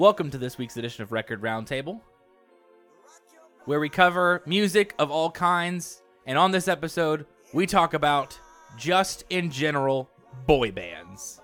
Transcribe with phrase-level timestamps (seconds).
[0.00, 2.00] Welcome to this week's edition of Record Roundtable,
[3.66, 6.00] where we cover music of all kinds.
[6.24, 8.40] And on this episode, we talk about
[8.78, 10.08] just in general
[10.46, 11.42] boy bands.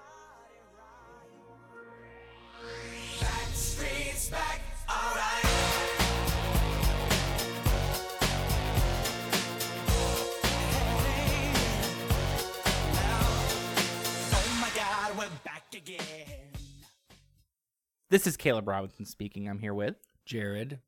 [18.09, 19.49] This is Caleb Robinson speaking.
[19.49, 20.79] I'm here with Jared.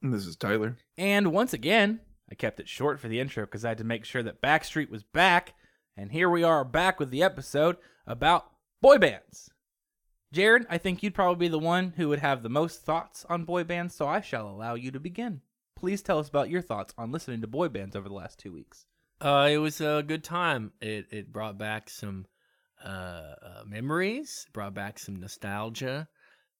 [0.00, 0.76] And This is Tyler.
[0.96, 1.98] And once again,
[2.30, 4.88] I kept it short for the intro because I had to make sure that Backstreet
[4.88, 5.54] was back.
[5.96, 9.50] And here we are back with the episode about boy bands.
[10.32, 13.44] Jared, I think you'd probably be the one who would have the most thoughts on
[13.44, 15.40] boy bands, so I shall allow you to begin.
[15.74, 18.52] Please tell us about your thoughts on listening to boy bands over the last two
[18.52, 18.86] weeks.
[19.20, 20.70] Uh, it was a good time.
[20.80, 22.26] It it brought back some
[22.84, 26.08] uh, uh, memories, brought back some nostalgia,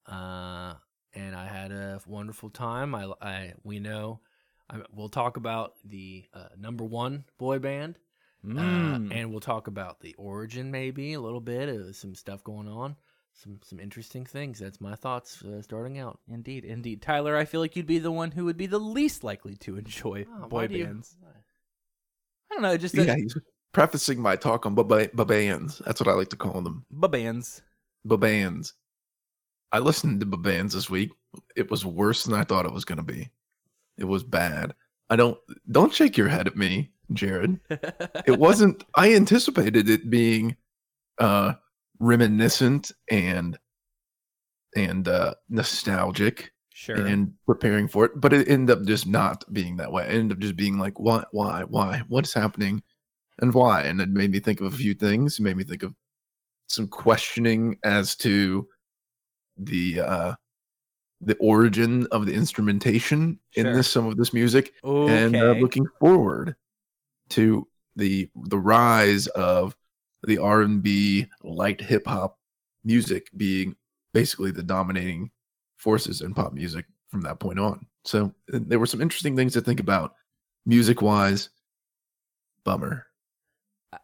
[0.07, 0.75] uh,
[1.15, 2.95] and I had a wonderful time.
[2.95, 4.21] I, I we know
[4.71, 7.99] I, we'll talk about the uh, number one boy band,
[8.45, 9.13] uh, Mm.
[9.15, 11.69] and we'll talk about the origin maybe a little bit.
[11.69, 12.97] Of some stuff going on,
[13.35, 14.59] some some interesting things.
[14.59, 16.19] That's my thoughts uh, starting out.
[16.29, 17.03] Indeed, indeed.
[17.03, 19.77] Tyler, I feel like you'd be the one who would be the least likely to
[19.77, 21.17] enjoy Oh, boy why do you- bands.
[22.51, 23.35] I don't know, just the Yeah, he's
[23.73, 25.83] prefacing my talk on baba- babands.
[25.87, 26.85] That's what I like to call them.
[26.91, 27.63] boy bands.
[28.05, 28.75] Babands.
[29.73, 31.11] I listened to bands this week.
[31.57, 33.31] It was worse than I thought it was going to be.
[33.99, 34.75] It was bad.
[35.11, 35.39] I don't
[35.71, 37.61] don't shake your head at me, Jared.
[38.27, 40.57] It wasn't I anticipated it being
[41.19, 41.55] uh
[41.99, 43.59] reminiscent and
[44.75, 47.07] and uh nostalgic sure.
[47.07, 50.05] and preparing for it, but it ended up just not being that way.
[50.05, 52.83] It ended up just being like, why, why, why, what's happening,
[53.41, 53.83] and why?
[53.83, 55.39] And it made me think of a few things.
[55.39, 55.95] It made me think of
[56.69, 58.67] some questioning as to
[59.67, 60.35] the uh
[61.21, 63.67] the origin of the instrumentation Sure.
[63.67, 65.25] in this some of this music, okay.
[65.25, 66.57] and uh, looking forward
[67.31, 67.67] to
[67.97, 69.77] the the rise of
[70.25, 72.39] the R and B light hip hop
[72.85, 73.77] music being
[74.13, 75.31] basically the dominating
[75.77, 77.87] forces in pop music from that point on.
[78.05, 80.15] So there were some interesting things to think about
[80.67, 81.51] music wise.
[82.65, 83.07] Bummer.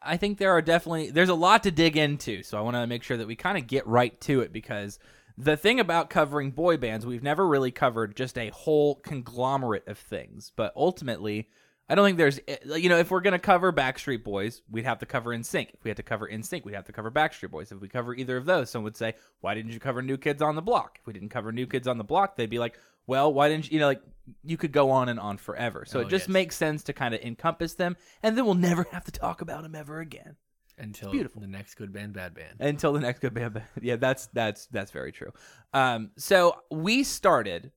[0.03, 2.87] I think there are definitely there's a lot to dig into, so I want to
[2.87, 4.99] make sure that we kind of get right to it because
[5.41, 9.97] the thing about covering boy bands, we've never really covered just a whole conglomerate of
[9.97, 11.49] things, but ultimately,
[11.89, 14.85] I don't think there's eh, you know, if we're going to cover Backstreet Boys, we'd
[14.85, 15.75] have to cover NSYNC.
[15.75, 17.71] If we had to cover NSYNC, we'd have to cover Backstreet Boys.
[17.71, 20.43] If we cover either of those, someone would say, "Why didn't you cover New Kids
[20.43, 22.79] on the Block?" If we didn't cover New Kids on the Block, they'd be like,
[23.07, 24.03] "Well, why didn't you, you know like
[24.43, 26.33] you could go on and on forever." So Oh, it just yes.
[26.35, 29.63] makes sense to kind of encompass them and then we'll never have to talk about
[29.63, 30.37] them ever again
[30.79, 31.41] Until beautiful.
[31.41, 32.57] the next good band, bad band.
[32.61, 33.61] until the next good band.
[33.83, 35.33] Yeah, that's that's that's very true.
[35.73, 37.73] Um, so we started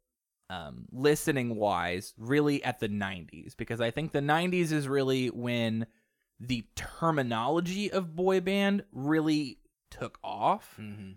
[0.50, 5.88] um, listening wise really at the 90s because I think the 90s is really when
[6.40, 9.59] the terminology of boy band really
[9.90, 10.75] took off.
[10.79, 11.11] Mm-hmm.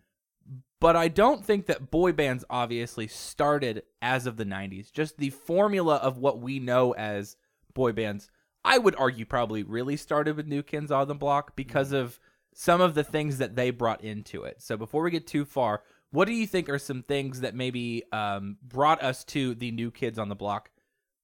[0.81, 4.93] But I don't think that boy bands obviously started as of the 90s.
[4.93, 7.37] Just the formula of what we know as
[7.73, 8.28] boy bands,
[8.64, 12.19] I would argue probably really started with New Kids on the Block because of
[12.54, 14.62] some of the things that they brought into it.
[14.62, 18.04] So before we get too far, what do you think are some things that maybe
[18.12, 20.70] um, brought us to the New Kids on the Block?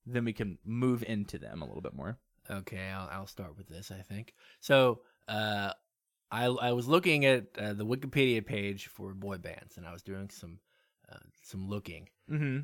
[0.06, 2.18] Then we can move into them a little bit more.
[2.50, 3.92] Okay, I'll, I'll start with this.
[3.92, 5.00] I think so.
[5.28, 5.72] Uh,
[6.32, 10.02] I I was looking at uh, the Wikipedia page for boy bands, and I was
[10.02, 10.58] doing some
[11.10, 12.60] uh, some looking, Mm-hmm.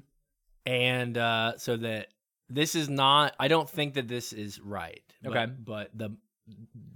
[0.64, 2.08] and uh, so that
[2.49, 3.34] this is not.
[3.39, 5.03] I don't think that this is right.
[5.23, 5.53] but- Okay.
[5.65, 6.11] but the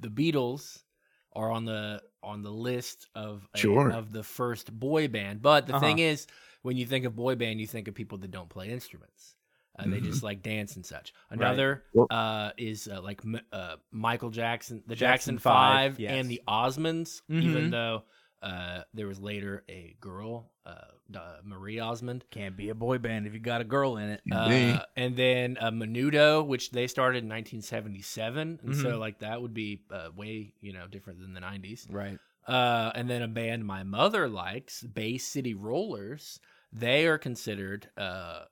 [0.01, 0.83] the Beatles
[1.33, 3.91] are on the on the list of a- Sure.
[3.91, 5.41] of the first boy band.
[5.43, 5.81] But the Uh-huh.
[5.87, 6.27] thing is,
[6.63, 9.37] when you think of boy band, you think of people that don't play instruments.
[9.79, 10.05] Uh, They Mhm.
[10.05, 11.15] just like dance and such.
[11.31, 11.39] Right.
[11.41, 13.23] Another Well- uh, is uh, like
[13.53, 16.13] uh, Michael Jackson, the Jackson Jackson, Five, yes.
[16.13, 17.23] and the Osmonds.
[17.31, 17.43] Mhm.
[17.43, 18.05] Even though
[18.43, 20.71] uh, there was later a girl, uh,
[21.15, 24.23] uh, Marie Osmond, Can't be a boy band if you got a girl in it.
[24.33, 28.83] Uh, and then uh, Menudo, which they started in 1977, and Mhm.
[28.83, 31.87] so like that would be uh, way you know different than the 90s.
[31.91, 32.19] Right.
[32.47, 36.41] Uh, and then a band my mother likes, Bay City Rollers.
[36.73, 38.45] They are considered uh,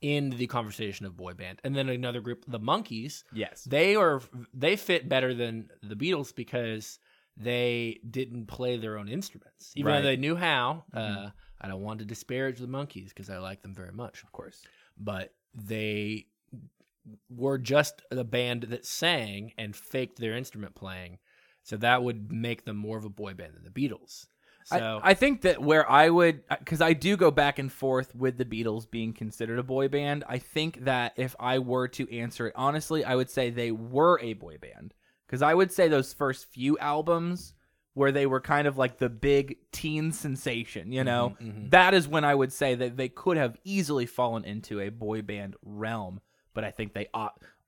[0.00, 1.60] in the conversation of boy band.
[1.64, 3.22] And then another group, the Monkees.
[3.32, 3.64] Yes.
[3.64, 4.20] They are
[4.52, 6.98] they fit better than the Beatles because
[7.36, 10.00] they didn't play their own instruments, even Right.
[10.00, 10.84] though they knew how.
[10.94, 11.26] Mhm.
[11.26, 11.30] Uh,
[11.60, 14.64] I don't want to disparage the Monkees because I like them very much, Of course.
[14.96, 16.26] but they
[17.30, 21.18] were just a band that sang and faked their instrument playing.
[21.62, 24.26] So that would make them more of a boy band than the Beatles.
[24.64, 28.14] So I, I think that where I would, because I do go back and forth
[28.16, 30.24] with the Beatles being considered a boy band.
[30.28, 34.18] I think that if I were to answer it honestly, I would say they were
[34.20, 34.92] a boy band.
[35.26, 37.54] Because I would say those first few albums
[37.94, 41.70] where they were kind of like the big teen sensation, you know, Mhm, mhm.
[41.70, 45.22] that is when I would say that they could have easily fallen into a boy
[45.22, 46.20] band realm.
[46.52, 47.08] But I think they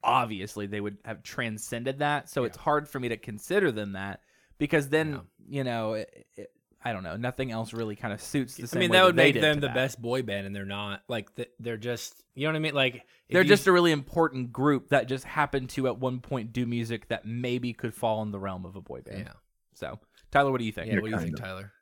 [0.02, 2.28] obviously they would have transcended that.
[2.28, 4.20] So it's hard for me to consider them that
[4.58, 6.52] because then you know it, it,
[6.84, 8.66] I don't know nothing else really kind of suits the same.
[8.66, 8.80] I same.
[8.80, 9.74] mean, way that would they make them the that.
[9.74, 11.02] best boy band, and they're not.
[11.08, 12.74] Like th- they're just, you know what I mean?
[12.74, 16.52] Like They're you- just a really important group that just happened to at one point
[16.52, 19.24] do music that maybe could fall in the realm of a boy band.
[19.26, 19.32] yeah.
[19.74, 19.98] So
[20.30, 20.86] Tyler, what do you think?
[20.88, 21.42] Yeah, Yeah, what do you think, kinda.
[21.42, 21.72] Tyler?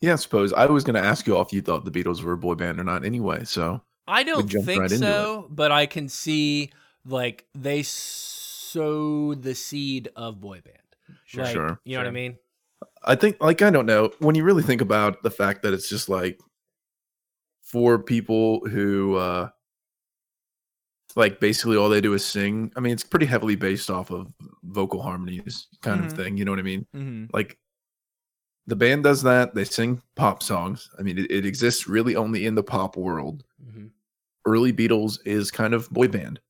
[0.00, 2.22] Yeah, I suppose I was going to ask you all if you thought the Beatles
[2.22, 3.04] were a boy band or not.
[3.04, 6.70] Anyway, so I don't jumped think right into so, but I can see
[7.06, 10.78] like they sowed the seed of boy band.
[11.26, 11.44] Sure.
[11.44, 12.12] Like, Sure, You know what I sure.
[12.12, 12.36] mean?
[13.04, 14.10] I think, like, I don't know.
[14.18, 16.40] When you really think about the fact that it's just like
[17.62, 19.48] for people who, uh,
[21.16, 22.72] like, basically all they do is sing.
[22.76, 24.32] I mean, it's pretty heavily based off of
[24.64, 26.06] vocal harmonies kind Mhm.
[26.06, 26.36] of thing.
[26.36, 26.86] You know what I mean?
[26.92, 27.58] hmm Like,
[28.66, 29.54] the band does that.
[29.54, 30.90] They sing pop songs.
[30.98, 33.44] I mean, it, it exists really only in the pop world.
[33.62, 33.86] hmm
[34.46, 36.40] Early Beatles is kind of boy band.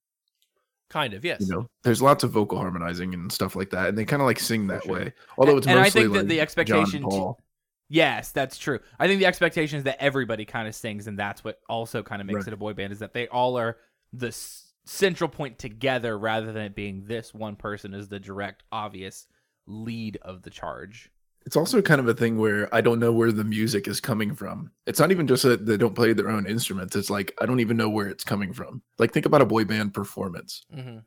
[0.94, 1.40] Kind of, yes.
[1.40, 4.26] You know, there's lots of vocal harmonizing and stuff like that, and they kind of
[4.26, 4.92] like sing that sure.
[4.92, 5.12] way.
[5.36, 7.40] Although it's And I mostly think that like the John expectation Paul.
[7.88, 8.78] Yes, that's true.
[9.00, 12.20] I think the expectation is that everybody kind of sings, and that's what also kind
[12.22, 12.46] of makes Right.
[12.46, 13.76] it a boy band is that they all are
[14.12, 18.62] the s- central point together rather than it being this one person is the direct,
[18.70, 19.26] obvious
[19.66, 21.10] lead of the charge.
[21.46, 24.34] It's also kind of a thing where I don't know where the music is coming
[24.34, 24.70] from.
[24.86, 26.96] It's not even just that they don't play their own instruments.
[26.96, 28.82] It's like I don't even know where it's coming from.
[28.98, 30.64] Like think about a boy band performance.
[30.72, 30.98] hmm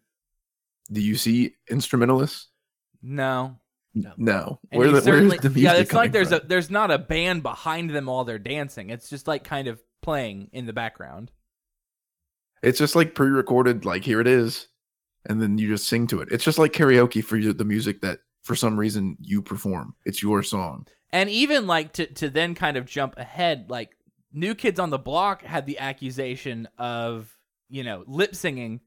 [0.91, 2.49] Do you see instrumentalists?
[3.01, 3.59] No,
[3.95, 4.13] No.
[4.17, 4.59] No.
[4.71, 6.41] Where the, where's the music yeah, it's like there's from?
[6.43, 8.91] a there's not a band behind them while they're dancing.
[8.91, 11.31] It's just like kind of playing in the background.
[12.61, 13.85] It's just like pre-recorded.
[13.85, 14.67] Like here it is,
[15.25, 16.29] and then you just sing to it.
[16.31, 19.93] It's just like karaoke for you, the music that for some reason you perform.
[20.05, 20.87] It's your song.
[21.11, 23.91] And even like to to then kind of jump ahead, like
[24.33, 27.37] New Kids on the Block had the accusation of
[27.69, 28.79] you know lip singing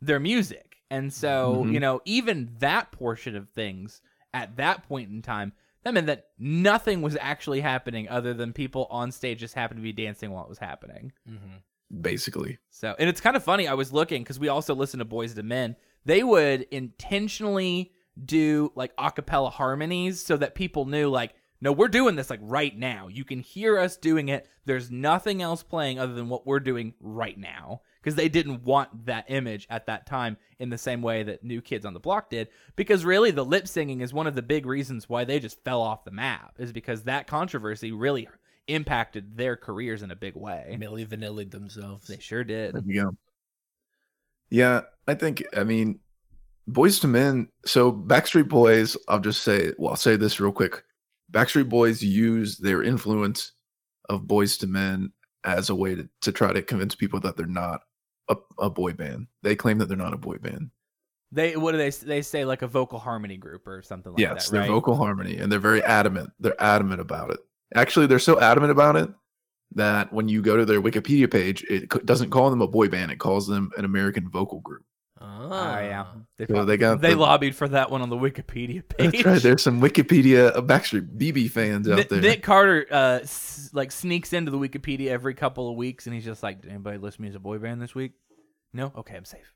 [0.00, 1.72] their music, and so Mhm.
[1.72, 4.00] you know even that portion of things
[4.34, 5.52] at that point in time,
[5.84, 9.82] that meant that nothing was actually happening other than people on stage just happened to
[9.82, 11.12] be dancing while it was happening.
[11.26, 11.58] hmm
[12.00, 13.68] Basically, So, and it's kind of funny.
[13.68, 15.76] I was looking because we also listen to Boyz II Men.
[16.04, 21.88] They would intentionally do like a cappella harmonies so that people knew, like, no, we're
[21.88, 23.08] doing this like right now.
[23.08, 24.46] You can hear us doing it.
[24.66, 29.06] There's nothing else playing other than what we're doing right now because they didn't want
[29.06, 32.28] that image at that time in the same way that New Kids on the Block
[32.28, 32.48] did.
[32.76, 35.80] Because really, the lip singing is one of the big reasons why they just fell
[35.80, 38.28] off the map, is because that controversy really
[38.66, 40.76] impacted their careers in a big way.
[40.78, 42.06] Milli Vanilli themselves.
[42.06, 42.74] They sure did.
[42.74, 43.16] there you go.
[44.50, 45.42] Yeah, I think.
[45.56, 46.00] I mean,
[46.68, 47.48] Boyz II Men.
[47.66, 48.96] So Backstreet Boys.
[49.08, 49.72] I'll just say.
[49.78, 50.82] Well, I'll say this real quick.
[51.32, 53.52] Backstreet Boys use their influence
[54.08, 55.12] of Boyz II Men
[55.44, 57.82] as a way to, to try to convince people that they're not
[58.28, 59.26] a, a boy band.
[59.42, 60.70] They claim that they're not a boy band.
[61.32, 64.34] They what do they they say like a vocal harmony group or something like that.
[64.34, 64.70] yes, that, their right?
[64.70, 66.30] vocal harmony, and they're very adamant.
[66.38, 67.40] They're adamant about it.
[67.74, 69.10] Actually, they're so adamant about it
[69.74, 73.10] that when you go to their Wikipedia page, it doesn't call them a boy band.
[73.10, 74.84] It calls them an American vocal group.
[75.20, 76.06] Oh, yeah,
[76.36, 79.12] they, So they got they the- lobbied for that one on the Wikipedia page.
[79.12, 79.40] That's right.
[79.42, 82.20] There's some Wikipedia uh, Backstreet BB fans out Nick, there.
[82.20, 86.24] Nick Carter uh s- like sneaks into the Wikipedia every couple of weeks, and he's
[86.24, 88.12] just like, "Did anybody list me as a boy band this week?
[88.72, 89.52] No, okay, I'm safe."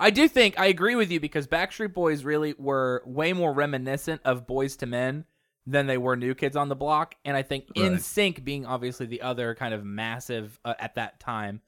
[0.00, 4.20] I do think I agree with you because Backstreet Boys really were way more reminiscent
[4.24, 5.24] of Boyz II Men
[5.64, 8.02] than they were New Kids on the Block, and I think In Right.
[8.02, 11.60] Sync being obviously the other kind of massive uh, at that time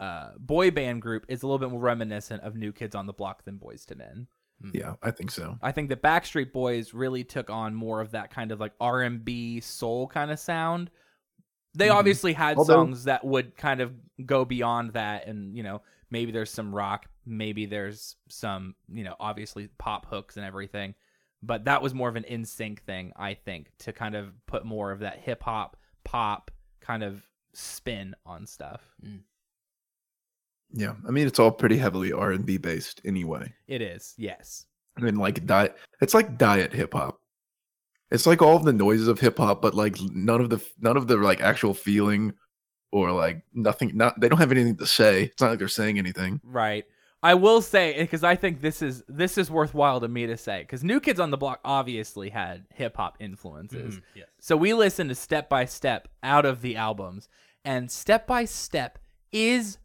[0.00, 3.12] uh, boy band group is a little bit more reminiscent of New Kids on the
[3.12, 4.26] Block than Boyz II Men.
[4.72, 5.58] yeah, I think so.
[5.62, 9.02] I think the Backstreet Boys really took on more of that kind of like R
[9.02, 10.90] and B soul kind of sound.
[11.76, 11.94] They Mhm.
[11.94, 13.92] obviously had Although- songs that would kind of
[14.24, 19.16] go beyond that, and you know maybe there's some rock, maybe there's some you know
[19.20, 20.94] obviously pop hooks and everything,
[21.42, 24.92] but that was more of an NSYNC thing, I think, to kind of put more
[24.92, 27.22] of that hip hop pop kind of
[27.54, 28.94] spin on stuff.
[30.76, 33.52] Yeah, I mean it's all pretty heavily R and B based anyway.
[33.68, 34.66] It is, yes.
[34.96, 35.76] I mean, like diet.
[36.00, 37.20] It's like diet hip hop.
[38.10, 40.96] It's like all of the noises of hip hop, but like none of the none
[40.96, 42.34] of the like actual feeling
[42.92, 43.92] or like nothing.
[43.94, 45.24] Not they don't have anything to say.
[45.24, 46.40] It's not like they're saying anything.
[46.42, 46.84] Right.
[47.22, 50.36] I will say eh, because I think this is this is worthwhile to me to
[50.36, 53.94] say because New Kids on the Block obviously had hip hop influences.
[53.94, 54.28] Mm-hmm, yes.
[54.40, 57.28] So we listened to Step by Step out of the albums,
[57.64, 58.98] and Step by Step
[59.32, 59.78] is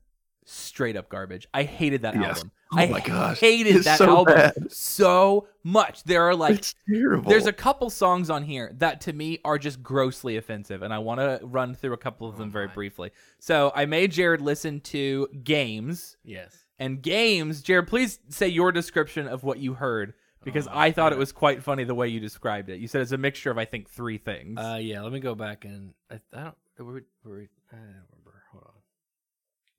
[0.49, 1.47] straight up garbage.
[1.53, 2.37] I hated that Yes.
[2.37, 2.51] album.
[2.71, 3.39] Oh I my gosh.
[3.39, 4.71] hated It's that so album bad.
[4.71, 6.03] so much.
[6.03, 7.29] There are like it's terrible.
[7.29, 10.99] there's a couple songs on here that to me are just grossly offensive, and I
[10.99, 13.11] want to run through a couple of them very briefly.
[13.39, 16.55] So I made Jared listen to Games Yes.
[16.77, 17.61] and Games.
[17.63, 20.13] Jared, please say your description of what you heard
[20.43, 22.79] because Oh, I thought it was quite funny the way you described it.
[22.79, 24.59] You said it's a mixture of I think three things.
[24.59, 25.01] Uh, yeah.
[25.01, 26.55] Let me go back and I, I don't.
[26.77, 28.43] Were we, were we, I don't remember.
[28.51, 28.73] Hold on.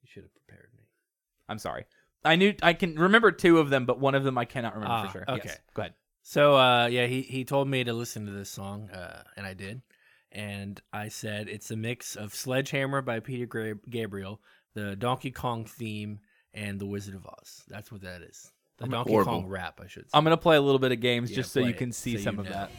[0.02, 0.84] You should have prepared me.
[1.50, 1.84] I'm sorry.
[2.24, 4.94] I knew I can remember two of them, but one of them I cannot remember
[4.94, 5.24] Ah, for sure.
[5.28, 5.40] okay.
[5.48, 5.58] Yes.
[5.74, 5.94] Go ahead.
[6.22, 9.54] So uh, yeah, he he told me to listen to this song, uh, and I
[9.54, 9.82] did.
[10.32, 14.40] And I said it's a mix of Sledgehammer by Peter Gra- Gabriel,
[14.74, 16.20] the Donkey Kong theme,
[16.54, 17.64] and the Wizard of Oz.
[17.68, 18.52] That's what that is.
[18.78, 19.32] The I'm Donkey horrible.
[19.40, 20.10] Kong rap, I should say.
[20.14, 22.22] I'm gonna play a little bit of games Yeah, just so you can see so
[22.24, 22.52] some of know.
[22.52, 22.70] that.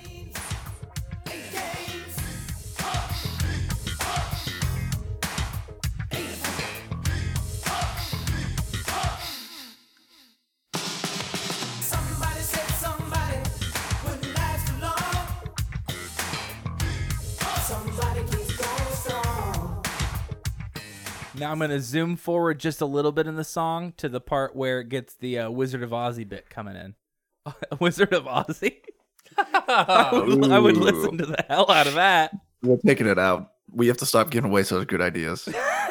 [21.52, 24.80] I'm gonna zoom forward just a little bit in the song to the part where
[24.80, 26.96] it gets the uh, Wizard of Ozzy bit coming in.
[27.82, 28.78] Wizard of Ozzy.
[29.38, 32.34] I would, I would listen to the hell out of that.
[32.64, 33.52] We're taking it out.
[33.70, 35.50] We have to stop giving away such good ideas.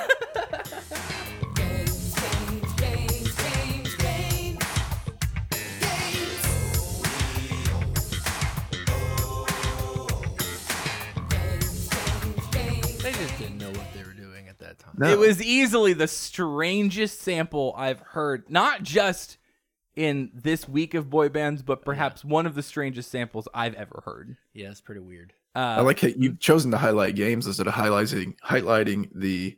[15.00, 15.08] No.
[15.08, 19.38] It was easily the strangest sample I've heard, not just
[19.96, 24.02] in this week of boy bands, but perhaps one of the strangest samples I've ever
[24.04, 24.36] heard.
[24.52, 25.32] Yeah, it's pretty weird.
[25.56, 29.56] Uh, I like how you've chosen to highlight games instead of highlighting highlighting the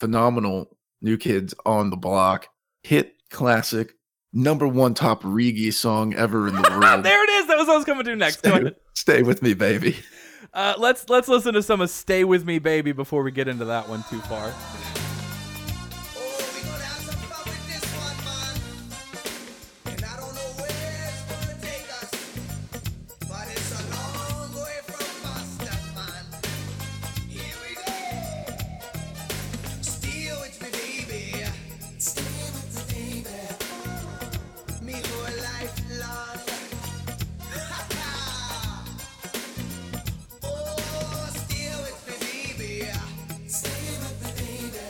[0.00, 2.48] phenomenal new kids on the block
[2.82, 3.94] hit classic
[4.32, 7.04] number one top reggae song ever in the world.
[7.04, 7.46] there it is.
[7.46, 8.38] That was what I was coming to next.
[8.40, 9.96] Stay, stay with me, baby.
[10.54, 13.64] Uh, let's let's listen to some of "Stay with Me, Baby" before we get into
[13.64, 14.54] that one too far.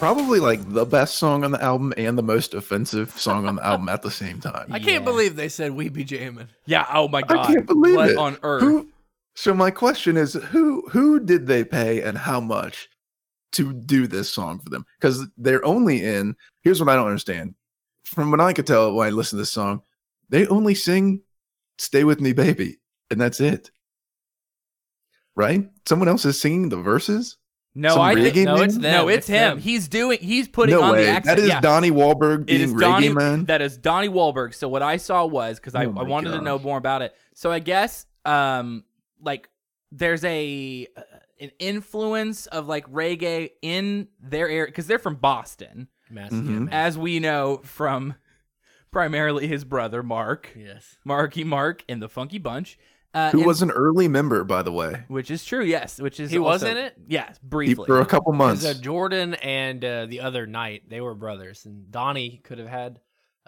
[0.05, 3.65] Probably like the best song on the album and the most offensive song on the
[3.65, 4.71] album at the same time.
[4.71, 6.49] I can't believe they said we be jamming.
[6.67, 6.85] Yeah.
[6.93, 7.39] Oh my god.
[7.39, 8.19] I can't believe what it.
[8.19, 8.63] on earth?
[8.63, 8.91] Who,
[9.35, 12.91] so my question is, who who did they pay and how much
[13.53, 14.85] to do this song for them?
[15.01, 16.37] Because they're only in.
[16.61, 17.55] Here's what I don't understand.
[18.05, 19.81] From what I could tell when I listen to this song,
[20.29, 21.23] they only sing
[21.79, 22.77] "Stay with Me, Baby,"
[23.11, 23.71] and that's it.
[25.35, 25.67] Right?
[25.89, 27.39] Someone else is singing the verses.
[27.77, 28.83] No, Some I think reggae no, it's them.
[28.83, 29.51] no, it's, it's him.
[29.57, 29.59] them.
[29.59, 30.19] He's doing.
[30.21, 31.05] He's putting no on way.
[31.05, 31.37] the accent.
[31.39, 31.61] that is yeah.
[31.61, 33.09] Donnie Wahlberg being is reggae Donnie.
[33.09, 33.45] man.
[33.47, 34.55] That is Donnie Wahlberg.
[34.55, 37.03] So what I saw was because I, Oh I my wanted to know more about
[37.03, 37.15] it.
[37.35, 38.85] So I guess um
[39.21, 39.49] like
[39.91, 41.01] there's a uh,
[41.41, 46.69] an influence of like reggae in their area because they're from Boston, Massive, Mhm.
[46.73, 48.15] as we know from
[48.93, 50.97] primarily his brother Mark, yes.
[51.05, 52.79] Marky Mark in the Funky Bunch,
[53.15, 55.63] uh, who and- was an early member, by the way, which is true.
[55.65, 56.95] Yes, which is He was in it?
[57.07, 57.87] Yes, briefly.
[57.87, 58.63] for a couple months.
[58.63, 62.69] Because uh, Jordan and uh, the other Knight, they were brothers, and Donnie could have
[62.69, 63.01] had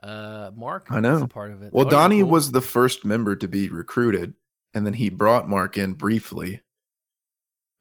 [0.02, 0.86] uh, Mark.
[0.90, 1.16] I know.
[1.16, 1.72] as a part of it.
[1.72, 2.30] Well, That Donnie cool.
[2.30, 4.34] was the first member to be recruited,
[4.72, 6.60] and then he brought Mark in briefly,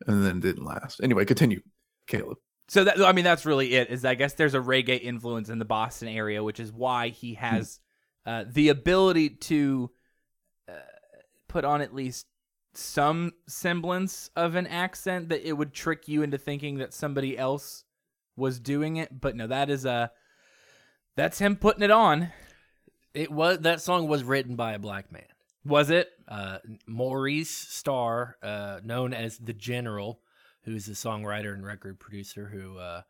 [0.08, 1.02] and then didn't last.
[1.04, 1.62] Anyway, continue,
[2.08, 2.38] Caleb.
[2.68, 3.90] So that I mean that's really it.
[3.92, 7.36] Is I guess there's a reggae influence in the Boston area, which is why he
[7.36, 7.80] has
[8.26, 9.92] uh, the ability to
[11.56, 12.26] put on at least
[12.74, 17.86] some semblance of an accent that it would trick you into thinking that somebody else
[18.36, 19.22] was doing it.
[19.22, 20.12] But no, that is a
[21.16, 22.34] that's him putting it on.
[23.14, 25.24] It was that song was written by a black man,
[25.64, 26.10] Was it?
[26.28, 30.20] uh, Maurice Starr, uh, known as the General,
[30.64, 33.04] who's a songwriter and record producer who uh,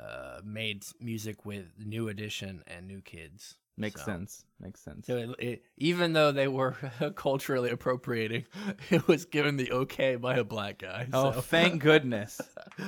[0.00, 3.56] uh, made music with New Edition and New Kids.
[3.76, 4.44] Makes So- sense.
[4.60, 5.06] Makes sense.
[5.08, 6.76] So it, it, even though they were
[7.16, 8.44] culturally appropriating,
[8.90, 11.08] it was given the okay by a black guy.
[11.12, 11.40] Oh, so.
[11.40, 12.40] thank goodness.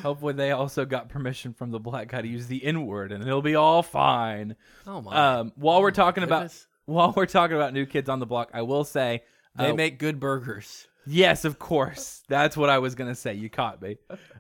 [0.03, 3.25] Hopefully, they also got permission from the black guy to use the N word, and
[3.27, 4.55] it'll be all fine.
[4.87, 5.39] Oh my!
[5.39, 8.51] Um, while we're Oh, talking about while we're talking about New Kids on the Block,
[8.55, 9.25] I will say
[9.57, 10.87] they uh, make good burgers.
[11.07, 12.23] Yes, of course.
[12.29, 13.35] That's what I was gonna say.
[13.35, 13.97] You caught me.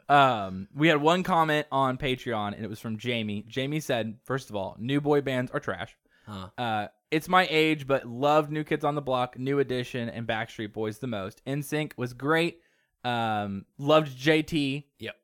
[0.09, 3.45] Um, we had one comment on Patreon, and it was from Jamie.
[3.49, 5.97] Jamie said, first of all, new boy bands are trash.
[6.26, 6.49] Huh.
[6.57, 10.73] Uh, it's my age, but loved New Kids on the Block, New Edition, and Backstreet
[10.73, 11.45] Boys the most.
[11.47, 12.61] NSYNC was great.
[13.04, 14.85] Um, loved JT.
[14.99, 15.14] Yep.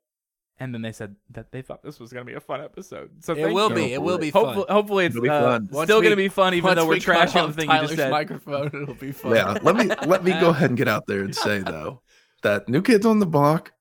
[0.59, 3.09] And then they said that they thought this was gonna be a fun episode.
[3.23, 3.75] So It will you.
[3.75, 3.93] be.
[3.93, 4.75] It will be Hopefully, fun.
[4.75, 7.47] hopefully it's It'll uh, still Once gonna be fun, even though we're we cut trashing
[7.47, 8.11] the thing you Tyler's just said.
[8.11, 8.67] microphone.
[8.67, 9.35] It'll be fun.
[9.35, 12.03] Yeah, let me let me go ahead and get out there and say though
[12.43, 13.71] that New Kids on the Block,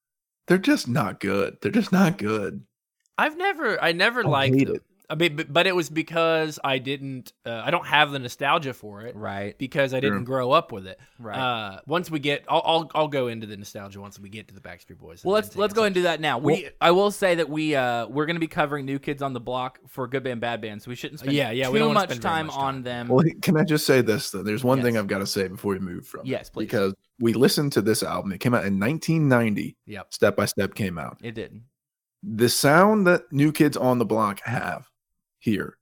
[0.46, 1.58] they're just not good.
[1.60, 2.64] They're just not good.
[3.18, 4.56] I've never, I never I liked.
[4.56, 4.82] it.
[5.10, 7.32] I mean, but, but it was because I didn't.
[7.44, 9.58] Uh, I don't have the nostalgia for it Right.
[9.58, 10.24] because I didn't Sure.
[10.24, 11.00] grow up with it.
[11.18, 11.36] Right.
[11.36, 14.54] Uh, once we get, I'll, I'll I'll go into the nostalgia once we get to
[14.54, 15.24] the Backstreet Boys.
[15.24, 16.38] Well, let's let's go and do that now.
[16.38, 19.32] We I will say that we uh we're going to be covering New Kids on
[19.32, 21.78] the Block for Good Band Bad Band, so we shouldn't spend Yeah, yeah, too we
[21.80, 22.82] don't wanna much spend very time much on time.
[22.84, 23.08] them.
[23.08, 24.44] Well, can I just say this though?
[24.44, 25.00] There's one thing Yes.
[25.02, 26.22] I've got to say before we move from.
[26.24, 26.66] Yes, please.
[26.66, 28.32] Because we listened to this album.
[28.32, 29.76] It came out in 1990.
[29.86, 30.14] Yep.
[30.14, 31.18] Step by Step came out.
[31.22, 31.62] it didn't.
[32.22, 34.89] the sound that new kids on the block have
[35.40, 35.76] here.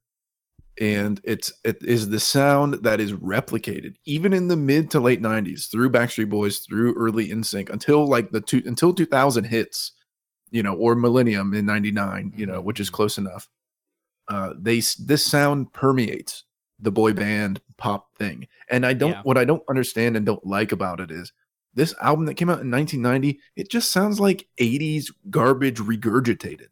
[0.81, 5.21] And it's it is the sound that is replicated even in the mid to late
[5.21, 9.91] 90s through backstreet boys through early NSYNC until like the two until 2000 hits
[10.51, 13.49] you know or millennium in 99 you know which is close enough.
[14.29, 16.45] Uh they this sound permeates
[16.79, 18.47] the boy band pop thing.
[18.69, 19.21] And i don't Yeah.
[19.23, 21.33] what i don't understand and don't like about it is
[21.73, 26.67] this album that came out in 1990 it just sounds like 80s garbage regurgitated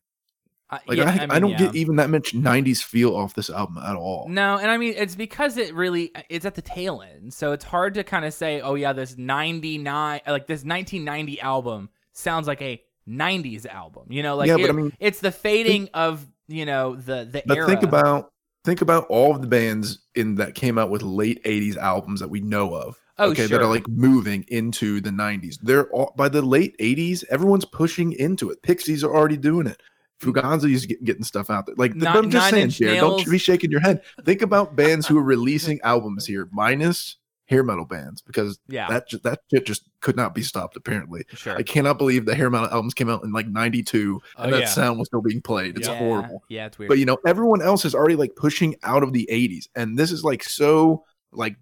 [0.71, 1.57] like yeah, I, I, mean, don't yeah.
[1.57, 4.93] get even that much 90s feel off this album at all No, and I mean
[4.97, 8.33] it's because it really it's at the tail end, so it's hard to kind of
[8.33, 13.65] say, oh yeah, this ninety nine like this nineteen ninety album sounds like a '90s
[13.65, 14.07] album.
[14.09, 17.43] You know, like Yeah, but I mean, it's the fading of you know the the
[17.45, 17.67] but era.
[17.67, 18.31] think about
[18.63, 22.29] think about all of the bands in that came out with late 80s albums that
[22.29, 26.29] we know of Oh, okay that are like moving into the 90s they're all by
[26.29, 29.81] the late 80s everyone's pushing into it pixies are already doing it
[30.21, 31.75] Fugazi's get, getting stuff out there.
[31.75, 34.01] Like I'm just saying, Jared, don't be shaking your head.
[34.25, 39.07] Think about bands who are releasing albums here, minus hair metal bands, because yeah, that
[39.07, 40.75] ju- that shit just could not be stopped.
[40.75, 41.55] Apparently, sure.
[41.55, 44.61] I cannot believe the hair metal albums came out in like '92 and Oh, that
[44.61, 44.67] yeah.
[44.67, 45.77] sound was still being played.
[45.77, 46.43] It's yeah, horrible.
[46.49, 46.89] Yeah, it's weird.
[46.89, 50.11] But you know, everyone else is already like pushing out of the 80s, and this
[50.11, 51.55] is like so like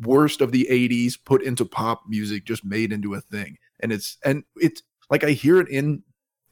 [0.00, 3.56] worst of the 80s put into pop music, just made into a thing.
[3.80, 6.02] And it's and it's like I hear it in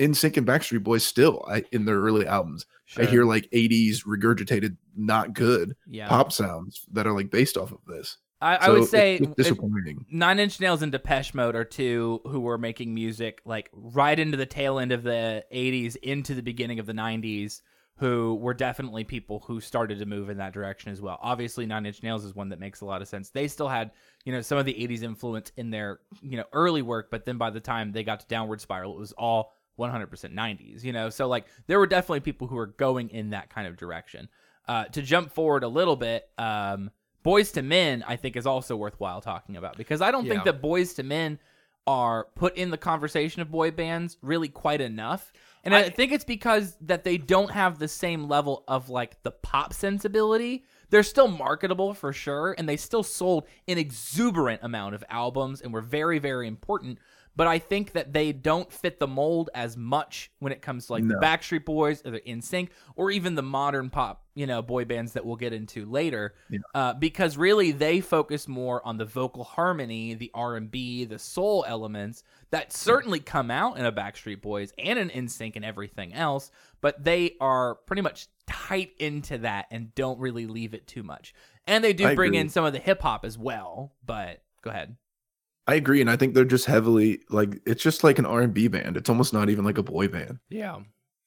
[0.08, 2.66] NSYNC and Backstreet Boys still I, in their early albums.
[2.84, 3.04] Sure.
[3.04, 6.08] I hear like 80s regurgitated, not good yeah.
[6.08, 8.18] pop sounds that are like based off of this.
[8.40, 10.04] I, I So would say it's it- disappointing.
[10.10, 14.36] Nine Inch Nails and Depeche Mode are two who were making music like right into
[14.36, 17.60] the tail end of the 80s into the beginning of the 90s
[17.98, 21.18] who were definitely people who started to move in that direction as well.
[21.22, 23.30] Obviously Nine Inch Nails is one that makes a lot of sense.
[23.30, 23.92] They still had,
[24.24, 27.38] you know, some of the 80s influence in their, you know, early work, but then
[27.38, 29.52] by the time they got to Downward Spiral it was all
[29.82, 31.10] 100% 90s, you know.
[31.10, 34.28] So like there were definitely people who were going in that kind of direction.
[34.68, 36.90] Uh, to jump forward a little bit, um,
[37.24, 40.62] Boyz II Men, I think, is also worthwhile talking about because I don't think that
[40.62, 41.38] Boyz II Men
[41.86, 45.32] are put in the conversation of boy bands really quite enough.
[45.64, 49.20] And I, I- think it's because that they don't have the same level of like
[49.24, 50.64] the pop sensibility.
[50.90, 55.72] They're still marketable for sure, and they still sold an exuberant amount of albums and
[55.72, 56.98] were very, very important.
[57.34, 60.92] But I think that they don't fit the mold as much when it comes to
[60.92, 61.14] like No.
[61.14, 65.14] the Backstreet Boys or the NSYNC or even the modern pop, you know, boy bands
[65.14, 66.34] that we'll get into later.
[66.50, 66.58] Yeah.
[66.74, 71.18] Uh, because really they focus more on the vocal harmony, the R and B, the
[71.18, 76.12] soul elements that certainly come out in a Backstreet Boys and an NSYNC and everything
[76.12, 76.50] else,
[76.82, 81.32] but they are pretty much tight into that and don't really leave it too much.
[81.66, 82.40] And they do I bring agree.
[82.40, 83.94] in some of the hip hop as well.
[84.04, 84.96] But go ahead.
[85.66, 88.52] I agree, and I think they're just heavily like it's just like an R and
[88.52, 88.96] B band.
[88.96, 90.38] It's almost not even like a boy band.
[90.48, 90.80] Yeah.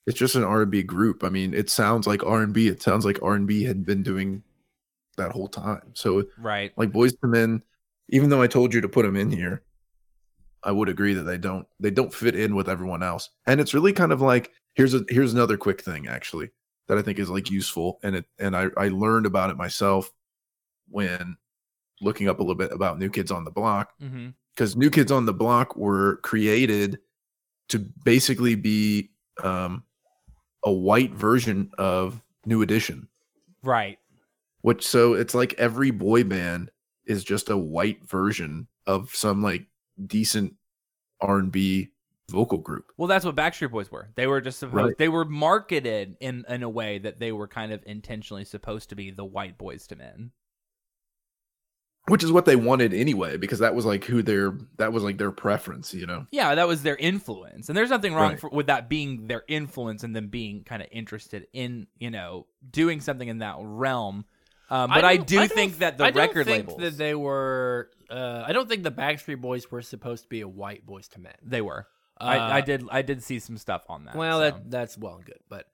[0.07, 1.23] It's just an R and B group.
[1.23, 2.67] I mean, it sounds like R and B.
[2.67, 4.43] It sounds like R and B had been doing
[5.17, 5.91] that whole time.
[5.93, 6.73] So Right.
[6.77, 7.63] like Boyz II Men,
[8.09, 9.63] even though I told you to put them in here,
[10.63, 13.29] I would agree that they don't they don't fit in with everyone else.
[13.47, 16.49] And it's really kind of like here's a here's another quick thing actually
[16.87, 20.11] that I think is like useful and it and I I learned about it myself
[20.89, 21.37] when
[22.01, 24.29] looking up a little bit about New Kids on the Block Mm-hmm.
[24.55, 26.99] because New Kids on the Block were created
[27.69, 29.11] to basically be
[29.43, 29.83] um,
[30.63, 33.07] a white version of New Edition.
[33.63, 33.97] Right.
[34.61, 36.71] Which so it's like every boy band
[37.05, 39.65] is just a white version of some like
[40.07, 40.55] decent
[41.21, 41.91] R and B
[42.29, 42.91] vocal group.
[42.97, 44.09] Well, that's what Backstreet Boys were.
[44.15, 44.75] They were just supposed.
[44.75, 44.97] Right.
[44.97, 48.95] They were marketed in in a way that they were kind of intentionally supposed to
[48.95, 50.31] be the white Boyz II Men.
[52.07, 55.17] Which is what they wanted anyway, because that was like who their that was like
[55.17, 56.27] their preference, you know.
[56.31, 58.39] Yeah, that was their influence, and there's nothing wrong Right.
[58.39, 62.45] for, with that being their influence and them being kind of interested in you know
[62.69, 64.25] doing something in that realm.
[64.69, 66.97] Um, but I, don't- do don't- think that the I don't record think labels that
[66.97, 67.89] they were.
[68.09, 71.23] Uh, I don't think the Backstreet Boys were supposed to be a white Boyz II
[71.23, 71.33] Men.
[71.43, 71.87] they were.
[72.21, 74.15] Uh, I, I did I did see some stuff on that.
[74.15, 74.43] Well, so.
[74.43, 75.65] that that's well and good, but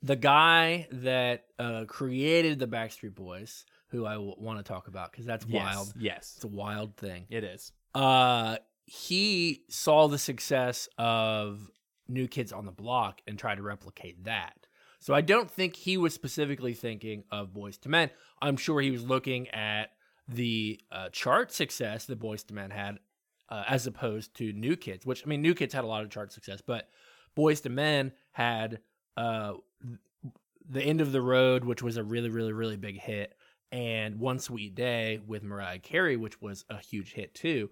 [0.00, 5.26] the guy that uh, created the Backstreet Boys, who I want to talk about because
[5.26, 5.92] that's yes, wild.
[5.98, 7.26] Yes, It's a wild thing.
[7.30, 7.72] it is.
[7.94, 11.70] Uh, he saw the success of
[12.08, 14.66] New Kids on the Block and tried to replicate that.
[14.98, 18.10] So I don't think he was specifically thinking of Boyz II Men.
[18.40, 19.90] I'm sure he was looking at
[20.28, 22.98] the uh, chart success that Boyz II Men had,
[23.48, 25.04] uh, as opposed to New Kids.
[25.04, 26.88] Which I mean, New Kids had a lot of chart success, but
[27.36, 28.80] Boyz II Men had
[29.16, 29.54] uh,
[30.68, 33.34] the End of the Road, which was a really, really, really big hit,
[33.72, 37.70] and One Sweet Day with Mariah Carey, which was a huge hit too.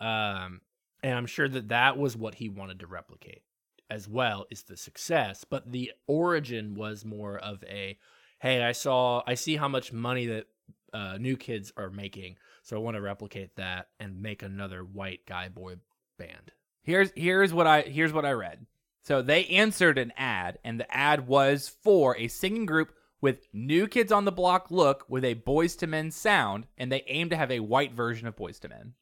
[0.00, 0.60] Um,
[1.02, 3.42] and I'm sure that that was what he wanted to replicate
[3.90, 5.44] as well is the success.
[5.44, 7.98] But the origin was more of a,
[8.38, 10.46] hey, I saw, I see how much money that
[10.92, 15.26] uh, new kids are making, so I want to replicate that and make another white
[15.26, 15.76] guy boy
[16.18, 16.52] band.
[16.82, 18.66] Here's here's what I here's what I read.
[19.04, 23.86] So they answered an ad, and the ad was for a singing group with New
[23.86, 27.36] Kids on the Block look with a Boyz II Men sound, and they aim to
[27.36, 28.94] have a white version of Boyz II Men.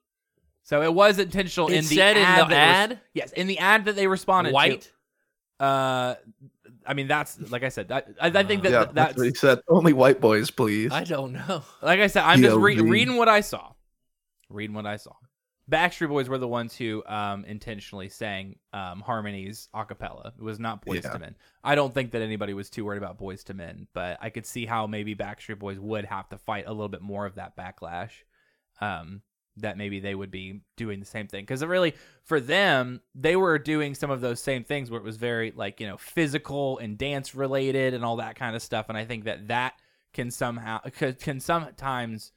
[0.65, 2.45] So it was intentional It in the said in ad.
[2.47, 4.91] the that was- yes, in the ad that they responded White.
[5.59, 5.65] to.
[5.65, 6.15] Uh,
[6.87, 7.89] I mean that's like I said.
[7.89, 9.61] That, I, I think that yeah, that's, that's what he said.
[9.69, 10.93] Only white boys, please.
[10.93, 11.63] I don't know.
[11.83, 12.23] like I said.
[12.25, 13.73] I'm just re- reading what I saw.
[14.51, 15.13] Reading what I saw.
[15.71, 20.33] Backstreet Boys were the ones who um, intentionally sang um, harmonies a cappella.
[20.39, 21.13] It was not Boys Yeah.
[21.13, 21.37] to Men.
[21.63, 24.47] I don't think that anybody was too worried about Boyz II Men, but I could
[24.47, 27.57] see how maybe Backstreet Boys would have to fight a little bit more of that
[27.57, 28.13] backlash.
[28.81, 29.23] Um,
[29.61, 33.59] that maybe they would be doing the same thing because really for them they were
[33.59, 36.97] doing some of those same things where it was very like you know physical and
[36.97, 39.75] dance related and all that kind of stuff and i think that that
[40.13, 42.31] can somehow can, can sometimes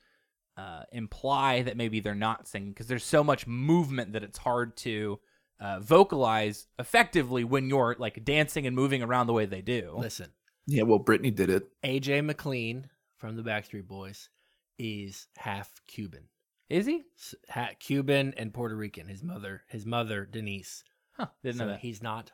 [0.61, 4.75] uh, imply that maybe they're not singing because there's so much movement that it's hard
[4.77, 5.19] to
[5.59, 9.95] uh, vocalize effectively when you're like dancing and moving around the way they do.
[9.97, 10.29] Listen,
[10.67, 11.67] yeah, well, Britney did it.
[11.83, 14.29] AJ McLean from the Backstreet Boys
[14.77, 16.25] is half Cuban.
[16.69, 17.03] Is he?
[17.17, 19.07] S- ha- Cuban and Puerto Rican.
[19.07, 20.83] His mother, his mother Denise.
[21.17, 21.79] Huh, didn't so know that.
[21.81, 22.31] he's not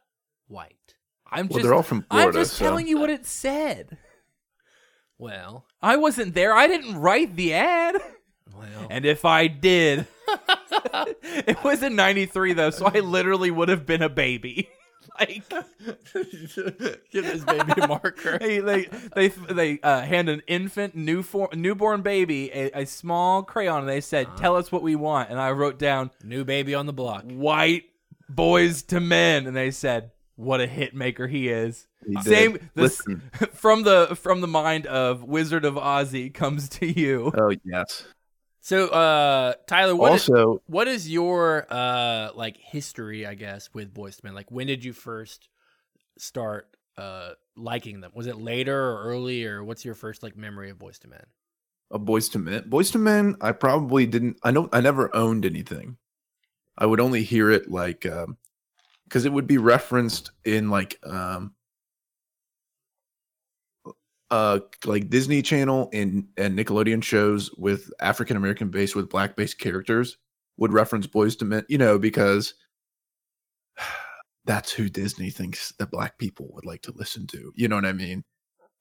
[0.48, 0.96] white.
[1.30, 2.66] I'm Well, just they're all from I'm just so.
[2.66, 3.98] telling you what it said.
[5.18, 6.54] Well, I wasn't there.
[6.54, 7.96] I didn't write the ad.
[8.56, 10.08] Well, And if I did,
[11.24, 14.70] it was in 93 though, so I literally would have been a baby.
[15.20, 15.44] like
[17.12, 18.38] give this baby a marker.
[18.42, 23.44] they they they, they uh, hand an infant new for, newborn baby a, a small
[23.44, 26.76] crayon and they said, "Tell us what we want." And I wrote down New baby
[26.76, 27.24] on the block.
[27.26, 27.86] white
[28.32, 32.22] Boyz II Men and they said, "What a hit maker he is." He.
[32.22, 33.02] Same this
[33.54, 37.32] from the from the mind of Wizard of Ozzy comes to you.
[37.38, 38.06] Oh yes.
[38.68, 43.26] So, uh, Tyler, what is, also, what is your uh like history?
[43.26, 44.36] I guess with Boyz II Men.
[44.36, 45.48] Like, when did you first
[46.18, 48.12] start uh liking them?
[48.14, 51.24] Was it later or early, or what's your first like memory of Boyz II Men?
[51.92, 52.64] a Boyz II Men.
[52.64, 53.38] Boyz II Men.
[53.40, 54.38] I probably didn't.
[54.44, 54.68] I don't.
[54.76, 55.96] I never owned anything.
[56.78, 61.54] I would only hear it like because it would be referenced in like um
[64.30, 69.60] uh like Disney Channel and and Nickelodeon shows with African American based with black based
[69.60, 70.18] characters
[70.58, 71.66] would reference Boyz II Men.
[71.70, 72.54] You know because
[74.46, 77.52] that's who Disney thinks that black people would like to listen to.
[77.56, 78.24] You know what I mean?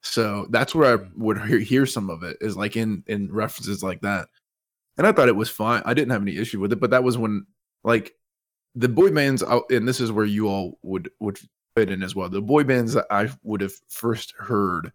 [0.01, 3.83] So that's where I would hear, hear some of it is like in in references
[3.83, 4.27] like that.
[4.97, 5.81] And I thought it was fine.
[5.85, 7.45] I didn't have any issue with it, but that was when
[7.83, 8.13] like
[8.75, 11.39] the boy bands out and this is where you all would would
[11.75, 12.29] fit in as well.
[12.29, 14.91] The boy bands that I would have first heard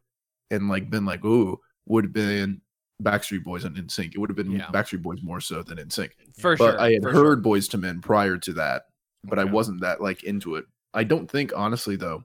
[0.52, 2.60] and like been like, ooh, would have been
[3.02, 4.14] Backstreet Boys and NSYNC.
[4.14, 4.66] It would have been Yeah.
[4.66, 6.10] Backstreet Boys more so than NSYNC.
[6.38, 6.80] For But sure.
[6.80, 7.36] I had heard sure.
[7.36, 8.82] Boyz II Men prior to that,
[9.24, 10.64] but I wasn't that like into it.
[10.94, 12.24] I don't think honestly though,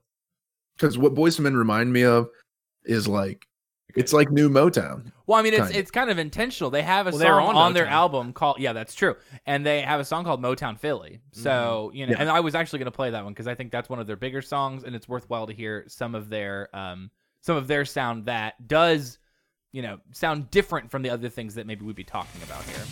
[0.78, 2.30] because what Boyz II Men remind me of
[2.86, 3.48] is like
[3.96, 5.12] it's like new Motown.
[5.26, 5.80] Well, I mean, it's Kinda.
[5.80, 6.70] it's kind of intentional.
[6.70, 9.82] They have a Well, song on, on their album called yeah, that's true, and they
[9.82, 11.22] have a song called Motown Philly.
[11.32, 12.18] So you know, Yeah.
[12.20, 14.06] and I was actually going to play that one because I think that's one of
[14.06, 17.10] their bigger songs, and it's worthwhile to hear some of their um
[17.42, 19.20] some of their sound that does
[19.72, 22.84] you know sound different from the other things that maybe we'd be talking about here.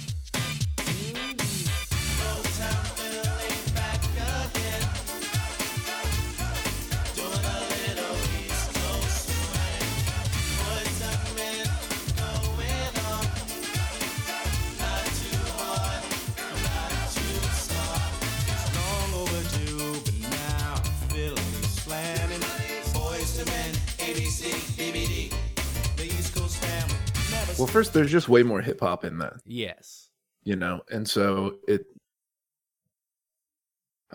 [27.57, 30.09] Well, first, there's just way more hip hop in that, Yes.
[30.43, 31.85] you know, and so it,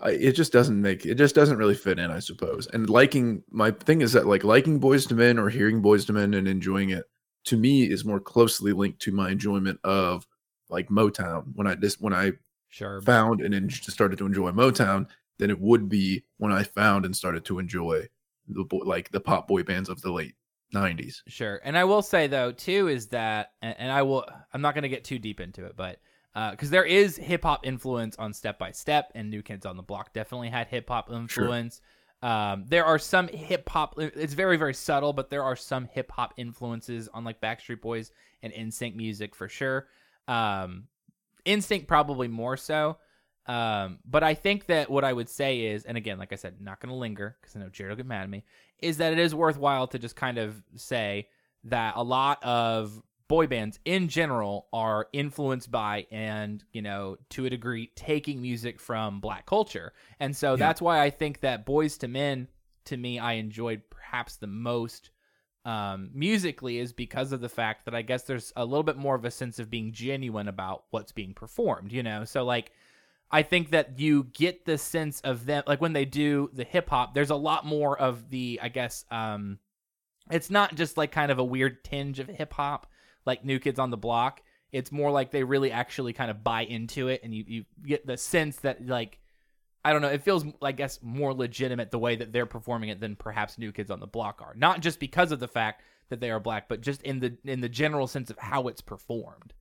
[0.01, 2.67] I, it just doesn't make it just doesn't really fit in, I suppose.
[2.67, 6.15] And liking my thing is that like liking Boyz II Men or hearing Boyz II
[6.15, 7.05] Men and enjoying it
[7.45, 10.25] to me is more closely linked to my enjoyment of
[10.69, 12.33] like Motown when I just when I
[12.69, 13.01] Sure.
[13.01, 15.07] found and en- started to enjoy Motown
[15.39, 18.07] than it would be when I found and started to enjoy
[18.47, 20.35] the like the pop boy bands of the late
[20.73, 21.21] '90s.
[21.27, 21.59] Sure.
[21.63, 24.83] And I will say though too is that and, and I will I'm not going
[24.83, 25.99] to get too deep into it, but
[26.51, 29.83] because there is hip hop influence on Step by Step and New Kids on the
[29.83, 31.81] Block definitely had hip hop influence.
[32.21, 33.95] Um, there are some hip hop.
[33.97, 38.11] It's very very subtle, but there are some hip hop influences on like Backstreet Boys
[38.43, 39.87] and NSYNC music for sure.
[40.27, 40.87] Um,
[41.45, 42.97] Instinct probably more so.
[43.47, 46.61] Um, but I think that what I would say is, and again, like I said,
[46.61, 48.43] not going to linger because I know Jared will get mad at me,
[48.81, 51.27] is that it is worthwhile to just kind of say
[51.65, 57.45] that a lot of boy bands in general are influenced by and, you know, to
[57.45, 59.93] a degree, taking music from black culture.
[60.19, 60.57] And so Yeah.
[60.57, 62.47] that's why I think that Boyz II Men,
[62.85, 65.11] to me, I enjoyed perhaps the most
[65.63, 69.15] um, musically is because of the fact that I guess there's a little bit more
[69.15, 72.25] of a sense of being genuine about what's being performed, you know?
[72.25, 72.71] So, like,
[73.31, 76.89] I think that you get the sense of them, like, when they do the hip
[76.89, 79.59] hop, there's a lot more of the, I guess, um,
[80.29, 82.87] it's not just like kind of a weird tinge of hip hop,
[83.25, 84.41] like New Kids on the Block.
[84.71, 88.05] It's more like they really actually kind of buy into it, and you, you get
[88.05, 89.19] the sense that, like,
[89.83, 90.09] I don't know.
[90.09, 93.71] It feels, I guess, more legitimate the way that they're performing it than perhaps New
[93.71, 94.53] Kids on the Block are.
[94.55, 97.61] Not just because of the fact that they are black, but just in the in
[97.61, 99.53] the general sense of how it's performed.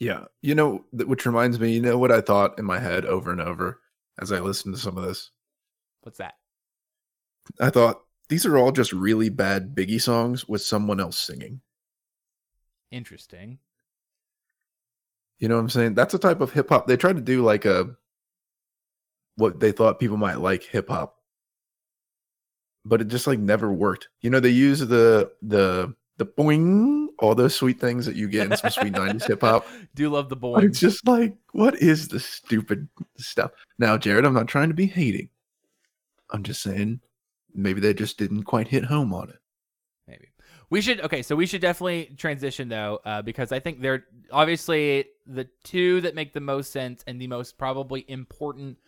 [0.00, 3.32] Yeah, you know, which reminds me, you know what I thought in my head over
[3.32, 3.80] and over
[4.20, 5.30] as I listened to some of this.
[6.02, 6.34] What's that?
[7.60, 11.60] I thought these are all just really bad Biggie songs with someone else singing.
[12.90, 13.58] Interesting.
[15.38, 15.94] You know what I'm saying?
[15.94, 16.86] That's a type of hip hop.
[16.86, 17.96] They tried to do like a
[19.36, 21.16] what they thought people might like hip hop.
[22.84, 24.08] But it just like never worked.
[24.20, 28.50] You know, they use the the the boing, all those sweet things that you get
[28.50, 29.66] in some sweet 90s hip hop.
[29.94, 30.58] Do love the boy.
[30.58, 33.50] it's just like, what is the stupid stuff?
[33.78, 35.28] Now, Jared, I'm not trying to be hating.
[36.30, 37.00] I'm just saying
[37.54, 39.38] maybe they just didn't quite hit home on it.
[40.06, 40.28] Maybe
[40.70, 41.00] we should.
[41.00, 46.00] Okay, so we should definitely transition though, uh, because I think they're obviously the two
[46.02, 48.78] that make the most sense and the most probably important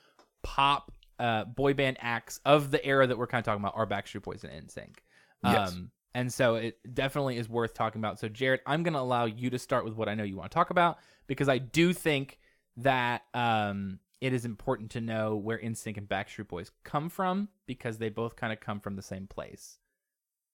[0.43, 3.87] pop uh, boy band acts of the era that we're kind of talking about are
[3.87, 4.97] Backstreet Boys and NSYNC.
[5.45, 5.77] Yes.
[6.14, 8.18] And so it definitely is worth talking about.
[8.18, 10.51] So, Jared, I'm going to allow you to start with what I know you want
[10.51, 12.38] to talk about because I do think
[12.79, 17.99] that um, it is important to know where NSYNC and Backstreet Boys come from because
[17.99, 19.79] they both kind of come from the same place.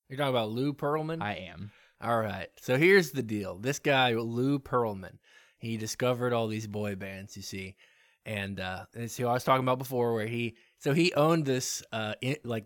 [0.08, 1.22] You're talking about Lou Pearlman?
[1.22, 1.70] I am.
[2.00, 2.48] All right.
[2.60, 3.56] So here's the deal.
[3.56, 5.18] This guy, Lou Pearlman,
[5.58, 7.76] he discovered all these boy bands, you see.
[8.24, 11.82] And uh it's who I was talking about before where he so he owned this
[11.92, 12.64] uh in, like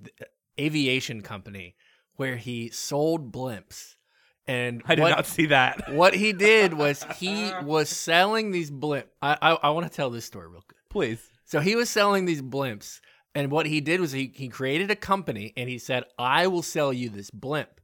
[0.59, 1.77] aviation company
[2.21, 3.95] where he sold blimps.
[4.47, 5.91] And I did what, not see that.
[5.95, 9.07] what he did was he was selling these blimp.
[9.23, 10.77] I I, I want to tell this story real good.
[10.91, 11.27] Please.
[11.47, 13.01] So he was selling these blimps,
[13.35, 16.63] and what he did was he, he created a company and he said, I will
[16.63, 17.81] sell you this blimp.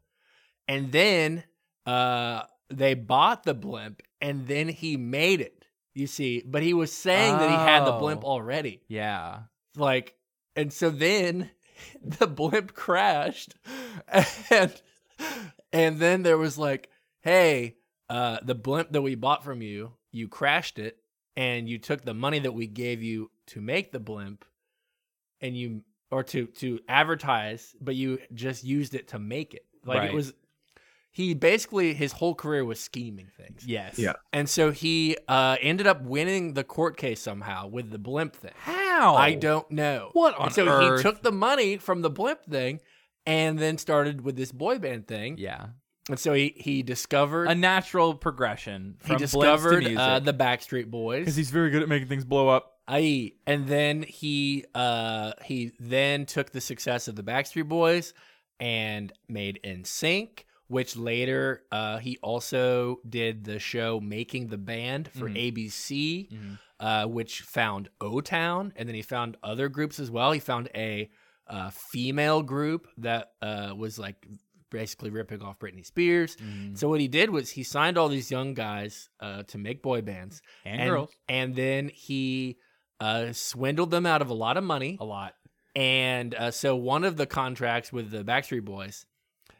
[0.68, 1.44] And then
[1.86, 6.42] uh, they bought the blimp and then he made it, you see.
[6.44, 8.28] But he was saying that he had the blimp Oh.
[8.28, 8.82] already.
[8.88, 9.42] Yeah.
[9.76, 10.14] Like,
[10.56, 11.50] and so then
[12.04, 13.54] the blimp crashed
[14.50, 14.72] and
[15.72, 16.90] and then there was like,
[17.22, 17.76] hey,
[18.08, 20.98] uh, the blimp that we bought from you, you crashed it
[21.36, 24.44] and you took the money that we gave you to make the blimp
[25.40, 29.66] and you or to to advertise, but you just used it to make it.
[29.84, 30.10] Like Right.
[30.10, 30.32] it was
[31.16, 33.64] he basically his whole career was scheming things.
[33.66, 33.98] Yes.
[33.98, 34.12] Yeah.
[34.34, 38.52] And so he uh, ended up winning the court case somehow with the blimp thing.
[38.54, 39.16] How?
[39.16, 40.10] I don't know.
[40.12, 40.98] What And on so earth?
[40.98, 42.80] he took the money from the blimp thing
[43.24, 45.38] and then started with this boy band thing.
[45.38, 45.68] Yeah.
[46.10, 50.90] And so he he discovered A natural progression he discovered blimps to uh, the Backstreet
[50.90, 51.20] Boys.
[51.20, 52.74] Because he's very good at making things blow up.
[52.86, 58.12] I and then he uh he then took the success of the Backstreet Boys
[58.60, 65.28] and made NSYNC, which later uh he also did the show Making the Band for
[65.28, 65.36] Mhm.
[65.36, 66.58] ABC, Mhm.
[66.80, 70.32] uh which found O Town, and then he found other groups as well.
[70.32, 71.10] He found a
[71.48, 74.26] uh, female group that uh was like
[74.70, 76.36] basically ripping off Britney Spears.
[76.36, 76.76] Mhm.
[76.76, 80.02] So what he did was he signed all these young guys uh, to make boy
[80.02, 81.10] bands And, and girls.
[81.28, 82.58] and then he
[82.98, 84.96] uh, swindled them out of a lot of money.
[85.00, 85.34] A lot.
[85.76, 89.06] And uh, so one of the contracts with the Backstreet Boys,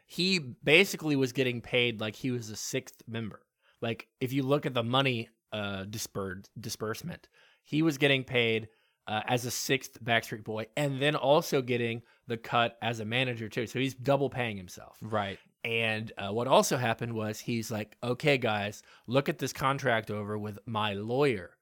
[0.07, 3.41] he basically was getting paid like he was a sixth member.
[3.81, 7.29] Like if you look at the money uh dispersed disbursement,
[7.63, 8.69] he was getting paid
[9.07, 13.47] uh, as a sixth Backstreet Boy, and then also getting the cut as a manager
[13.47, 13.67] too.
[13.67, 14.97] So he's double paying himself.
[15.01, 15.39] Right.
[15.63, 20.37] And uh, what also happened was he's like, okay, guys, look at this contract over
[20.37, 21.56] with my lawyer.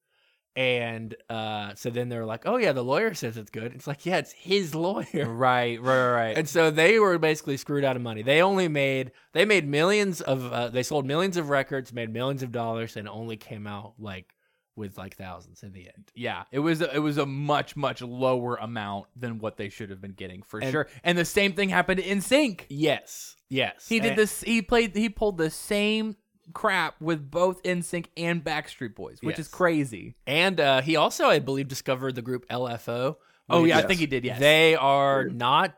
[0.56, 3.74] And uh, so then they're like, oh, yeah, the lawyer says it's good.
[3.74, 5.26] It's like, yeah, it's his lawyer.
[5.30, 5.82] Right.
[5.82, 6.10] Right.
[6.12, 6.38] Right.
[6.38, 8.22] And so they were basically screwed out of money.
[8.22, 12.42] They only made, they made millions of, uh, they sold millions of records, made millions
[12.42, 14.34] of dollars, and only came out like
[14.78, 16.12] with like thousands in the end.
[16.16, 19.90] Yeah, it was a, it was a much much lower amount than what they should
[19.90, 20.88] have been getting for And- sure.
[21.04, 22.66] And the same thing happened NSYNC.
[22.70, 23.38] Yes.
[23.50, 23.88] Yes.
[23.88, 24.42] He did And- this.
[24.42, 24.94] He played.
[24.96, 26.18] He pulled the same
[26.54, 30.16] crap with both NSYNC and Backstreet Boys, which is crazy.
[30.28, 33.16] And uh, he also, I believe, discovered the group LFO.
[33.50, 34.26] Oh which yeah, I think he did.
[34.26, 35.76] Yes, They are not.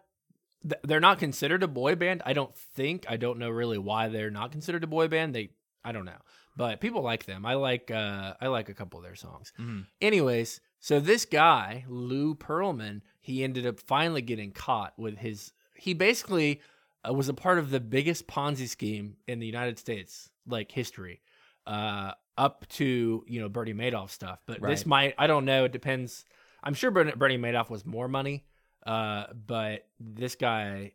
[0.84, 2.22] They're not considered a boy band.
[2.26, 3.06] I don't think.
[3.10, 5.36] I don't know really why they're not considered a boy band.
[5.36, 5.52] They.
[5.84, 6.18] I don't know.
[6.56, 7.46] But people like them.
[7.46, 7.92] I like.
[7.92, 9.54] Uh, I like a couple of their songs.
[9.60, 9.86] Mhm.
[10.02, 15.54] Anyways, so this guy Lou Pearlman, he ended up finally getting caught with his.
[15.76, 16.62] He basically
[17.06, 21.22] was a part of the biggest Ponzi scheme in the United States, like history,
[21.66, 24.40] uh, up to you know Bernie Madoff stuff.
[24.46, 25.16] But this might.
[25.18, 25.66] I don't know.
[25.66, 26.26] It depends.
[26.64, 28.46] I'm sure Bernie, Bernie Madoff was more money,
[28.86, 30.94] uh, but this guy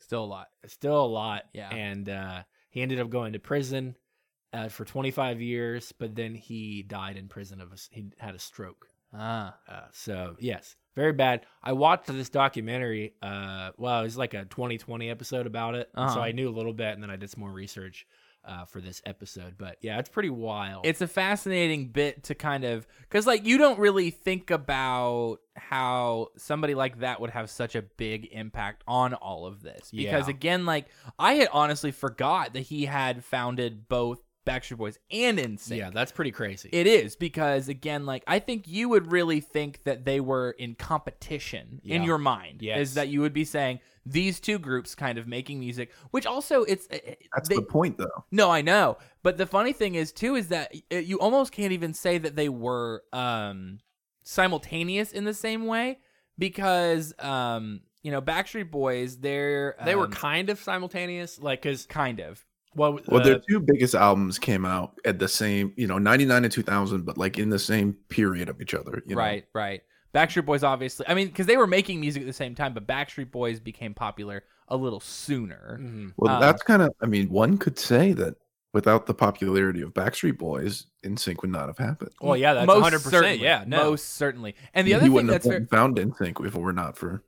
[0.00, 0.48] still a lot.
[0.66, 1.44] still a lot.
[1.52, 1.70] Yeah.
[1.70, 3.96] and uh, he ended up going to prison
[4.52, 8.38] uh, for 25 years, but then he died in prison of a, he had a
[8.38, 8.88] stroke.
[9.12, 11.44] Ah, Uh, so yes, very bad.
[11.62, 13.14] I watched this documentary.
[13.22, 16.20] Uh, well, it was like a 2020 episode about it, so Uh-huh.
[16.20, 18.06] I knew a little bit, and then I did some more research
[18.46, 19.54] uh, for this episode.
[19.56, 20.84] But yeah, it's pretty wild.
[20.84, 26.28] it's a fascinating bit to kind of because like you don't really think about how
[26.36, 30.30] somebody like that would have such a big impact on all of this because Yeah.
[30.34, 30.86] again like
[31.18, 35.76] i had honestly forgot that he had founded both backstreet boys and NSYNC.
[35.76, 36.68] yeah, that's pretty crazy.
[36.72, 40.74] It is because again, like I think you would really think that they were in
[40.74, 42.60] competition in your mind.
[42.62, 42.78] Yes.
[42.78, 46.62] Is that you would be saying these two groups kind of making music, which also
[46.64, 46.98] it's uh,
[47.34, 48.24] That's they- the point, though.
[48.30, 51.72] no, I know, but the funny thing is too is that uh, you almost can't
[51.72, 53.78] even say that they were um
[54.22, 55.98] simultaneous in the same way
[56.38, 61.86] because um you know Backstreet Boys they're they were um, kind of simultaneous, like because
[61.86, 65.86] kind of well, Well, uh, their two biggest albums came out at the same, you
[65.86, 69.02] know, 99 and 2000, but like in the same period of each other.
[69.06, 69.20] You know?
[69.20, 69.82] right, right.
[70.14, 71.06] Backstreet Boys, obviously.
[71.08, 73.94] I mean, because they were making music at the same time, but Backstreet Boys became
[73.94, 75.78] popular a little sooner.
[75.82, 76.12] mhm.
[76.16, 78.36] Well, Um, that's kind of, I mean, one could say that
[78.72, 82.10] without the popularity of Backstreet Boys, NSYNC would not have happened.
[82.20, 82.96] well, yeah, that's most 100.
[82.98, 84.54] percent certainly, Yeah, no, most certainly.
[84.72, 86.96] And the he other thing wouldn't that's have very, found NSYNC if it were not
[86.96, 87.22] for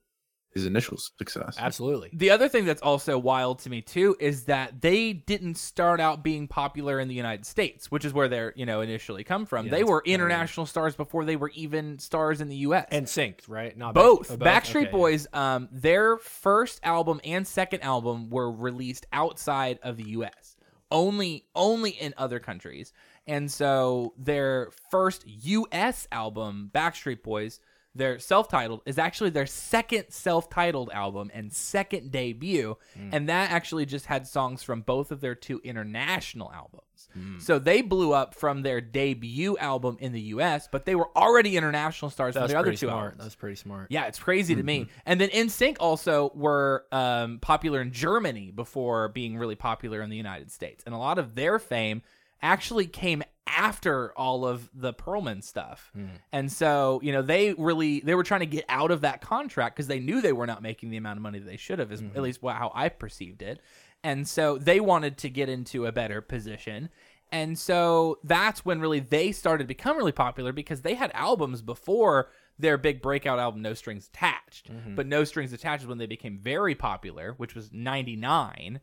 [0.56, 1.56] his initial success.
[1.58, 2.10] absolutely.
[2.12, 6.22] the other thing that's also wild to me too is that they didn't start out
[6.24, 9.66] being popular in the United States, which is where they're you know initially come from.
[9.66, 10.30] Yeah, they were kinda weird.
[10.32, 12.86] international stars before they were even stars in the U.S.
[12.90, 13.76] And synced, right?
[13.76, 14.28] Not both.
[14.30, 14.90] Backstreet- Backstreet Okay.
[14.90, 20.56] Boys, um, their first album and second album were released outside of the U.S.
[20.90, 22.92] Only, only in other countries.
[23.26, 26.06] And so their first U.S.
[26.12, 27.58] album, Backstreet Boys,
[27.96, 33.10] their self-titled, is actually their second self-titled album and second debut, hmm.
[33.12, 37.08] and that actually just had songs from both of their two international albums.
[37.12, 37.38] Hmm.
[37.38, 41.56] So they blew up from their debut album in the U.S., but they were already
[41.56, 43.04] international stars from the other pretty two smart.
[43.04, 43.22] albums.
[43.22, 43.88] That's pretty smart.
[43.90, 44.80] Yeah, it's crazy to me.
[44.80, 44.90] Mm-hmm.
[45.06, 50.16] And then NSYNC also were um, popular in Germany before being really popular in the
[50.16, 50.82] United States.
[50.86, 52.02] And a lot of their fame
[52.42, 55.90] actually came after all of the Pearlman stuff.
[55.94, 56.06] Hmm.
[56.32, 59.76] And so, you know, they really they were trying to get out of that contract
[59.76, 61.92] because they knew they were not making the amount of money that they should have,
[61.92, 62.08] is hmm.
[62.14, 63.60] at least how I perceived it.
[64.02, 66.90] And so they wanted to get into a better position.
[67.32, 71.60] And so that's when really they started to become really popular because they had albums
[71.60, 74.72] before their big breakout album No Strings Attached.
[74.72, 74.94] Mm-hmm.
[74.94, 78.80] But No Strings Attached is when they became very popular, which was 99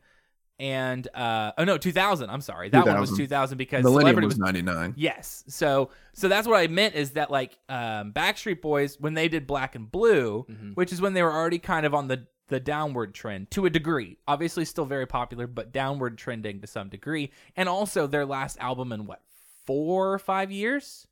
[0.58, 2.68] and uh oh no, 2000, I'm sorry.
[2.70, 3.26] That one was 2000.
[3.26, 4.94] 2000 because Millennium Celebrity was was 99.
[4.96, 5.44] Yes.
[5.48, 9.46] So so that's what I meant is that like um Backstreet Boys when they did
[9.46, 13.14] Black and Blue, which is when they were already kind of on the the downward
[13.14, 14.18] trend to a degree.
[14.28, 17.32] Obviously still very popular, but downward trending to some degree.
[17.56, 19.22] And also their last album in what,
[19.66, 21.06] 4 or 5 years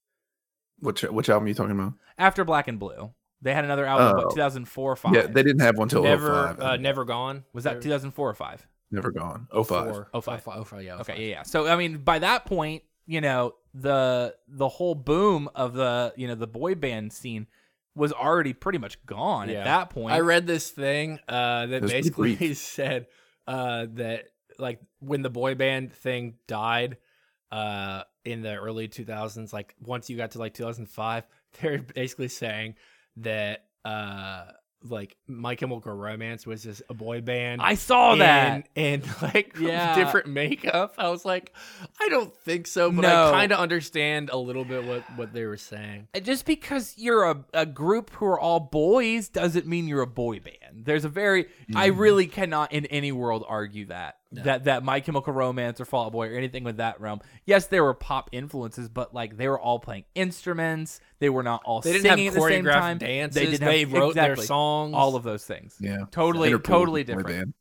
[0.80, 1.94] Which which album are you talking about?
[2.18, 3.12] after Black and Blue.
[3.40, 4.20] They had another album Oh.
[4.20, 5.14] about 2004 or 5.
[5.14, 6.60] Yeah, they didn't have one till Never, 05.
[6.60, 7.44] uh, never gone.
[7.52, 8.68] was that 2004 or 5?
[8.92, 9.48] Never gone.
[9.50, 9.52] 05.
[9.52, 9.86] Oh, five.
[10.14, 10.42] Oh, five.
[10.46, 10.96] Oh, five, yeah.
[10.96, 11.42] oh, Okay, yeah, yeah.
[11.42, 16.28] So I mean, by that point, you know, the the whole boom of the you
[16.28, 17.46] know the boy band scene
[17.94, 19.58] was already pretty much gone Yeah.
[19.60, 20.14] at that point.
[20.14, 22.56] I read this thing uh, that was basically brief.
[22.58, 23.06] said
[23.46, 24.26] uh, that
[24.58, 26.98] like when the boy band thing died
[27.50, 31.24] uh, in the early 2000s, like once you got to like 2005,
[31.60, 32.76] they're basically saying
[33.18, 34.44] that uh,
[34.84, 37.62] like My Chemical Romance was just a boy band.
[37.62, 38.68] I saw that.
[38.76, 39.94] and like Yeah.
[39.94, 40.94] different makeup.
[40.98, 41.52] I was like,
[42.00, 43.28] I don't think so, but No.
[43.28, 46.08] I kind of understand a little bit what what they were saying.
[46.14, 50.06] Uh, just because you're a, a group who are all boys doesn't mean you're a
[50.06, 50.84] boy band.
[50.84, 52.00] There's a very I mm-hmm.
[52.00, 56.12] really cannot in any world argue that that that My Chemical Romance or Fall Out
[56.12, 57.20] Boy or anything with that realm.
[57.44, 61.00] Yes, there were pop influences, but like they were all playing instruments.
[61.18, 62.98] They were not all They didn't have singing at the same choreographed time.
[62.98, 63.34] dances.
[63.34, 64.94] They, They, didn't have, wrote their exactly, songs.
[64.94, 65.76] All of those things.
[65.80, 66.04] Yeah.
[66.10, 67.28] Totally, Interpol totally different.
[67.28, 67.54] band.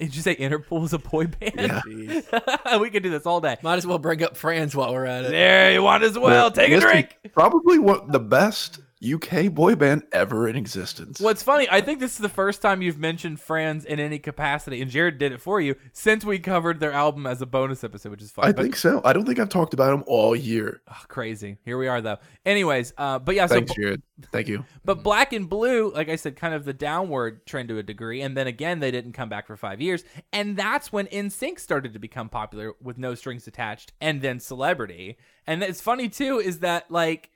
[0.00, 1.54] Did you say Interpol is a boy band?
[1.56, 2.78] Yeah.
[2.80, 3.56] We could do this all day.
[3.62, 5.30] Might as well bring up Friends while we're at it.
[5.30, 6.50] There you want as well.
[6.50, 7.16] Take a drink.
[7.32, 11.20] Probably what the best UK boy band ever in existence.
[11.20, 14.80] What's funny, I think this is the first time you've mentioned Franz in any capacity,
[14.80, 18.10] and Jared did it for you since we covered their album as a bonus episode,
[18.10, 18.46] which is fun.
[18.46, 19.02] I but- think so.
[19.04, 20.80] I don't think I've talked about them all year.
[20.88, 21.58] oh, crazy.
[21.64, 22.16] Here we are, though.
[22.46, 24.02] Anyways, uh, but yeah, so Thanks, Jared.
[24.32, 24.64] Thank you.
[24.84, 28.22] But Black and Blue, like I said, kind of the downward trend to a degree.
[28.22, 30.04] And then again, they didn't come back for five years.
[30.32, 35.18] And that's when NSYNC started to become popular with No Strings Attached and then Celebrity.
[35.44, 37.30] And it's funny, too, is that like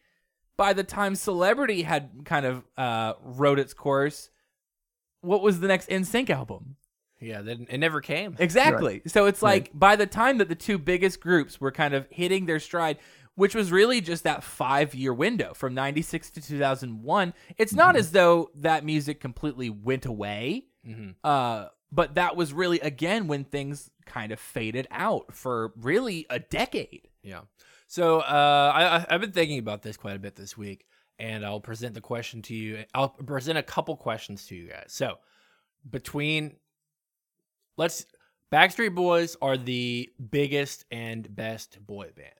[0.60, 4.28] by the time Celebrity had kind of uh, wrote its course,
[5.22, 6.76] what was the next NSYNC album?
[7.18, 8.36] Yeah, they, it never came.
[8.38, 9.00] Exactly.
[9.06, 12.44] So it's like by the time that the two biggest groups were kind of hitting
[12.44, 12.98] their stride,
[13.36, 18.12] which was really just that five year window from 96 to 2001, it's not as
[18.12, 20.66] though that music completely went away.
[20.86, 21.14] Mhm.
[21.24, 26.38] Uh, but that was really, again, when things kind of faded out for really a
[26.38, 27.08] decade.
[27.22, 27.44] Yeah.
[27.90, 30.86] So uh, I, I- I've been thinking about this quite a bit this week,
[31.18, 32.84] and I'll present the question to you.
[32.94, 34.84] I'll present a couple questions to you guys.
[34.88, 35.18] So
[35.90, 36.54] between
[37.76, 38.06] let's
[38.52, 42.30] Backstreet Boys are the biggest and best boy band.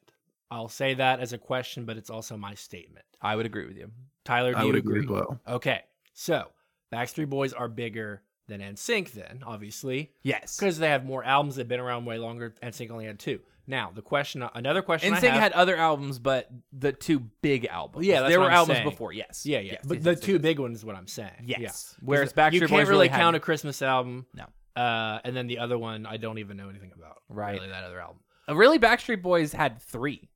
[0.53, 3.05] I'll say that as a question, but it's also my statement.
[3.21, 3.91] I would agree with you.
[4.25, 5.01] Tyler, do I you would agree?
[5.01, 5.41] agree as well.
[5.49, 5.81] Okay,
[6.13, 6.47] so
[6.93, 10.57] Backstreet Boys are bigger than NSYNC, then obviously Yes.
[10.57, 11.57] because they have more albums.
[11.57, 12.55] They've been around way longer.
[12.63, 13.41] NSYNC only had two.
[13.71, 15.15] Now the question, another question.
[15.15, 18.05] I NSYNC have, had other albums, but the two big albums.
[18.05, 18.91] Yeah, that's there what were I'm albums saying.
[18.91, 19.13] before.
[19.13, 19.47] Yes.
[19.47, 19.73] Yeah, yeah.
[19.73, 20.43] Yes, but yes, the yes, two yes.
[20.43, 21.45] big ones is what I'm saying.
[21.45, 21.61] Yes.
[21.61, 21.71] Yeah.
[22.05, 24.27] Whereas you Backstreet can't Boys really really count had- a Christmas album.
[24.35, 24.45] No.
[24.81, 27.19] Uh, and then the other one, I don't even know anything about.
[27.29, 27.55] Right.
[27.55, 28.19] Really, that other album.
[28.49, 30.29] Uh, really Backstreet Boys had three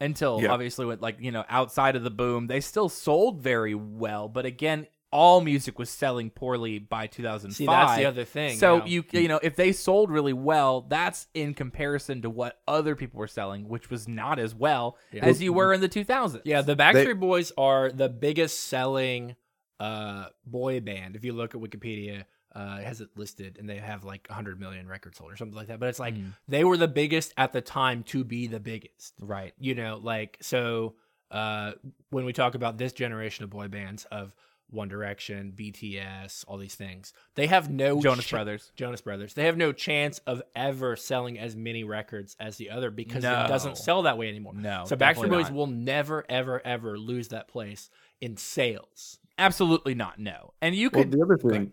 [0.00, 0.52] until Yeah.
[0.52, 4.46] obviously went like you know outside of the boom they still sold very well but
[4.46, 8.56] again all music was selling poorly by 2005 See, that's the other thing.
[8.58, 8.84] so know?
[8.86, 13.18] you you know if they sold really well that's in comparison to what other people
[13.18, 15.24] were selling which was not as well Yeah.
[15.26, 19.34] as you were in the 2000s Yeah, the Backstreet Boys are the biggest selling
[19.80, 21.16] uh, boy band.
[21.16, 24.60] If you look at Wikipedia, uh, it has it listed, and they have like 100
[24.60, 25.80] million records sold or something like that.
[25.80, 26.34] But it's like Mhm.
[26.46, 29.14] they were the biggest at the time to be the biggest.
[29.20, 30.94] right You know, like so.
[31.30, 31.74] Uh,
[32.10, 34.34] when we talk about this generation of boy bands of
[34.72, 39.34] One Direction, BTS, all these things, they have no Jonas cha- Brothers Jonas Brothers.
[39.34, 43.44] They have no chance of ever selling as many records as the other because No.
[43.44, 44.54] it doesn't sell that way anymore.
[44.54, 45.54] no So Backstreet Boys not.
[45.54, 47.90] will never, ever, ever lose that place
[48.20, 49.18] in sales.
[49.38, 51.50] absolutely not no and you Well, could the other ahead.
[51.50, 51.72] thing,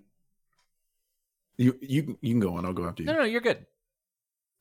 [1.58, 2.66] you you you can go on.
[2.66, 3.08] I'll go after you.
[3.08, 3.66] no no you're good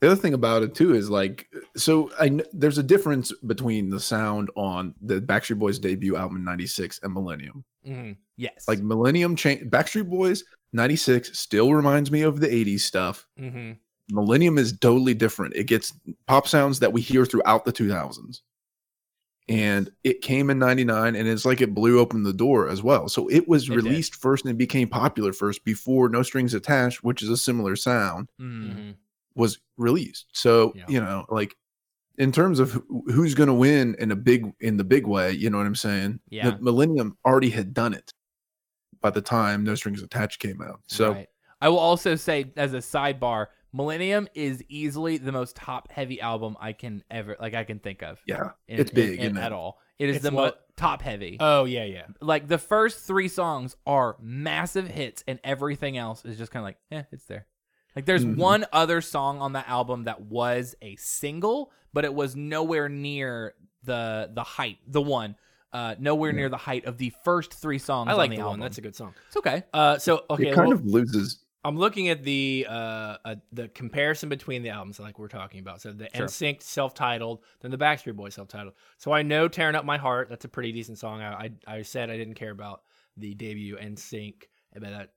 [0.02, 3.98] The other thing about it too is like, so I there's a difference between the
[4.00, 7.64] sound on the Backstreet Boys debut album in '96 and Millennium.
[7.86, 8.12] Mm-hmm.
[8.36, 10.44] yes Like Millennium, cha- Backstreet Boys
[10.74, 13.26] '96 still reminds me of the '80s stuff.
[13.40, 13.72] Mm-hmm.
[14.14, 15.56] Millennium is totally different.
[15.56, 15.92] It gets
[16.26, 18.40] pop sounds that we hear throughout the 2000s.
[19.48, 23.08] And it came in 99 and it's like it blew open the door as well.
[23.08, 23.84] So it was It did.
[23.84, 27.76] released first and it became popular first before No Strings Attached, which is a similar
[27.76, 28.62] sound, Mm.
[28.70, 28.90] Mm-hmm.
[29.36, 30.26] Was released.
[30.32, 30.84] So, Yeah.
[30.88, 31.54] you know, like
[32.18, 35.50] in terms of who's going to win in a big in the big way, you
[35.50, 36.18] know what I'm saying?
[36.30, 36.50] Yeah.
[36.50, 38.10] The Millennium already had done it
[39.00, 40.80] by the time No Strings Attached came out.
[40.88, 41.28] So, Right.
[41.60, 46.56] I will also say as a sidebar, Millennium is easily the most top heavy album
[46.60, 48.18] I can ever like I can think of.
[48.26, 49.78] yeah, in- it's in- big, in- isn't at all.
[49.98, 51.36] It is It's the most top heavy.
[51.40, 52.06] Oh yeah, yeah.
[52.20, 56.64] like the first three songs are massive hits, and everything else is just kind of
[56.64, 57.46] like, eh, it's there.
[57.96, 58.36] Like there's Mhm.
[58.36, 63.54] one other song on the album that was a single, but it was nowhere near
[63.82, 64.78] the the height.
[64.86, 65.36] The one,
[65.72, 68.10] uh, nowhere near the height of the first three songs.
[68.10, 68.60] I like on the the, one.
[68.60, 69.14] That's a good song.
[69.28, 69.64] it's okay.
[69.72, 73.66] Uh, so okay, it kind well, of loses I'm looking at the uh, uh the
[73.68, 75.80] comparison between the albums, like we're talking about.
[75.80, 76.26] So the Sure.
[76.26, 78.74] NSYNC self-titled, then the Backstreet Boys self-titled.
[78.98, 81.22] So I know "Tearing Up My Heart." That's a pretty decent song.
[81.22, 82.82] I I, I said I didn't care about
[83.16, 84.44] the debut NSYNC,
[84.74, 85.08] but that I-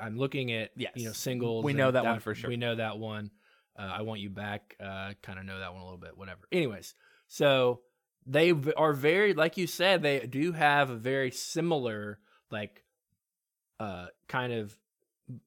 [0.00, 0.92] I'm looking at Yes.
[0.96, 1.64] you know singles.
[1.64, 2.50] We know that one for sure.
[2.50, 3.30] We know that one.
[3.78, 4.76] Uh, I want you back.
[4.80, 6.16] Uh, kind of know that one a little bit.
[6.16, 6.40] Whatever.
[6.50, 6.94] Anyways,
[7.28, 7.80] so
[8.26, 10.02] they are very like you said.
[10.02, 12.18] They do have a very similar
[12.50, 12.82] like
[13.80, 14.76] uh kind of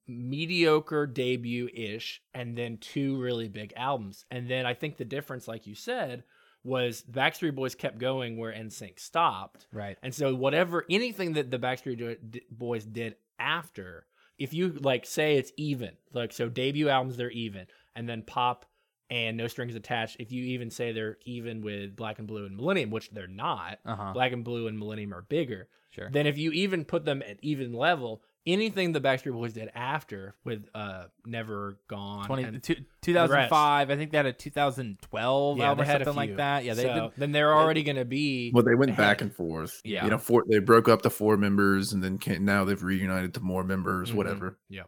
[0.06, 4.24] mediocre debut ish, and then two really big albums.
[4.30, 6.24] And then I think the difference, like you said,
[6.64, 9.66] was Backstreet Boys kept going where NSYNC stopped.
[9.72, 9.98] Right.
[10.02, 14.06] And so whatever anything that the Backstreet Boys did after,
[14.42, 18.66] if you like say it's even, like so debut albums they're even, and then pop
[19.08, 20.16] and no strings attached.
[20.18, 23.78] If you even say they're even with Black and Blue and Millennium, which they're not,
[23.84, 24.12] Uh huh.
[24.12, 25.68] Black and Blue and Millennium are bigger.
[25.90, 26.10] Sure.
[26.10, 30.34] Then if you even put them at even level, anything the Backstreet Boys did after
[30.44, 33.90] with uh Never Gone 20, and- two- 2005.
[33.90, 36.64] I think they had a 2012 Yeah, album they or had something like that.
[36.64, 37.10] Yeah, they so did.
[37.16, 38.98] then they're already going to be Well, they went ahead.
[39.02, 39.80] back and forth.
[39.84, 40.04] Yeah.
[40.04, 43.34] You know, four, they broke up to four members and then came, now they've reunited
[43.34, 44.14] to more members, Mhm.
[44.14, 44.58] whatever.
[44.68, 44.82] Yeah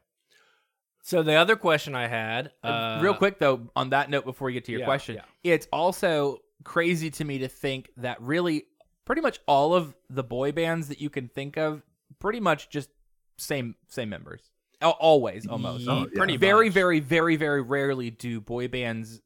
[1.07, 4.49] so the other question I had, uh, Uh, Real quick though, on that note, before
[4.49, 5.53] you get to your yeah, question, yeah.
[5.53, 8.65] it's also crazy to me to think that really,
[9.05, 11.83] pretty much all of the boy bands that you can think of,
[12.21, 12.89] pretty much just
[13.37, 14.41] same same members,
[14.82, 15.85] always almost.
[15.85, 16.16] Ye- Oh, yeah.
[16.16, 16.74] pretty very, much.
[16.74, 19.20] very, very, very rarely do boy bands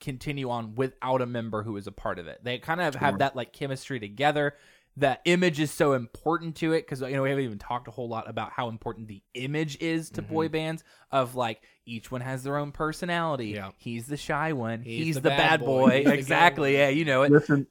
[0.00, 2.40] continue on without a member who is a part of it.
[2.42, 3.18] They kind of have Sure.
[3.18, 4.54] that like chemistry together.
[4.98, 7.90] That image is so important to it because you know we haven't even talked a
[7.90, 10.28] whole lot about how important the image is to Mhm.
[10.28, 10.84] boy bands.
[11.10, 13.48] Of like each one has their own personality.
[13.48, 13.70] Yeah.
[13.76, 14.82] He's the shy one.
[14.82, 15.80] He's, He's the, the bad, bad boy.
[15.80, 15.90] boy.
[15.96, 16.72] He's the good exactly.
[16.76, 17.30] Yeah, you know it.
[17.32, 17.66] Listen,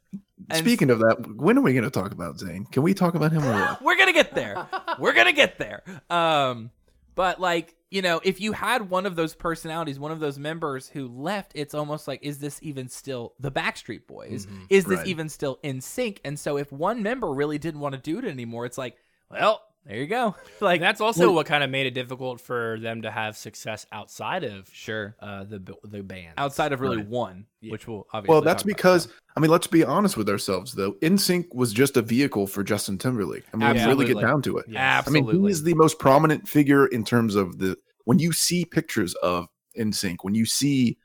[0.50, 2.72] And- speaking of that, when are we going to talk about Zayn?
[2.72, 3.82] Can we talk about him or what?
[3.84, 4.66] We're gonna get there.
[5.00, 5.84] We're gonna get there.
[6.10, 6.72] Um,
[7.16, 10.90] but like you know, if you had one of those personalities, one of those members
[10.90, 14.48] who left, it's almost like, is this even still the Backstreet Boys?
[14.48, 14.66] Mhm.
[14.72, 15.08] Is this Right.
[15.08, 16.18] even still NSYNC?
[16.26, 18.98] And so, if one member really didn't want to do it anymore, it's like,
[19.30, 20.36] well, there you go.
[20.62, 23.36] like Like that's also Well- what kind of made it difficult for them to have
[23.38, 26.34] success outside of sure, uh, the the band.
[26.38, 27.08] outside of really Right.
[27.08, 27.72] one, Yeah.
[27.72, 28.34] which will obviously.
[28.34, 29.14] Well, that's because now.
[29.36, 30.94] I mean, let's be honest with ourselves though.
[31.02, 33.44] NSYNC was just a vehicle for Justin Timberlake.
[33.54, 34.66] I mean, let's really get down to it.
[34.68, 35.08] Yes.
[35.08, 38.66] I mean, he is the most prominent figure in terms of the when you see
[38.66, 40.98] pictures of NSYNC, when you see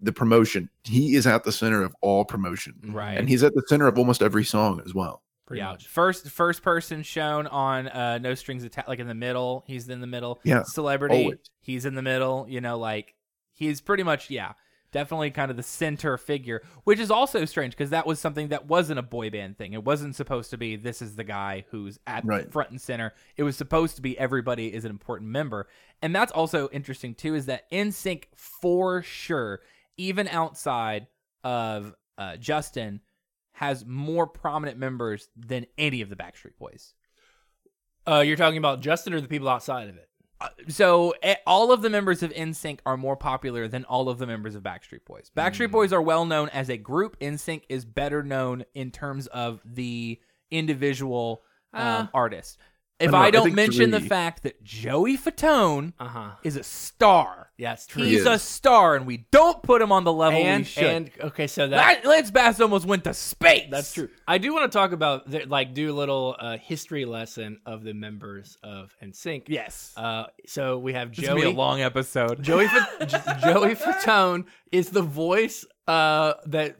[0.00, 2.74] the promotion, he is at the center of all promotion.
[2.88, 3.16] right.
[3.16, 5.22] And he's at the center of almost every song as well.
[5.52, 5.86] Pretty yeah, much.
[5.86, 9.64] first first person shown on uh no strings attached, like in the middle.
[9.66, 10.40] He's in the middle.
[10.44, 11.22] Yeah, celebrity.
[11.22, 11.38] always.
[11.60, 12.46] He's in the middle.
[12.48, 13.14] You know, like
[13.54, 14.52] he's pretty much yeah,
[14.92, 18.66] definitely kind of the center figure, which is also strange because that was something that
[18.66, 19.72] wasn't a boy band thing.
[19.72, 22.50] It wasn't supposed to be this is the guy who's at Right.
[22.50, 23.12] front and center.
[23.36, 25.68] It was supposed to be everybody is an important member,
[26.02, 27.34] and that's also interesting too.
[27.34, 29.60] Is that NSYNC for sure,
[29.96, 31.06] even outside
[31.44, 33.00] of uh, Justin,
[33.62, 36.94] has more prominent members than any of the Backstreet Boys.
[38.08, 40.08] Uh, you're talking about Justin or the people outside of it?
[40.40, 44.18] Uh, so eh, all of the members of NSYNC are more popular than all of
[44.18, 45.30] the members of Backstreet Boys.
[45.36, 45.72] Backstreet Mm.
[45.72, 47.16] Boys are well known as a group.
[47.20, 51.42] NSYNC is better known in terms of the individual
[51.72, 52.58] um, Uh, artist.
[53.02, 56.30] If I I don't think mention the fact that Joey Fatone Uh huh.
[56.42, 58.02] is a star, Yeah, it's true.
[58.02, 58.26] He's is.
[58.26, 60.84] a star, and we don't put him on the level we and should.
[60.84, 63.68] and okay, so that that, Lance Bass almost went to space.
[63.70, 64.08] That's true.
[64.26, 67.82] I do want to talk about the, like do a little uh, history lesson of
[67.84, 69.44] the members of NSYNC.
[69.48, 71.54] Yes, Uh, so we have this will be a Joey.
[71.54, 72.42] long episode.
[72.42, 76.76] Joey Fa- Joey Fatone is the voice uh that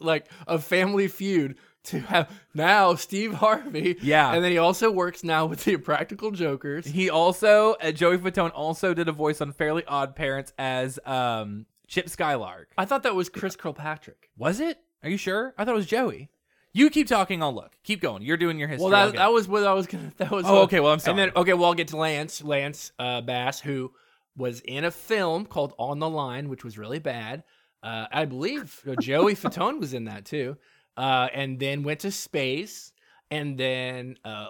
[0.00, 3.96] like of Family Feud to have now Steve Harvey.
[4.02, 4.32] Yeah.
[4.32, 6.86] and then he also works now with the Practical Jokers.
[6.86, 11.66] He also uh, Joey Fatone also did a voice on Fairly Odd Parents as um
[11.86, 12.70] Chip Skylark.
[12.78, 14.30] I thought that was Chris Kirkpatrick.
[14.36, 14.78] Was it?
[15.02, 15.54] Are you sure?
[15.58, 16.30] I thought it was Joey.
[16.72, 17.40] You keep talking.
[17.42, 17.72] I'll look.
[17.84, 18.22] Keep going.
[18.22, 18.90] You're doing your history.
[18.90, 20.12] Well, that, that was what I was gonna.
[20.16, 20.44] That was.
[20.46, 20.80] Oh, what- okay.
[20.80, 21.12] Well, I'm sorry.
[21.12, 22.42] And then okay, well, I'll get to Lance.
[22.42, 23.92] Lance uh, Bass, who
[24.36, 27.44] was in a film called On the Line, which was really bad.
[27.82, 30.56] Uh, I believe Joey Fatone was in that too.
[30.96, 32.92] Uh, and then went to space,
[33.30, 34.48] and then uh,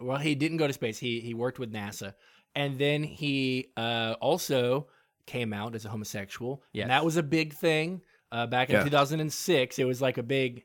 [0.00, 0.98] well, he didn't go to space.
[0.98, 2.12] He he worked with NASA,
[2.54, 4.88] and then he uh, also
[5.26, 6.62] came out as a homosexual.
[6.72, 6.82] Yes.
[6.82, 8.84] and that was a big thing uh, back in Yeah.
[8.84, 9.78] 2006.
[9.78, 10.64] It was like a big.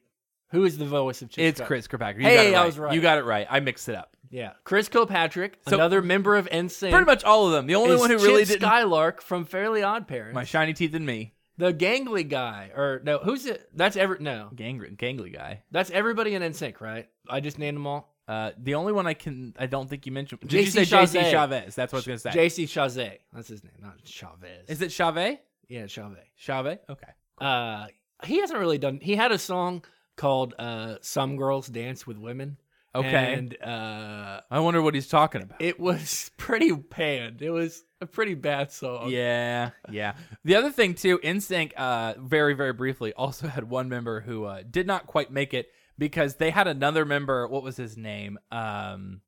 [0.50, 1.30] Who is the voice of?
[1.30, 1.62] Chip it's?
[1.62, 2.24] Chris Kirkpatrick.
[2.24, 2.66] You Hey, got it I right.
[2.66, 2.94] was right.
[2.94, 3.48] You got it right.
[3.50, 4.18] I mixed it up.
[4.30, 6.90] Yeah, Chris Kirkpatrick, So- another member of NSYNC.
[6.92, 7.68] Pretty much all of them.
[7.68, 8.68] The only one who really Chip didn't.
[8.70, 10.36] Skylark from Fairly Odd Parents.
[10.36, 11.34] My shiny teeth and me.
[11.62, 13.70] The gangly guy, or no, who's it?
[13.76, 15.62] That's every no, Gang, gangly guy.
[15.70, 17.07] that's everybody in NSYNC, right?
[17.30, 18.16] I just named them all.
[18.28, 19.53] Uh, the only one I can.
[19.59, 20.41] I don't think you mentioned.
[20.41, 21.30] Did you say JC.
[21.30, 21.76] Chavez?
[21.76, 22.32] That's what I was gonna say.
[22.32, 22.66] J.C.
[22.66, 24.70] Chasez, that's his name, not Chavez.
[24.70, 25.38] Is it Chavez?
[25.70, 26.26] Yeah, Chavez.
[26.36, 26.80] Chavez.
[26.89, 27.12] Okay.
[27.39, 27.86] Uh,
[28.24, 28.99] he hasn't really done.
[28.99, 29.84] He had a song
[30.18, 32.57] called uh, "Some Girls Dance with Women,"
[32.95, 33.34] Okay.
[33.36, 35.62] And uh, I wonder what he's talking about.
[35.62, 37.41] it was pretty panned.
[37.43, 39.10] It was a pretty bad song.
[39.10, 40.14] Yeah, yeah.
[40.43, 44.64] The other thing too, NSYNC, uh, very very briefly, also had one member who uh,
[44.70, 47.47] did not quite make it because they had another member.
[47.47, 48.39] What was his name?
[48.52, 49.22] Um,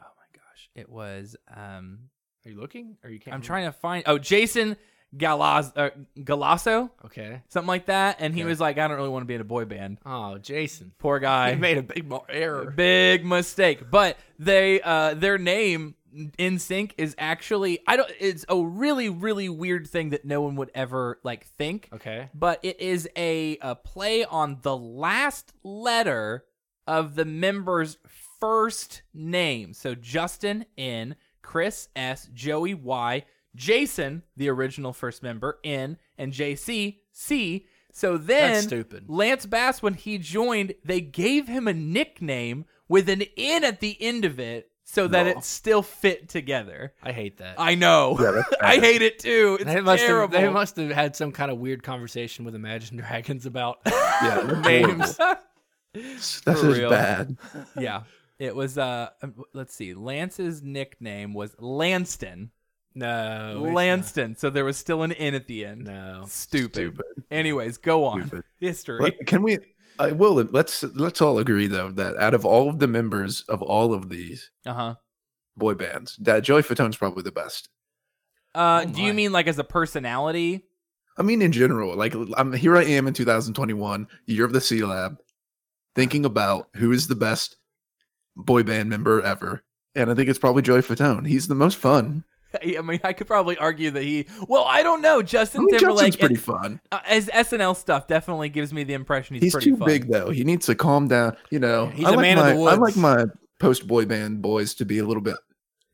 [0.00, 1.34] oh my gosh, it was.
[1.54, 2.10] Um,
[2.44, 2.96] Are you looking?
[3.02, 3.28] Or you can't?
[3.34, 3.46] I'm remember?
[3.46, 4.04] trying to find.
[4.06, 4.76] Oh, Jason
[5.16, 7.42] Galaz, uh, Galasso, Okay.
[7.48, 8.16] something like that.
[8.20, 8.48] And he Okay.
[8.48, 9.98] was like, I don't really want to be in a boy band.
[10.06, 10.92] Oh, Jason.
[10.98, 11.50] Poor guy.
[11.52, 12.70] I made a big error.
[12.74, 13.90] Big mistake.
[13.90, 19.86] But they uh their name NSYNC is actually I don't it's a really really weird
[19.86, 21.88] thing that no one would ever like think.
[21.92, 22.28] Okay.
[22.34, 26.44] But it is a, a play on the last letter
[26.86, 27.98] of the member's
[28.40, 29.72] first name.
[29.72, 36.98] So Justin N, Chris S, Joey Y, Jason, the original first member, N, and JC
[37.12, 37.66] C.
[37.92, 39.04] So then That's stupid.
[39.08, 43.96] Lance Bass, when he joined, they gave him a nickname with an N at the
[44.00, 45.30] end of it so that No.
[45.32, 46.92] it still fit together.
[47.02, 47.54] I hate that.
[47.58, 48.16] I know.
[48.20, 49.56] Yeah, I hate it too.
[49.60, 50.32] It's they must have terrible.
[50.38, 54.66] they must have had some kind of weird conversation with Imagine Dragons about Yeah, that's
[54.66, 55.16] names.
[55.94, 56.90] That's just real.
[56.90, 57.36] bad.
[57.78, 58.02] yeah.
[58.38, 59.94] It was uh um, let's see.
[59.94, 62.50] Lance's nickname was Lanston.
[62.94, 64.36] No, it's Lanston.
[64.36, 65.84] So there was still an N at the end.
[65.84, 66.24] No.
[66.28, 66.72] Stupid.
[66.94, 67.24] Stupid.
[67.30, 68.26] Anyways, go on.
[68.26, 68.44] Stupid.
[68.60, 69.00] History.
[69.00, 69.58] Let- can we?
[69.98, 70.34] I will.
[70.34, 74.08] Let's let's all agree though that out of all of the members of all of
[74.08, 74.94] these Uh-huh.
[75.56, 77.68] boy bands, that Joey Fatone's probably the best.
[78.54, 80.64] Uh Oh do you mean like as a personality?
[81.18, 82.76] I mean, in general, like I'm here.
[82.76, 85.18] I am in 2021, year of the C Lab,
[85.94, 87.56] thinking about who is the best
[88.34, 89.62] boy band member ever,
[89.94, 91.26] and I think it's probably Joey Fatone.
[91.26, 92.24] He's the most fun.
[92.78, 95.18] I mean, I could probably argue that he Well, I don't know.
[95.18, 96.80] I Justin mean, Timberlake Justin's pretty fun.
[96.90, 99.86] uh, as SNL stuff definitely gives me the impression he's, He's pretty too fun.
[99.86, 100.30] big though.
[100.30, 101.36] He needs to calm down.
[101.50, 103.24] You know, He's I a like man of my, the I like my
[103.58, 105.36] post boy band boys to be a little bit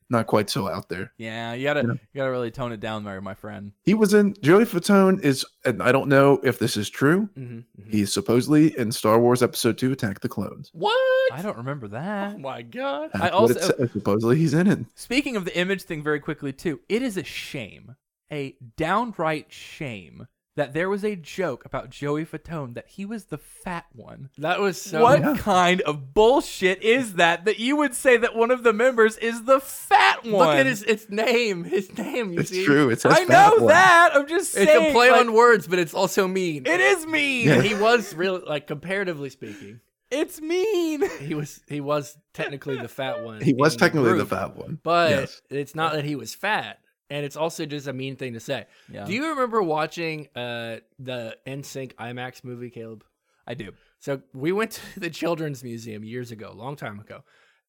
[0.09, 1.11] not quite so out there.
[1.17, 1.93] Yeah, you gotta You know?
[1.93, 3.71] you gotta really tone it down there, my friend.
[3.83, 7.29] He was in Joey Fatone is, and I don't know if this is true.
[7.37, 7.81] Mhm, Hmm.
[7.81, 7.91] mhm.
[7.91, 10.69] He's supposedly in Star Wars Episode Two: Attack the Clones.
[10.73, 10.95] What?
[11.33, 12.35] I don't remember that.
[12.35, 13.11] Oh my god.
[13.13, 14.79] That's I what it also- supposedly he's in it.
[14.95, 17.95] Speaking of the image thing very quickly too, it is a shame,
[18.31, 20.27] a downright shame
[20.59, 24.29] that there was a joke about Joey Fatone that he was the fat one.
[24.37, 25.01] That was so.
[25.01, 25.35] what Yeah.
[25.37, 29.43] kind of bullshit is that that you would say that one of the members is
[29.45, 30.33] the fat one?
[30.33, 31.63] Look at his its name.
[31.63, 32.33] His name.
[32.33, 32.65] You It's see?
[32.65, 32.89] true.
[32.89, 33.67] It says I fat know one.
[33.73, 34.09] that.
[34.13, 36.65] I'm just It's saying a play like, on words, but it's also mean.
[36.65, 37.47] It is mean.
[37.47, 37.61] Yeah.
[37.61, 39.79] he was really like comparatively speaking.
[40.11, 41.03] It's mean.
[41.19, 43.41] He was he was technically the fat one.
[43.41, 44.79] He was technically the group, fat one.
[44.83, 45.41] but Yes.
[45.49, 46.79] it's not that he was fat,
[47.09, 48.65] and it's also just a mean thing to say.
[48.91, 49.05] Yeah.
[49.05, 53.03] Do you remember watching uh the NSYNC IMAX movie, Caleb?
[53.47, 53.71] I do.
[53.99, 57.23] So we went to the Children's Museum years ago, long time ago,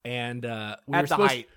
[0.04, 1.48] and uh, we At were the height.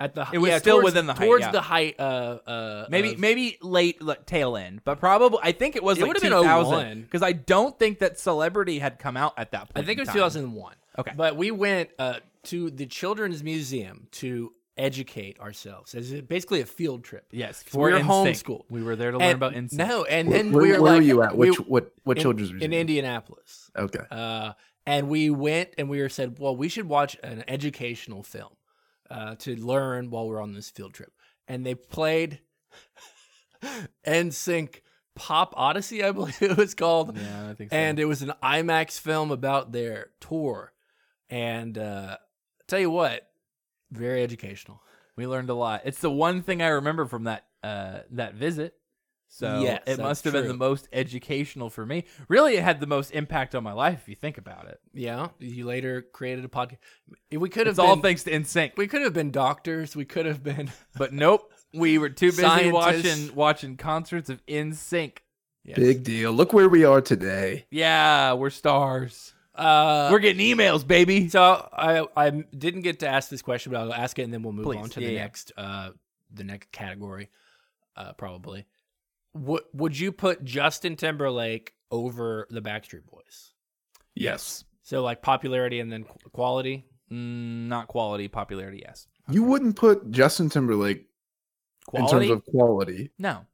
[0.00, 1.50] at the It was yeah, still towards- within the height, towards yeah.
[1.52, 1.94] the height.
[1.98, 2.02] Uh,
[2.46, 6.02] uh, Maybe of- maybe late like, tail end, but probably I think it was It
[6.02, 9.72] like would've been 2000 because I don't think that Celebrity had come out at that
[9.72, 9.84] point.
[9.84, 10.16] I think it was time.
[10.16, 10.74] 2001.
[10.98, 11.12] Okay.
[11.16, 15.94] But we went uh, to the Children's Museum to educate ourselves.
[15.94, 17.26] It's basically a field trip.
[17.32, 18.04] Yes, So we were NSYNC.
[18.06, 18.64] homeschooled.
[18.70, 19.72] We were there to learn And- about NSYNC.
[19.72, 21.36] No, and then where, we were where like, were you at?
[21.36, 22.72] we- what what in- children's museum?
[22.72, 23.70] in Indianapolis.
[23.76, 24.00] Okay.
[24.10, 24.52] Uh,
[24.86, 28.52] and we went and we were said, well, we should watch an educational film
[29.10, 31.12] uh, to learn while we're on this field trip.
[31.46, 32.40] And they played
[34.06, 34.80] NSYNC
[35.14, 37.16] Pop Odyssey, I believe it was called.
[37.16, 37.76] Yeah, I think so.
[37.76, 40.72] and it was an IMAX film about their tour.
[41.28, 42.16] And uh,
[42.66, 43.28] tell you what,
[43.90, 44.82] very educational.
[45.16, 45.82] we learned a lot.
[45.84, 48.74] It's the one thing I remember from that uh that visit.
[49.30, 52.04] So Yes, it must have been the most educational for me.
[52.28, 54.80] Really, it had the most impact on my life if you think about it.
[54.94, 56.78] Yeah, you later created a podcast.
[57.30, 58.78] We could have It's all been, thanks to NSYNC.
[58.78, 59.94] we could have been doctors.
[59.94, 60.70] We could have been.
[60.96, 62.72] But nope, we were too busy Scientists.
[62.72, 65.18] watching watching concerts of NSYNC.
[65.64, 65.76] Yes.
[65.76, 66.32] Big deal.
[66.32, 67.66] Look where we are today.
[67.70, 69.34] Yeah, we're stars.
[69.58, 71.28] Uh, we're getting emails, baby.
[71.28, 74.42] so I I didn't get to ask this question, but I'll ask it and then
[74.42, 75.20] we'll move Please, on to yeah, the yeah.
[75.20, 75.90] next uh
[76.32, 77.30] the next category,
[77.96, 78.66] uh probably.
[79.34, 83.52] Would would you put Justin Timberlake over the Backstreet Boys?
[84.14, 84.64] Yes.
[84.82, 86.86] So like popularity and then quality.
[87.10, 89.06] Mm, not quality, popularity, yes.
[89.30, 91.06] You wouldn't put Justin Timberlake
[91.86, 92.14] Quality?
[92.14, 93.44] in terms of quality no,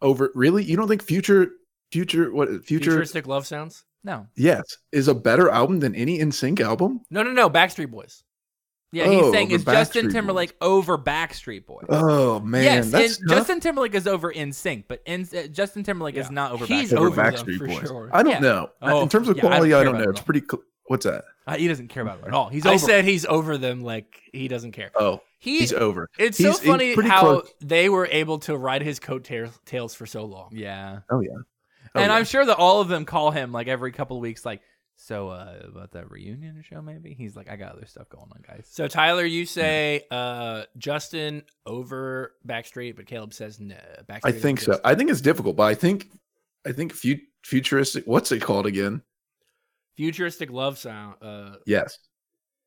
[0.00, 0.64] over really?
[0.64, 1.50] You don't think future
[1.90, 3.84] future what future Futuristic love sounds.
[4.04, 4.26] No.
[4.36, 7.00] yes is a better album than any NSYNC album?
[7.10, 7.48] No, no, no.
[7.50, 8.22] Backstreet Boys.
[8.92, 11.86] Yeah, he's Oh, saying over is Justin Backstreet Timberlake over Backstreet Boys.
[11.88, 13.38] Oh man, yes, that's and tough.
[13.38, 16.96] Justin Timberlake is over NSYNC, but in, uh, Justin Timberlake is not over He's Backstreet
[16.98, 17.88] over over them Backstreet Boys.
[17.88, 18.10] sure.
[18.12, 18.38] I don't Yeah.
[18.40, 18.70] know.
[18.82, 20.10] Oh, in terms of yeah, I don't quality, I don't, know.
[20.10, 20.42] It's pretty.
[20.48, 21.24] Cl- what's that?
[21.46, 22.50] Uh, he doesn't care about it at all.
[22.50, 22.78] He's I over.
[22.78, 24.92] said he's over them like he doesn't care.
[24.96, 26.08] Oh, He, he's over.
[26.16, 27.52] it's He's- so funny how close.
[27.60, 30.50] they were able to ride his coattails for so long.
[30.52, 31.00] yeah.
[31.10, 31.30] Oh yeah.
[31.94, 32.16] Oh, and yeah.
[32.16, 34.60] I'm sure that all of them call him like every couple of weeks, like,
[34.96, 37.14] so uh, about that reunion show, maybe.
[37.14, 38.66] He's like, I got other stuff going on, guys.
[38.70, 43.74] So Tyler, you say uh, Justin over Backstreet, but Caleb says no.
[44.08, 44.72] Backstreet I think so.
[44.72, 44.80] Justin.
[44.90, 46.10] I think it's difficult, but I think
[46.66, 48.04] I think fu- futuristic.
[48.06, 49.02] What's it called again?
[49.96, 51.16] Futuristic love sound.
[51.22, 51.98] Uh, Yes.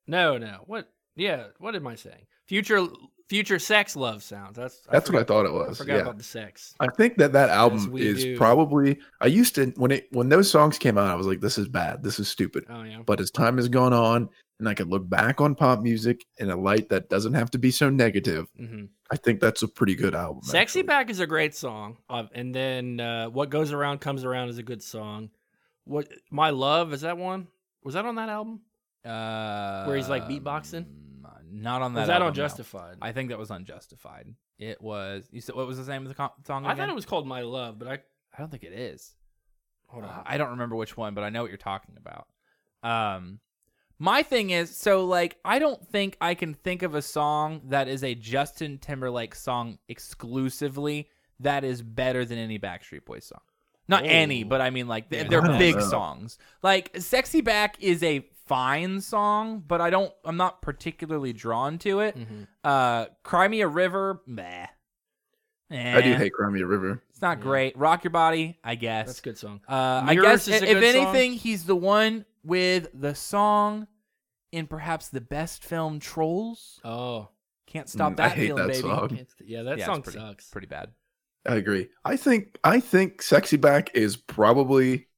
[0.06, 0.60] no, no.
[0.66, 0.90] What?
[1.16, 1.48] Yeah.
[1.60, 2.26] What am I saying?
[2.48, 2.86] Future,
[3.28, 4.56] future sex love sounds.
[4.56, 5.80] That's That's what I thought it was.
[5.80, 6.02] I forgot Yeah.
[6.02, 6.74] about the sex.
[6.80, 8.38] I think that that album we is do.
[8.38, 9.00] probably.
[9.22, 11.68] I used to when it when those songs came out, I was like, "This is
[11.68, 12.04] bad.
[12.04, 13.02] This is stupid." Oh yeah.
[13.06, 16.50] But as time has gone on, and I can look back on pop music in
[16.50, 19.96] a light that doesn't have to be so negative, hmm I think that's a pretty
[19.96, 20.44] good album.
[20.44, 20.84] Sexy actually.
[20.84, 24.58] Back is a great song, uh, and then uh, What Goes Around Comes Around is
[24.58, 25.30] a good song.
[25.86, 27.48] What My Love is that one?
[27.84, 28.60] Was that on that album?
[29.06, 30.86] Uh, Where he's, like, beatboxing?
[31.62, 32.02] Not on that.
[32.02, 32.36] was that album, on no.
[32.36, 32.98] Justified?
[33.02, 34.34] I think that was unjustified.
[34.60, 35.28] It was.
[35.32, 36.66] You said what was the name of the co- song?
[36.66, 39.16] I thought it was called My Love, but I I don't think it is.
[39.88, 40.24] hold Uh, on.
[40.26, 42.28] I don't remember which one, but I know what you're talking about.
[42.84, 43.40] Um,
[44.00, 47.88] my thing is, so like, I don't think I can think of a song that
[47.88, 53.42] is a Justin Timberlake song exclusively that is better than any Backstreet Boys song.
[53.88, 55.30] Not any, but I mean like th- Yeah.
[55.30, 55.82] they're big know.
[55.82, 56.38] songs.
[56.62, 60.14] Like "Sexy Back" is a fine song, but I don't.
[60.26, 62.18] I'm not particularly drawn to it.
[62.18, 62.48] Mhm.
[62.64, 64.68] Uh, "Cry Me a River," meh.
[65.70, 67.04] I do Eh, hate Cry Me a River.
[67.10, 67.44] It's not Yeah.
[67.44, 67.78] great.
[67.78, 69.08] "Rock Your Body," I guess.
[69.08, 69.62] That's a good song.
[69.68, 71.04] Uh, I Mirrors guess is a if good song.
[71.08, 73.88] anything, he's the one with the song
[74.54, 76.80] in perhaps the best film Trolls.
[76.86, 77.30] Oh,
[77.66, 78.80] Can't stop Mm, I that hate feeling, that baby.
[78.88, 79.10] song.
[79.10, 80.50] can't st- yeah, that Yeah, it's song pretty, sucks.
[80.50, 80.94] Pretty bad.
[81.46, 81.90] I agree.
[82.06, 85.10] I think I think Sexy Back is probably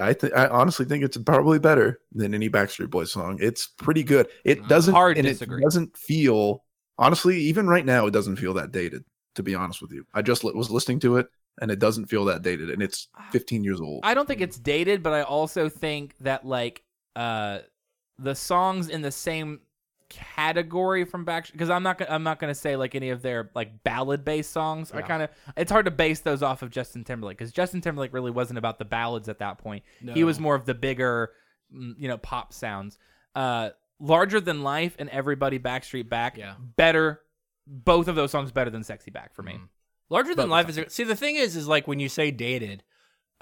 [0.00, 3.38] I think I honestly think it's probably better than any Backstreet Boys song.
[3.40, 4.28] It's pretty good.
[4.44, 5.60] It Uh, doesn't hard and disagree.
[5.60, 6.64] it doesn't feel
[6.98, 9.04] honestly even right now it doesn't feel that dated
[9.36, 10.04] to be honest with you.
[10.12, 11.28] I just li- was listening to it
[11.60, 14.00] and it doesn't feel that dated and it's 15 years old.
[14.04, 16.82] I don't think it's dated, but I also think that like
[17.16, 17.60] uh
[18.18, 19.60] the songs in the same
[20.08, 23.50] category from Backstreet because I'm not gonna I'm not gonna say like any of their
[23.54, 24.90] like ballad based songs.
[24.92, 28.12] I kind of it's hard to base those off of Justin Timberlake because Justin Timberlake
[28.12, 29.84] really wasn't about the ballads at that point.
[30.14, 31.32] He was more of the bigger,
[31.74, 32.98] mm, you know, pop sounds.
[33.34, 36.36] Uh, larger than life and everybody Backstreet Back.
[36.38, 36.54] Yeah.
[36.76, 37.20] better.
[37.66, 39.52] Both of those songs better than Sexy Back for me.
[39.52, 39.68] Mhm.
[40.08, 42.82] Larger than Both life is see the thing is is like when you say dated,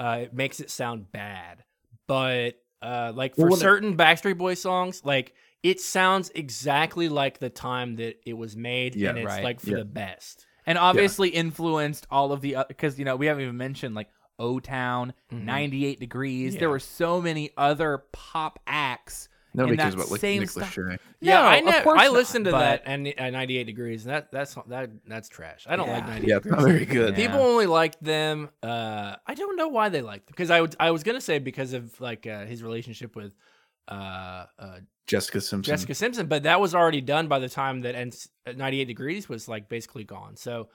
[0.01, 1.63] uh, it makes it sound bad.
[2.09, 5.33] But uh, like for Well, when it- certain Backstreet Boys songs, like
[5.71, 9.45] it sounds exactly like the time that it was made, Yeah, and it's right.
[9.45, 9.77] like for Yeah.
[9.79, 10.47] the best.
[10.69, 14.09] and obviously influenced all of the because you know we haven't even mentioned like
[14.39, 15.45] O Town, Mhm.
[15.45, 16.55] 98 Degrees.
[16.55, 16.61] Yeah.
[16.61, 19.29] There were so many other pop acts.
[19.55, 20.51] Nobody in cares about like same Nick.
[20.51, 20.99] Lachey.
[21.21, 21.81] Yeah, No, I of know.
[21.83, 25.29] course I not, listened to that and at 98 degrees, and that that's that that's
[25.31, 25.65] trash.
[25.69, 26.63] I don't like 98 Yeah, it's degrees.
[26.65, 27.17] not very good.
[27.17, 27.27] Yeah.
[27.29, 28.51] People only liked them.
[28.63, 31.39] Uh, I don't know why they liked them because I would I was gonna say
[31.39, 33.33] because of like uh, his relationship with
[33.89, 35.73] uh, uh, Jessica Simpson.
[35.73, 38.13] Jessica Simpson, but that was already done by the time that N-
[38.57, 40.37] 98 Degrees was like basically gone.
[40.37, 40.69] So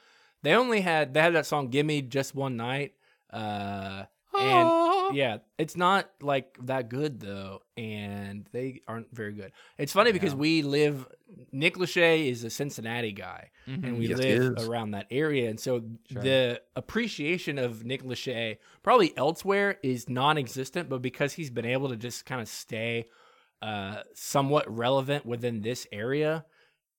[0.43, 2.93] they only had they had that song "Gimme Just One Night,"
[3.32, 4.03] uh,
[4.39, 9.51] and yeah, it's not like that good though, and they aren't very good.
[9.77, 11.07] It's funny because we live.
[11.51, 13.84] Nick Lachey is a Cincinnati guy, Mhm.
[13.86, 16.21] and we Yes, live around that area, and so Sure.
[16.21, 21.95] the appreciation of Nick Lachey probably elsewhere is non-existent, but because he's been able to
[21.95, 23.05] just kind of stay
[23.62, 26.45] uh, somewhat relevant within this area.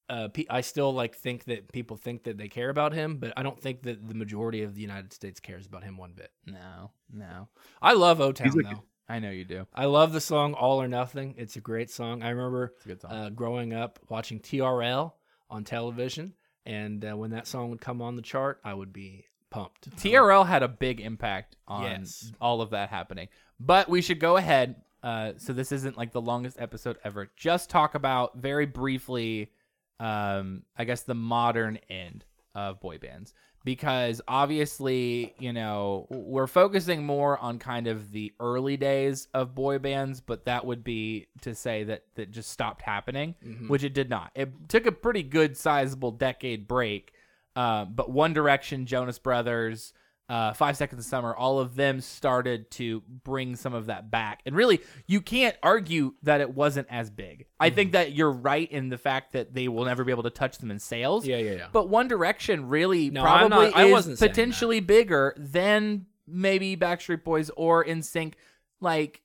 [0.08, 3.42] Uh, I still like think that people think that they care about him, but I
[3.42, 6.30] don't think that the majority of the United States cares about him one bit.
[6.44, 7.48] No, no.
[7.80, 8.82] I love O Town like- though.
[9.08, 9.66] I know you do.
[9.74, 11.34] I love the song All or Nothing.
[11.36, 12.22] It's a great song.
[12.22, 13.10] I remember It's a good song.
[13.12, 15.12] uh, growing up watching TRL
[15.50, 16.34] on television,
[16.64, 19.90] and uh, when that song would come on the chart, I would be pumped.
[19.96, 22.32] TRL had a big impact on Yes.
[22.40, 23.28] all of that happening.
[23.60, 24.76] But we should go ahead.
[25.02, 27.30] Uh, so this isn't like the longest episode ever.
[27.36, 29.50] Just talk about very briefly,
[30.00, 32.24] um, I guess the modern end
[32.54, 33.32] of boy bands
[33.64, 39.78] because obviously you know we're focusing more on kind of the early days of boy
[39.78, 43.68] bands, but that would be to say that that just stopped happening, Mhm.
[43.68, 44.30] which it did not.
[44.34, 47.12] It took a pretty good sizable decade break.
[47.54, 49.92] Uh, but One Direction, Jonas Brothers,
[50.28, 54.40] uh, Five Seconds of Summer, all of them started to bring some of that back.
[54.46, 57.46] And really, you can't argue that it wasn't as big.
[57.60, 57.74] I Mm-hmm.
[57.76, 60.58] think that you're right in the fact that they will never be able to touch
[60.58, 61.26] them in sales.
[61.26, 61.66] Yeah, yeah, yeah.
[61.72, 67.50] But One Direction really No, probably not- I is potentially bigger than maybe Backstreet Boys
[67.56, 68.34] or NSYNC.
[68.80, 69.20] Like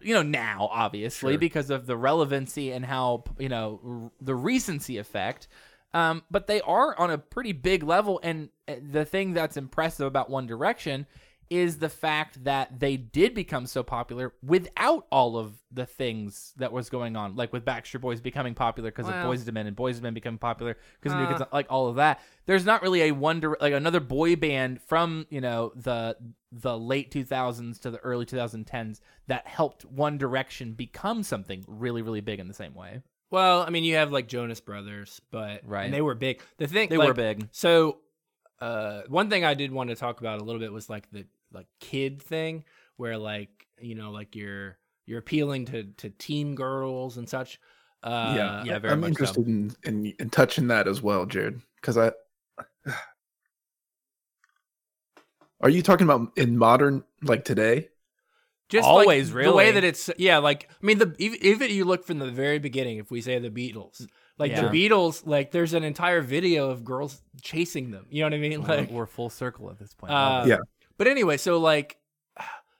[0.00, 1.38] you know now obviously Sure.
[1.40, 5.48] because of the relevancy and how you know r- the recency effect
[5.94, 10.06] um, but they are on a pretty big level and uh, the thing that's impressive
[10.06, 11.06] about one direction
[11.50, 16.72] is the fact that they did become so popular without all of the things that
[16.72, 19.66] was going on like with backstreet boys becoming popular because Well- of Boyz II Men
[19.66, 21.38] and Boyz II Men becoming popular because of new Uh.
[21.38, 25.26] kids like all of that there's not really a wonder like another boy band from
[25.28, 26.16] you know the
[26.52, 32.20] the late 2000s to the early 2010s that helped One Direction become something really really
[32.22, 33.02] big in the same way.
[33.32, 35.86] Well, I mean, you have like Jonas Brothers, but Right.
[35.86, 36.42] and they were big.
[36.58, 37.48] The thing They like, were big.
[37.50, 38.00] So,
[38.60, 41.26] uh, one thing I did want to talk about a little bit was like the
[41.50, 42.64] like kid thing,
[42.98, 44.76] where like you know like you're
[45.06, 47.58] you're appealing to to teen girls and such.
[48.02, 49.14] Uh, yeah, yeah, very I'm much so.
[49.14, 51.62] interested in, in in touching that as well, Jared.
[51.76, 52.12] Because I
[55.62, 57.88] are you talking about in modern like today?
[58.72, 61.84] Just Always, like, the way that it's yeah like i mean the even, even you
[61.84, 64.06] look from the very beginning if we say the beatles
[64.38, 64.68] like Yeah.
[64.68, 68.38] the beatles like there's an entire video of girls chasing them you know what i
[68.38, 70.10] mean like we're full circle at this point.
[70.12, 70.56] uh, Yeah.
[70.96, 71.98] but anyway so like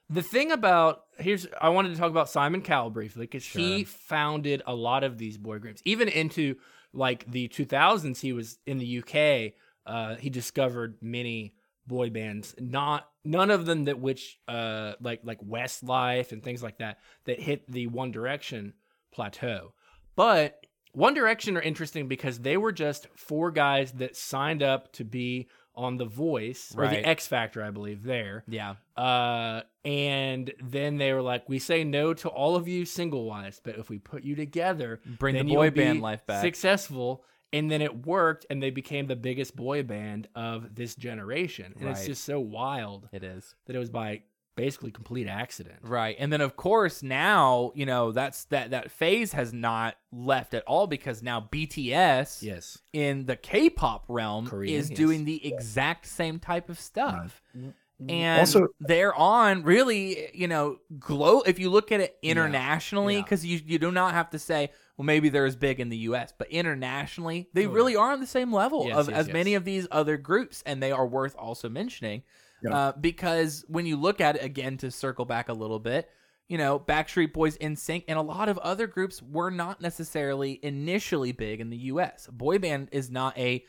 [0.09, 4.63] the thing about here's i wanted to talk about simon cowell briefly because he founded
[4.65, 6.55] a lot of these boy groups even into
[6.91, 9.53] like the 2000s he was in the uk
[9.85, 11.53] uh, he discovered many
[11.87, 16.77] boy bands not none of them that which uh like like westlife and things like
[16.77, 18.73] that that hit the one direction
[19.11, 19.73] plateau
[20.15, 25.03] but one direction are interesting because they were just four guys that signed up to
[25.03, 27.01] be on the voice or Right.
[27.01, 31.83] the x factor i believe there yeah, uh and then they were like we say
[31.83, 35.39] no to all of you single wives but if we put you together bring the
[35.39, 36.41] then boy you'll be band life back.
[36.41, 37.23] successful
[37.53, 41.87] and then it worked and they became the biggest boy band of this generation and
[41.89, 43.55] it's just so wild It is.
[43.67, 44.23] that it was by
[44.55, 46.15] basically complete accident Right.
[46.19, 50.63] And then of course now, you know, that's that that phase has not left at
[50.67, 54.97] all because now BTS yes in the K-pop realm Korean, is yes.
[54.97, 57.41] doing the exact same type of stuff.
[57.57, 57.69] Mm-hmm.
[58.09, 63.23] And Also- they're on really, you know, glow if you look at it internationally yeah.
[63.23, 65.97] cuz you you do not have to say well maybe they're as big in the
[65.97, 67.75] US, but internationally they Oh, yeah.
[67.75, 70.61] really are on the same level Yes, of yes, as many of these other groups
[70.65, 72.23] and they are worth also mentioning.
[72.63, 72.75] Yeah.
[72.75, 76.09] Uh, because when you look at it again to circle back a little bit,
[76.47, 81.31] you know, Backstreet Boys, NSYNC, and a lot of other groups were not necessarily initially
[81.31, 82.27] big in the U.S.
[82.31, 83.63] Boy band is not a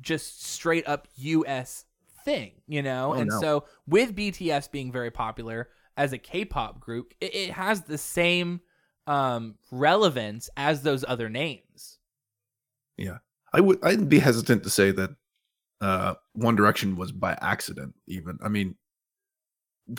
[0.00, 1.84] just straight up U.S.
[2.24, 3.40] thing, you know, Oh, and no.
[3.40, 8.60] so with BTS being very popular as a K-pop group, it, it has the same
[9.06, 11.98] um, relevance as those other names.
[12.96, 13.18] Yeah,
[13.52, 15.10] I would I'd be hesitant to say that
[15.80, 18.38] uh One Direction was by accident even.
[18.42, 18.76] I mean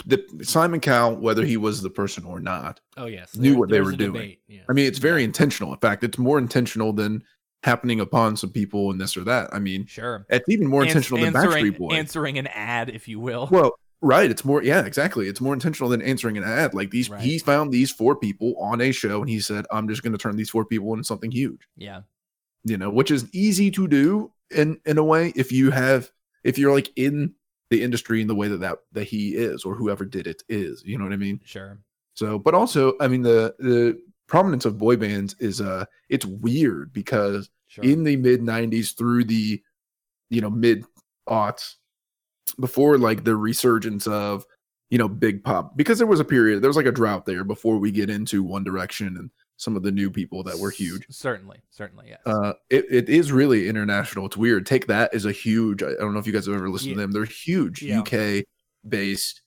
[0.06, 3.82] the Simon Cowell, whether he was the person or not, oh yes Knew what they
[3.82, 4.38] were doing.
[4.48, 4.62] yeah.
[4.70, 5.74] I mean it's very intentional.
[5.74, 7.24] In fact, it's more intentional than
[7.64, 9.50] happening upon some people and this or that.
[9.54, 10.26] I mean, Sure.
[10.30, 13.50] it's even more Ans- intentional than Backstreet Boy Answering an ad, if you will.
[13.52, 14.30] Well, right.
[14.30, 15.28] It's more, yeah, exactly.
[15.28, 16.74] It's more intentional than answering an ad.
[16.74, 17.22] Like these, Right.
[17.22, 20.18] he found these four people on a show and he said, I'm just going to
[20.18, 22.02] turn these four people into something huge, yeah.
[22.64, 26.12] you know, which is easy to do in, in a way if you have,
[26.44, 27.34] if you're like in
[27.70, 30.84] the industry in the way that, that, that he is or whoever did it is,
[30.86, 31.40] you know what I mean?
[31.46, 31.80] Sure.
[32.16, 33.98] So, but also, I mean, the, the
[34.28, 37.86] prominence of boy bands is, uh, it's weird because Sure.
[37.86, 39.62] in the mid 90s through the
[40.30, 40.84] you know mid
[41.30, 41.76] aughts
[42.60, 44.46] before like the resurgence of
[44.90, 47.44] you know big pop because there was a period there was like a drought there
[47.44, 51.06] before we get into one direction and some of the new people that were huge
[51.12, 51.60] Certainly.
[51.70, 52.08] Certainly.
[52.10, 52.20] Yes.
[52.26, 56.14] uh it, it is really international it's weird take that as a huge i don't
[56.14, 56.96] know if you guys have ever listened Yeah.
[56.96, 58.00] to them they're huge Yeah.
[58.00, 58.44] uk
[58.88, 59.42] based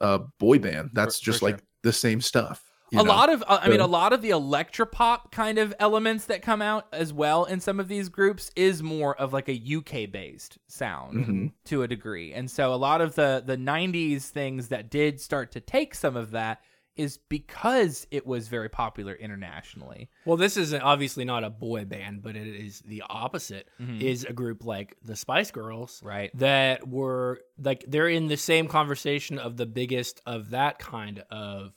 [0.00, 1.66] uh boy band that's For- just for like sure.
[1.84, 2.62] the same stuff
[2.94, 3.10] a know?
[3.10, 6.62] lot of uh, i mean a lot of the electropop kind of elements that come
[6.62, 10.58] out as well in some of these groups is more of like a uk based
[10.68, 11.52] sound Mhm.
[11.66, 15.52] to a degree and so a lot of the the 90s things that did start
[15.52, 16.60] to take some of that
[16.96, 22.22] is because it was very popular internationally Well, this is obviously not a boy band,
[22.22, 23.68] but it is the opposite.
[23.82, 24.00] Mhm.
[24.00, 28.68] Is a group like the Spice Girls right that were like they're in the same
[28.68, 31.72] conversation of the biggest of that kind of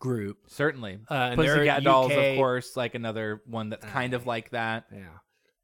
[0.00, 0.38] group.
[0.48, 4.50] certainly Uh, and pussycat dolls of course like another one that's kind of Uh, like
[4.50, 5.04] that Yeah,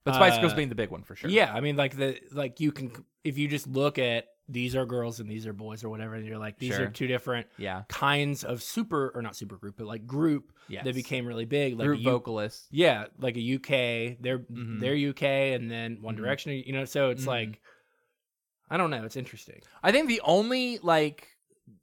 [0.05, 1.53] but spice girls uh, being the big one for sure yeah.
[1.53, 2.93] I mean, like the like you can
[3.25, 6.25] if you just look at these are girls and these are boys or whatever, and
[6.25, 6.85] you're like these Sure.
[6.85, 10.85] are two different yeah kinds of super or not super group, but like group yes.
[10.85, 11.77] that became really big.
[11.77, 14.79] Like group U- vocalists Yeah, like a UK, they're Mhm.
[14.79, 16.19] they're UK, and then One Mhm.
[16.19, 16.53] Direction.
[16.65, 17.29] You know, so it's Mhm.
[17.29, 17.61] like,
[18.71, 19.05] I don't know.
[19.05, 19.61] It's interesting.
[19.83, 21.27] I think the only like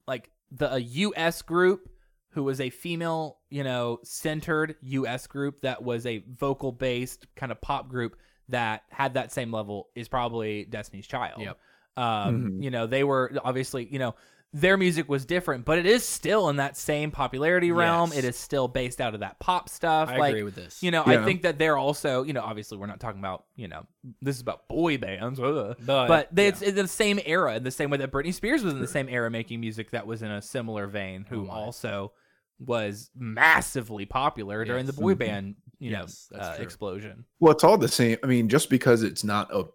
[0.07, 1.89] like the a US group
[2.33, 7.51] who was a female, you know, centered US group that was a vocal based kind
[7.51, 8.17] of pop group
[8.49, 11.41] that had that same level is probably Destiny's Child.
[11.41, 11.57] Yep.
[11.95, 12.03] Um,
[12.43, 12.63] Mhm.
[12.63, 14.15] you know, they were obviously, you know,
[14.55, 18.11] their music was different, but it is still in that same popularity realm.
[18.11, 18.19] Yes.
[18.19, 20.09] It is still based out of that pop stuff.
[20.09, 20.83] I like, agree with this.
[20.83, 23.67] You know, I think that they're also, you know, obviously we're not talking about, you
[23.67, 23.87] know,
[24.21, 25.75] this is about boy bands, ugh.
[25.79, 26.49] But, but they, yeah.
[26.49, 28.87] it's in the same era, in the same way that Britney Spears was in the
[28.87, 32.11] same era making music that was in a similar vein, who Oh also
[32.59, 35.17] was massively popular during the boy Mhm.
[35.19, 37.25] band, you Yes, know, that's uh, explosion.
[37.39, 38.17] Well, it's all the same.
[38.23, 39.65] I mean, just because it's not a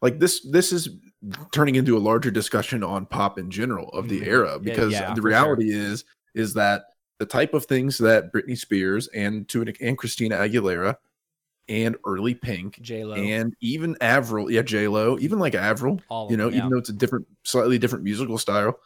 [0.00, 0.90] like this, this is
[1.52, 4.26] turning into a larger discussion on pop in general of the Mhm.
[4.26, 4.58] era.
[4.60, 6.04] Because yeah, the for reality is,
[6.36, 6.84] is that
[7.18, 10.98] the type of things that Britney Spears and to an and Christina Aguilera
[11.68, 13.16] and early Pink J Lo.
[13.16, 16.58] and even Avril, yeah, J Lo, even like Avril, All you know, them, yeah.
[16.58, 18.78] even though it's a different, slightly different musical style,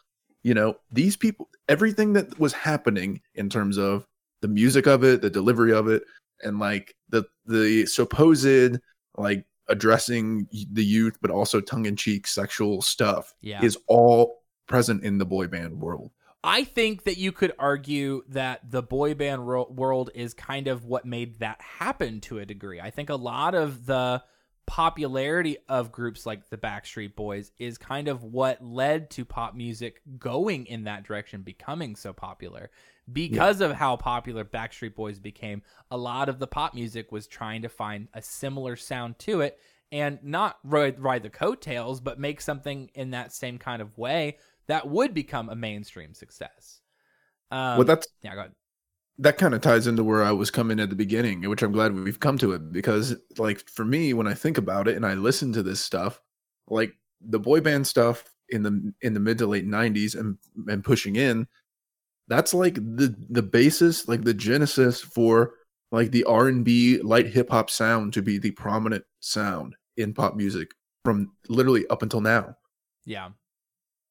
[0.42, 4.06] you know, these people, everything that was happening in terms of
[4.40, 6.02] the music of it, the delivery of it,
[6.42, 8.78] and like the the supposed
[9.16, 13.62] like addressing the youth, but also tongue in cheek sexual stuff yeah.
[13.62, 16.10] is all present in the boy band world.
[16.44, 20.84] I think that you could argue that the boy band ro- world is kind of
[20.84, 22.80] what made that happen to a degree.
[22.80, 24.24] I think a lot of the
[24.66, 30.00] popularity of groups like the Backstreet Boys is kind of what led to pop music
[30.18, 32.70] going in that direction, becoming so popular.
[33.12, 37.62] Because of how popular Backstreet Boys became, a lot of the pop music was trying
[37.62, 39.58] to find a similar sound to it
[39.90, 44.38] and not ride, ride the coattails, but make something in that same kind of way
[44.68, 46.80] that would become a mainstream success.
[47.50, 48.52] Um, well, that's yeah, go ahead.
[49.22, 51.94] That kind of ties into where I was coming at the beginning, which I'm glad
[51.94, 55.14] we've come to it because, like, for me, when I think about it and I
[55.14, 56.20] listen to this stuff,
[56.68, 60.82] like the boy band stuff in the in the mid to late '90s and and
[60.82, 61.46] pushing in,
[62.26, 65.54] that's like the the basis, like the genesis for
[65.92, 70.14] like the R and B light hip hop sound to be the prominent sound in
[70.14, 70.72] pop music
[71.04, 72.56] from literally up until now.
[73.04, 73.30] Yeah,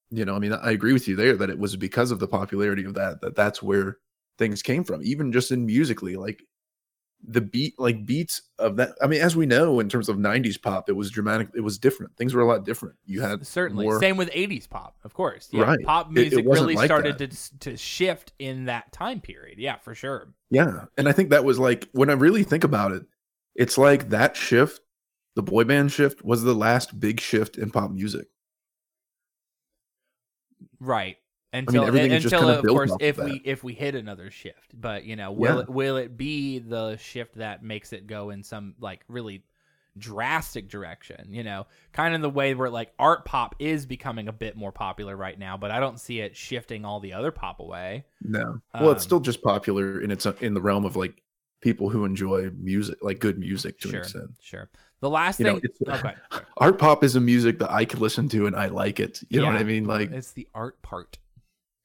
[0.10, 2.28] You know, I mean, I agree with you there that it was because of the
[2.28, 3.98] popularity of that that that's where
[4.42, 5.02] things came from.
[5.04, 6.42] Even just in musically, like
[7.24, 8.96] the beat, like beats of that.
[9.00, 11.50] I mean, as we know, in terms of '90s pop, it was dramatic.
[11.56, 12.18] It was different.
[12.18, 12.96] Things were a lot different.
[13.06, 13.86] You had certainly.
[13.86, 15.48] more- Same with '80s pop, of course.
[15.52, 15.80] Yeah, Right.
[15.86, 17.32] Pop It- it music really like started that.
[17.32, 19.60] to to shift in that time period.
[19.60, 20.34] Yeah, for sure.
[20.50, 23.04] Yeah, and I think that was like when I really think about it,
[23.56, 24.82] it's like that shift,
[25.36, 28.28] the boy band shift, was the last big shift in pop music.
[30.80, 31.18] Right.
[31.54, 34.80] Until everything is just until kinda of course if we if we hit another shift,
[34.80, 35.62] but you know, will Yeah.
[35.64, 39.44] it will it be the shift that makes it go in some like really
[39.98, 44.32] drastic direction, you know, kind of the way where like art pop is becoming a
[44.32, 47.60] bit more popular right now, but I don't see it shifting all the other pop
[47.60, 48.06] away.
[48.22, 51.22] No, well, it's Um, still just popular in its in the realm of like
[51.60, 54.30] people who enjoy music, like good music to sure, an extent.
[54.42, 54.70] sure.
[55.02, 56.16] The last You know, thing, it's- okay.
[56.58, 59.22] Art pop is a music that I can listen to and I like it.
[59.30, 59.84] You know what I mean?
[59.84, 61.18] Like it's the art part.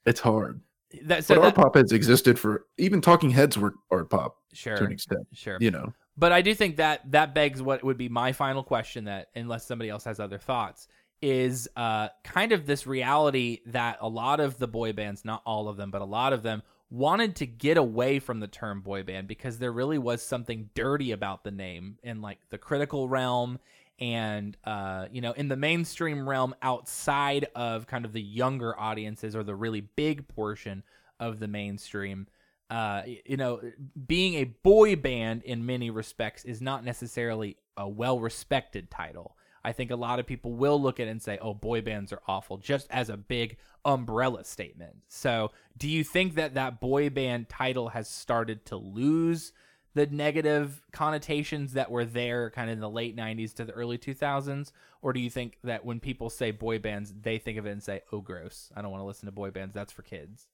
[0.06, 0.60] It's hard.
[1.02, 4.56] That so but art pop has existed for even Talking Heads were art pop to
[4.56, 5.26] sure, an extent.
[5.34, 5.58] sure.
[5.60, 9.04] You know, But I do think that that begs what would be my final question
[9.04, 10.88] that unless somebody else has other thoughts
[11.22, 15.68] is uh kind of this reality that a lot of the boy bands, not all
[15.68, 19.02] of them, but a lot of them wanted to get away from the term boy
[19.02, 23.58] band because there really was something dirty about the name in like the critical realm
[23.98, 29.34] and uh you know in the mainstream realm outside of kind of the younger audiences
[29.34, 30.82] or the really big portion
[31.18, 32.26] of the mainstream
[32.68, 33.60] uh you know
[34.06, 39.36] being a boy band in many respects is not necessarily a well respected title.
[39.64, 42.12] I think a lot of people will look at it and say oh boy bands
[42.12, 44.96] are awful just as a big umbrella statement.
[45.08, 49.52] So do you think that that boy band title has started to lose
[49.96, 53.96] the negative connotations that were there kind of in the late 90s to the early
[53.96, 54.70] 2000s
[55.00, 57.82] or do you think that when people say boy bands they think of it and
[57.82, 58.70] say oh gross.
[58.76, 59.74] I don't want to listen to boy bands.
[59.74, 60.48] That's for kids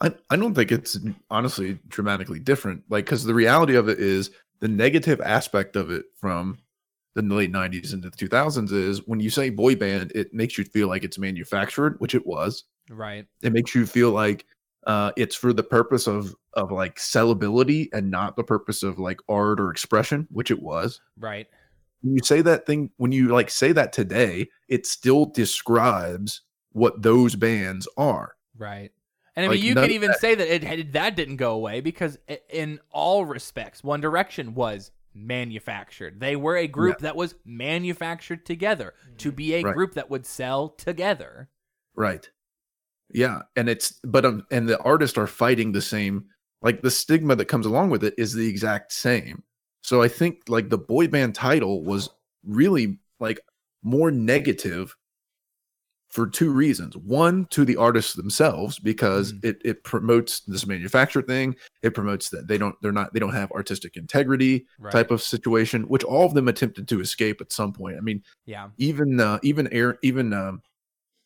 [0.00, 0.98] I I don't think it's
[1.28, 2.84] honestly dramatically different.
[2.88, 6.58] Like because the reality of it is the negative aspect of it from
[7.14, 10.64] the late '90s into the 2000s is when you say boy band, it makes you
[10.64, 12.64] feel like it's manufactured, which it was.
[12.88, 13.26] right.
[13.42, 14.46] It makes you feel like
[14.88, 19.20] uh, it's for the purpose of of like sellability and not the purpose of like
[19.28, 21.00] art or expression, which it was.
[21.18, 21.46] right
[22.02, 26.40] When you say that thing, when you like say that today, it still describes
[26.72, 28.34] what those bands are.
[28.56, 28.90] Right.
[29.36, 31.52] And I mean, Like, you none could of even say that it that didn't go
[31.52, 36.18] away because i- in all respects, One Direction was manufactured.
[36.20, 39.74] They were a group that was manufactured together to be a Right.
[39.74, 41.48] group that would sell together.
[41.94, 42.28] Right.
[43.10, 46.26] Yeah, and it's but um, and the artists are fighting the same.
[46.62, 49.42] Like the stigma that comes along with it is the exact same.
[49.82, 52.10] So I think like the boy band title was
[52.44, 53.40] really like
[53.82, 54.94] more negative
[56.10, 56.96] for two reasons.
[56.96, 59.44] One, to the artists themselves because Mm.
[59.44, 61.54] it it promotes this manufacturer thing.
[61.82, 64.90] It promotes that they don't they're not they don't have artistic integrity Right.
[64.92, 67.96] type of situation, which all of them attempted to escape at some point.
[67.98, 68.68] I mean, yeah.
[68.78, 70.62] even uh, even Aaron, even um,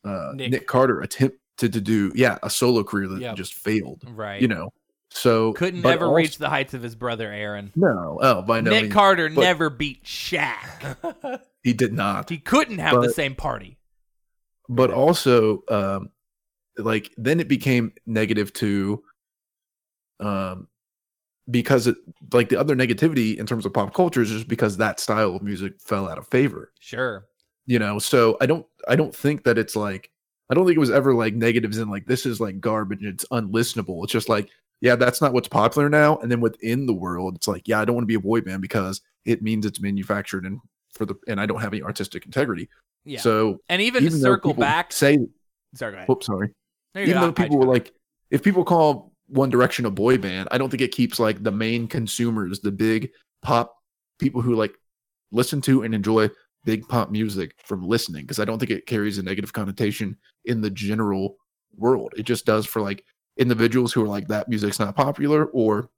[0.03, 0.51] uh, Nick.
[0.51, 0.67] Nick.
[0.67, 3.35] Carter attempted to to do yeah a solo career that Yep.
[3.35, 4.01] just failed.
[4.07, 4.41] Right.
[4.41, 4.73] You know,
[5.09, 7.71] so couldn't ever also- reach the heights of his brother Aaron.
[7.75, 8.93] No, oh by no Nick means.
[8.93, 11.39] Carter but- never beat Shaq.
[11.63, 12.29] he did not.
[12.29, 13.77] he couldn't have the same party.
[14.69, 16.09] but also um
[16.77, 19.03] like then it became negative to
[20.19, 20.67] um
[21.51, 21.97] because it
[22.31, 25.43] like the other negativity in terms of pop culture is just because that style of
[25.43, 27.25] music fell out of favor Sure.
[27.65, 30.09] you know so i don't i don't think that it's like
[30.49, 33.25] i don't think it was ever like negatives in like this is like garbage it's
[33.31, 34.49] unlistenable it's just like
[34.81, 37.85] yeah that's not what's popular now and then within the world it's like yeah i
[37.85, 40.59] don't want to be a boy band because it means it's manufactured and
[40.93, 42.67] for the and i don't have any artistic integrity
[43.05, 43.19] Yeah.
[43.19, 44.91] so and even, to circle back.
[44.91, 45.17] say
[45.75, 46.09] sorry, go ahead.
[46.09, 46.51] oops sorry
[46.95, 47.93] No, even though people were like
[48.29, 51.51] if people call one direction a boy band i don't think it keeps like the
[51.51, 53.09] main consumers the big
[53.41, 53.75] pop
[54.19, 54.75] people who like
[55.31, 56.29] listen to and enjoy
[56.65, 60.15] big pop music from listening because i don't think it carries a negative connotation
[60.45, 61.37] in the general
[61.77, 63.03] world it just does for like
[63.37, 65.89] individuals who are like that music's not popular or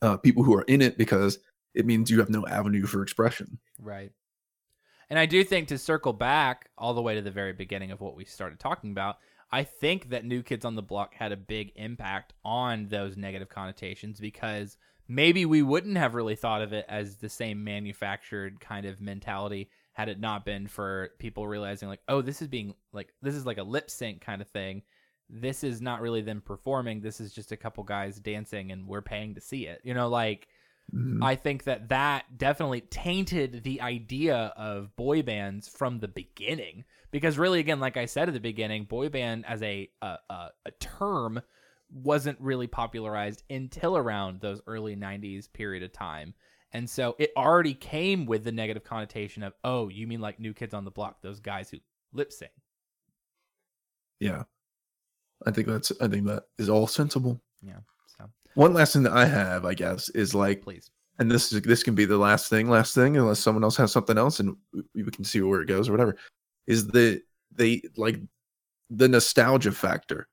[0.00, 1.38] uh, people who are in it because
[1.74, 4.12] it means you have no avenue for expression Right.
[5.10, 8.00] And I do think to circle back all the way to the very beginning of
[8.00, 9.18] what we started talking about,
[9.50, 13.50] I think that New Kids on the Block had a big impact on those negative
[13.50, 18.86] connotations because maybe we wouldn't have really thought of it as the same manufactured kind
[18.86, 23.12] of mentality had it not been for people realizing like, oh, this is being like
[23.22, 24.82] this is like a lip sync kind of thing.
[25.28, 27.00] This is not really them performing.
[27.00, 29.80] This is just a couple guys dancing and we're paying to see it.
[29.84, 30.48] You know, like
[30.92, 31.22] Mhm.
[31.22, 36.84] I think that that definitely tainted the idea of boy bands from the beginning.
[37.10, 40.50] Because really, again, like I said at the beginning, boy band as a a, a,
[40.66, 41.40] a term
[41.90, 46.34] wasn't really popularized until around those early '90s period of time,
[46.72, 50.54] and so it already came with the negative connotation of, oh, you mean like New
[50.54, 51.78] Kids on the Block, those guys who
[52.14, 52.50] lip sync.
[54.20, 54.42] yeah
[55.46, 57.78] i think that's i think that is all sensible Yeah.
[58.18, 61.62] So one last thing that i have i guess is like please, and this is
[61.62, 64.54] this can be the last thing last thing unless someone else has something else and
[64.94, 66.16] we, we can see where it goes or whatever
[66.66, 67.20] is the
[67.50, 68.20] they like
[68.90, 70.28] the nostalgia factor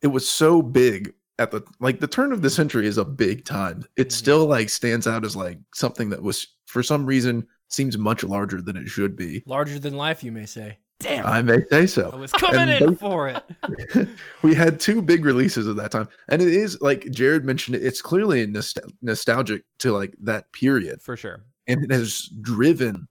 [0.00, 3.44] it was so big at the like the turn of the century is a big
[3.44, 4.12] time it Mhm.
[4.12, 8.60] still like stands out as like something that was for some reason seems much larger
[8.62, 10.78] than it should be Larger than life, you may say.
[11.00, 12.10] damn, i may say so.
[12.12, 14.08] I was coming And in they- for it.
[14.42, 17.84] we had two big releases at that time and it is like jared mentioned it,
[17.84, 21.44] it's clearly nost- nostalgic to like that period for sure.
[21.68, 23.06] and it has driven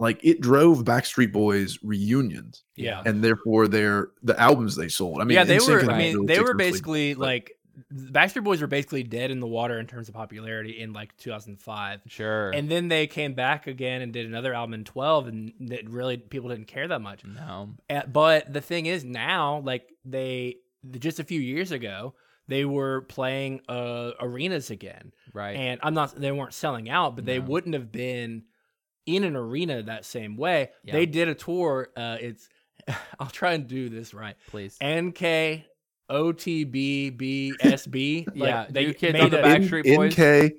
[0.00, 3.02] like it drove Backstreet Boys reunions Yeah.
[3.04, 5.20] and therefore their the albums they sold.
[5.20, 5.90] I mean, yeah, they NSYNC were.
[5.90, 7.50] I mean, they were basically like
[7.92, 12.00] Backstreet Boys were basically dead in the water in terms of popularity in like 2005,
[12.06, 12.50] Sure.
[12.50, 16.16] and then they came back again and did another album in 12, and that really
[16.16, 17.24] people didn't care that much.
[17.24, 17.70] no.
[18.12, 20.56] But the thing is, now like they
[20.98, 22.14] just a few years ago,
[22.48, 25.56] they were playing uh, arenas again, Right.
[25.56, 26.14] and I'm not.
[26.14, 28.44] They weren't selling out, but they wouldn't have been
[29.06, 30.70] in an arena that same way.
[30.84, 30.92] Yeah.
[30.94, 31.88] They did a tour.
[31.96, 32.48] Uh, it's
[33.20, 34.36] I'll try and do this right.
[34.48, 34.78] please.
[34.82, 35.64] NK
[36.10, 38.26] OTBBSB.
[38.36, 40.12] Like, Yeah, they New Kids made on the a- Back- Backstreet Boys?
[40.12, 40.52] NK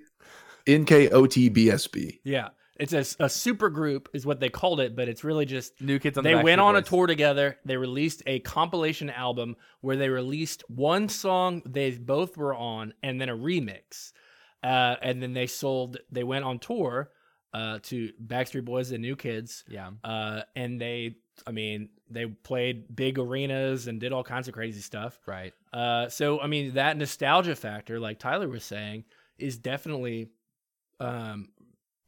[0.68, 2.20] NKOTBSB.
[2.24, 2.50] Yeah,
[2.80, 6.00] it's a, a super group is what they called it, but it's really just New
[6.00, 7.58] Kids on they the went Backstreet on a tour together.
[7.66, 13.20] They released a compilation album where they released one song they both were on, and
[13.20, 14.14] then a remix.
[14.62, 15.98] Uh, and then they sold.
[16.12, 17.12] They went on tour
[17.54, 19.64] uh, to Backstreet Boys and New Kids.
[19.68, 19.92] Yeah.
[20.04, 21.16] Uh, and they,
[21.48, 25.20] I mean, they played big arenas and did all kinds of crazy stuff.
[25.26, 25.54] Right.
[25.72, 29.06] Uh, so I mean that nostalgia factor, like Tyler was saying,
[29.38, 30.30] is definitely
[31.00, 31.50] um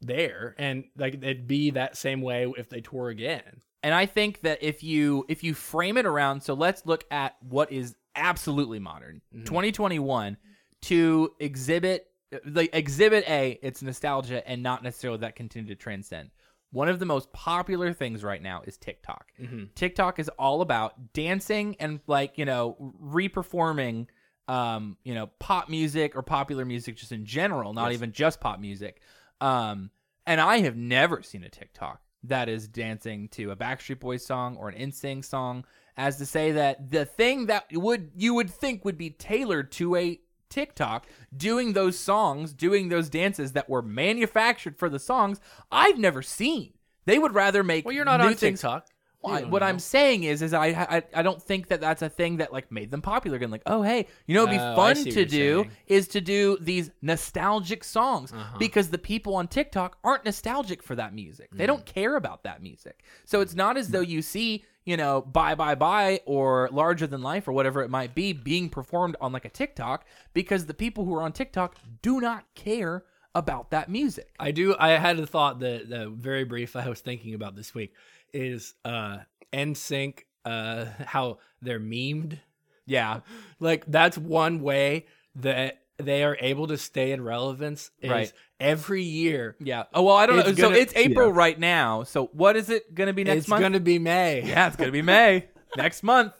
[0.00, 3.62] there, and like it'd be that same way if they tour again.
[3.84, 7.36] And I think that if you if you frame it around, so let's look at
[7.40, 9.22] what is absolutely modern.
[9.34, 9.46] Mhm.
[9.46, 10.36] 2021
[10.82, 12.06] to exhibit
[12.44, 16.30] like exhibit A, it's nostalgia and not necessarily that continue to transcend.
[16.70, 19.26] One of the most popular things right now is TikTok.
[19.40, 19.64] Mm-hmm.
[19.74, 24.06] TikTok is all about dancing and like, you know, reperforming
[24.48, 27.94] um, you know, pop music or popular music just in general, not Yes.
[27.94, 29.00] even just pop music.
[29.40, 29.90] Um,
[30.26, 34.56] and I have never seen a TikTok that is dancing to a Backstreet Boys song
[34.56, 35.64] or an NSYNC song
[35.96, 39.94] as to say that the thing that would you would think would be tailored to
[39.96, 40.20] a
[40.52, 41.06] TikTok
[41.36, 46.74] doing those songs, doing those dances that were manufactured for the songs, I've never seen.
[47.06, 48.86] They would rather make Well, you're not on things- TikTok.
[49.22, 49.66] well, I- what know.
[49.66, 52.70] I'm saying is, is I, I I don't think that that's a thing that like
[52.72, 53.50] made them popular again.
[53.50, 55.70] Like, oh hey, you know, it'd be Oh, fun to do saying.
[55.86, 58.58] is to do these nostalgic songs Uh-huh.
[58.58, 61.48] because the people on TikTok aren't nostalgic for that music.
[61.52, 61.68] They Mm.
[61.72, 63.02] don't care about that music.
[63.24, 67.22] So it's not as though you see, you know, bye bye bye or larger than
[67.22, 71.04] life or whatever it might be being performed on like a TikTok because the people
[71.04, 73.04] who are on TikTok do not care
[73.34, 74.34] about that music.
[74.38, 74.76] I do.
[74.78, 76.76] I had a thought that, that very brief.
[76.76, 77.94] I was thinking about this week
[78.32, 79.18] is uh
[79.52, 80.20] NSYNC.
[80.44, 82.40] Uh, how they're memed.
[82.84, 83.20] Yeah.
[83.60, 85.06] Like that's one way
[85.36, 87.90] that they are able to stay in relevance.
[88.00, 88.32] Is Right.
[88.60, 89.84] Every year, Yeah.
[89.92, 90.44] Oh well, I don't know.
[90.46, 91.36] It's so gonna- it's April Yeah.
[91.36, 92.04] right now.
[92.04, 93.60] So what is it going to be next it's month?
[93.60, 94.42] It's gonna be May.
[94.46, 96.32] Yeah, it's gonna be May next month.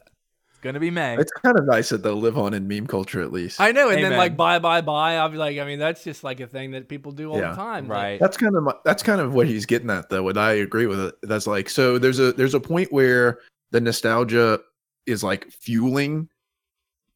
[0.50, 1.16] It's gonna be May.
[1.16, 3.60] It's kind of nice that they'll live on in meme culture at least.
[3.60, 5.16] I know, and then like bye bye bye.
[5.16, 7.50] I'll be like, I mean, that's just like a thing that people do all Yeah.
[7.50, 7.88] the time.
[7.88, 8.20] Like, right.
[8.20, 10.86] That's kind of my, that's kind of what he's getting at though, and I agree
[10.86, 11.14] with it.
[11.24, 13.40] That's like so there's a there's a point where
[13.72, 14.60] the nostalgia
[15.06, 16.28] is like fueling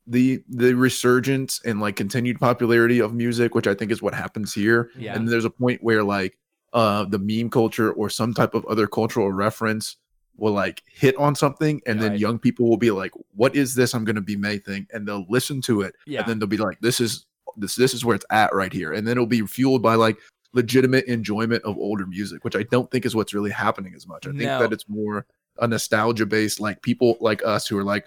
[0.06, 4.54] the the resurgence and like continued popularity of music, which I think is what happens
[4.54, 4.90] here.
[4.96, 5.14] Yeah.
[5.14, 6.38] And there's a point where like
[6.72, 9.96] uh the meme culture or some type of other cultural reference
[10.36, 12.20] will like hit on something and then Right.
[12.20, 14.86] young people will be like, What is this I'm gonna be May thing?
[14.92, 16.20] And they'll listen to it Yeah.
[16.20, 17.26] and then they'll be like, This is
[17.56, 18.92] this this is where it's at right here.
[18.92, 20.18] And then it'll be fueled by like
[20.52, 24.26] legitimate enjoyment of older music, which I don't think is what's really happening as much.
[24.26, 25.26] I think that it's more
[25.58, 28.06] a nostalgia based, like people like us who are like,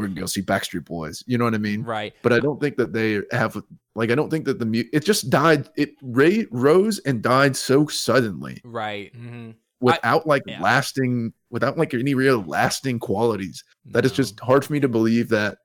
[0.00, 1.22] we're gonna go see Backstreet Boys.
[1.26, 1.82] You know what I mean?
[1.84, 2.12] right.
[2.22, 3.56] But I don't think that they have
[3.94, 5.68] like I don't think that the mu- it just died.
[5.76, 9.12] It ra- rose and died so suddenly Right.
[9.14, 9.54] mhm.
[9.80, 10.60] without like yeah.
[10.60, 13.62] lasting, without like any real lasting qualities.
[13.86, 15.58] That it's just hard for me to believe that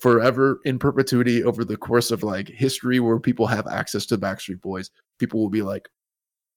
[0.00, 4.60] forever in perpetuity over the course of like history where people have access to Backstreet
[4.60, 5.88] Boys, people will be like,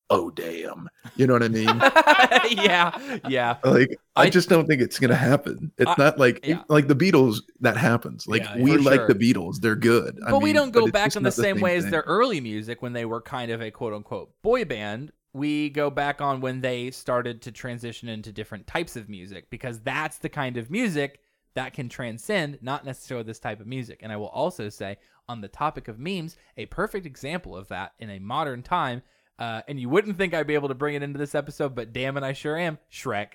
[0.10, 1.68] "Oh damn," you know what I mean?
[2.52, 3.18] yeah.
[3.28, 3.58] Yeah.
[3.64, 5.72] like I, I- just don't think it's gonna happen.
[5.78, 6.64] It's I- not like yeah.
[6.70, 8.28] like the Beatles that happens.
[8.28, 9.08] Like Yeah, we like sure.
[9.08, 10.20] the Beatles, they're good.
[10.26, 12.42] I but we mean, don't go back in the not same way as their early
[12.42, 15.12] music when they were kind of a quote unquote boy band.
[15.34, 19.80] We go back on when they started to transition into different types of music because
[19.82, 21.20] that's the kind of music
[21.54, 24.00] that can transcend, not necessarily this type of music.
[24.02, 24.98] And I will also say,
[25.30, 29.02] on the topic of memes, a perfect example of that in a modern time,
[29.40, 31.94] uh, and you wouldn't think I'd be able to bring it into this episode, but
[31.94, 32.78] damn it, I sure am.
[32.92, 33.28] Shrek.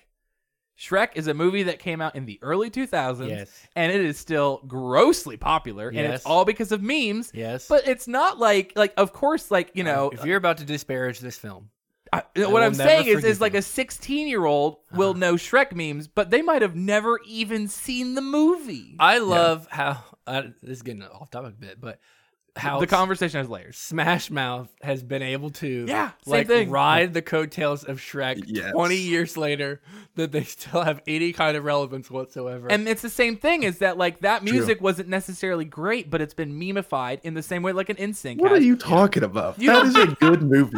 [0.77, 3.67] Shrek is a movie that came out in the early 2000s, Yes.
[3.75, 7.31] and it is still grossly popular, and it's all because of memes.
[7.33, 7.67] Yes.
[7.67, 11.19] But it's not like like of course like you know if you're about to disparage
[11.19, 11.69] this film,
[12.11, 15.19] I- I what I'm saying is is like a 16 year old will Uh-huh.
[15.19, 18.95] know Shrek memes, but they might have never even seen the movie.
[18.99, 21.99] I love how uh, this is getting off topic a bit, but
[22.55, 23.77] how the conversation has layers.
[23.77, 26.69] Smash Mouth has been able to Yeah, same like thing.
[26.69, 28.71] ride the coattails of Shrek Yes.
[28.73, 29.81] 20 years later
[30.15, 32.67] that they still have any kind of relevance whatsoever.
[32.71, 34.51] And it's the same thing is that like that True.
[34.53, 38.37] music wasn't necessarily great, but it's been memeified in the same way like an NSYNC
[38.39, 38.59] What has.
[38.59, 39.59] are you talking about?
[39.59, 40.77] You that is a good movie.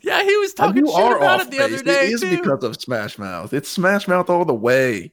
[0.00, 2.12] yeah, he was And talking you shit are about off it the other day It
[2.14, 2.30] is too.
[2.38, 3.52] because of Smash Mouth.
[3.52, 5.10] It's Smash Mouth all the way.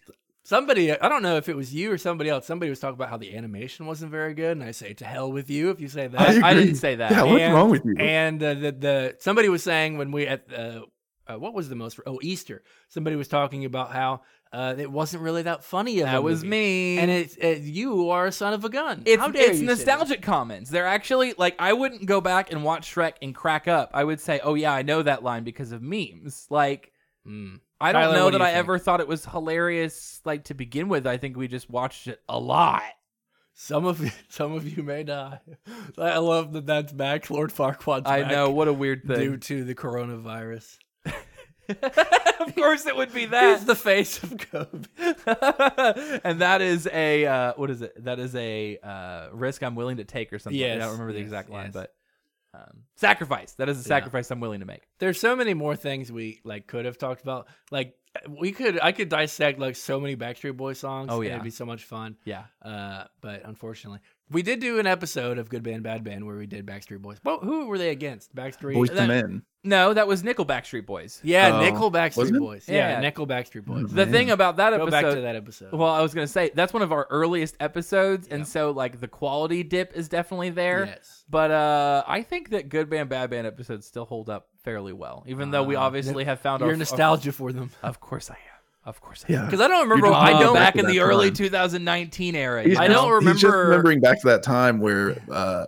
[0.49, 2.47] Somebody, I don't know if it was you or somebody else.
[2.47, 5.31] Somebody was talking about how the animation wasn't very good, and I say to hell
[5.31, 6.19] with you if you say that.
[6.19, 6.41] I agree.
[6.43, 7.11] I didn't say that.
[7.11, 7.95] Yeah, what's And- wrong with you?
[7.99, 10.81] And uh, the the somebody was saying when we at uh,
[11.27, 12.63] uh, what was the most oh Easter.
[12.87, 14.21] Somebody was talking about how
[14.51, 15.99] uh, it wasn't really that funny.
[15.99, 16.97] Of a That was me.
[16.97, 19.03] And it's it, you are a son of a gun.
[19.05, 20.71] it's, How dare it's you say nostalgic comments.
[20.71, 23.91] They're actually like I wouldn't go back and watch Shrek and crack up.
[23.93, 26.91] I would say, "Oh yeah, I know that line because of memes." Like
[27.27, 27.59] Mm.
[27.81, 28.57] I don't Tyler, know what do that I think?
[28.59, 31.07] ever thought it was hilarious like to begin with.
[31.07, 32.83] I think we just watched it a lot.
[33.53, 35.39] Some of you, some of you may die.
[35.97, 37.29] I love that that's back.
[37.29, 40.77] Lord Farquaad's I back know what a weird thing due to the coronavirus.
[42.39, 43.57] of course, it would be that.
[43.57, 43.67] He's that.
[43.67, 46.21] the face of COVID.
[46.23, 48.03] and that is a uh, what is it?
[48.03, 50.63] That is a uh, risk I'm willing to take or something.
[50.63, 51.73] I don't remember the exact line, yes.
[51.73, 51.93] but
[52.53, 53.53] um, sacrifice.
[53.53, 54.83] That is a sacrifice I'm willing to make.
[54.99, 57.47] There's so many more things we like could have talked about.
[57.71, 57.95] Like
[58.27, 61.09] we could, I could dissect like so many Backstreet Boys songs.
[61.11, 61.31] Oh, and yeah.
[61.33, 62.17] it'd be so much fun.
[62.25, 62.43] Yeah.
[62.61, 63.99] Uh, but unfortunately,
[64.31, 67.17] We did do an episode of Good Band Bad Band where we did Backstreet Boys.
[67.23, 68.35] Well, who were they against?
[68.35, 69.41] Backstreet Boys to Men.
[69.63, 71.19] No, that was Nickel Backstreet Boys.
[71.23, 72.37] Yeah, Oh, Nickel Backstreet?
[72.39, 72.65] Boys.
[72.69, 72.99] Yeah, Yeah.
[73.01, 73.89] Nickel Backstreet Boys.
[73.89, 74.11] The Man.
[74.11, 75.73] thing about that Go episode, back to that episode.
[75.73, 78.35] well, I was gonna say that's one of our earliest episodes, Yeah.
[78.35, 80.85] and so like the quality dip is definitely there.
[80.85, 81.25] Yes.
[81.29, 85.23] But uh, I think that Good Band Bad Band episodes still hold up fairly well,
[85.27, 87.71] even though we Uh, obviously have found Your our nostalgia for them.
[87.83, 88.58] Of course, I am.
[88.89, 89.33] Of course, I.
[89.33, 89.45] Yeah.
[89.45, 90.07] Because I don't remember.
[90.07, 90.53] You're I just don't.
[90.55, 92.63] back back in that the early 2019 era.
[92.63, 93.33] He's I don't remember.
[93.33, 95.67] He's just remembering back to that time where uh,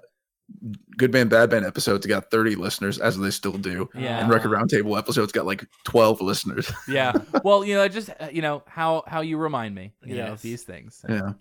[0.97, 3.89] Good Band Bad Band episodes got 30 listeners, as they still do.
[3.93, 4.19] Yeah.
[4.19, 6.71] And Record Roundtable episodes got like 12 listeners.
[6.87, 7.13] yeah.
[7.43, 10.41] Well, you know, just uh, you know how how you remind me, you know, of
[10.41, 11.05] these things.
[11.07, 11.33] yeah.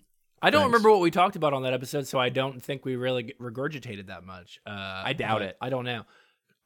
[0.43, 0.73] I don't Thanks.
[0.73, 4.07] remember what we talked about on that episode, so I don't think we really regurgitated
[4.07, 4.59] that much.
[4.65, 5.55] Uh, I doubt it.
[5.61, 6.03] I don't know.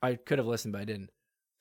[0.02, 1.10] I could have listened, but I didn't.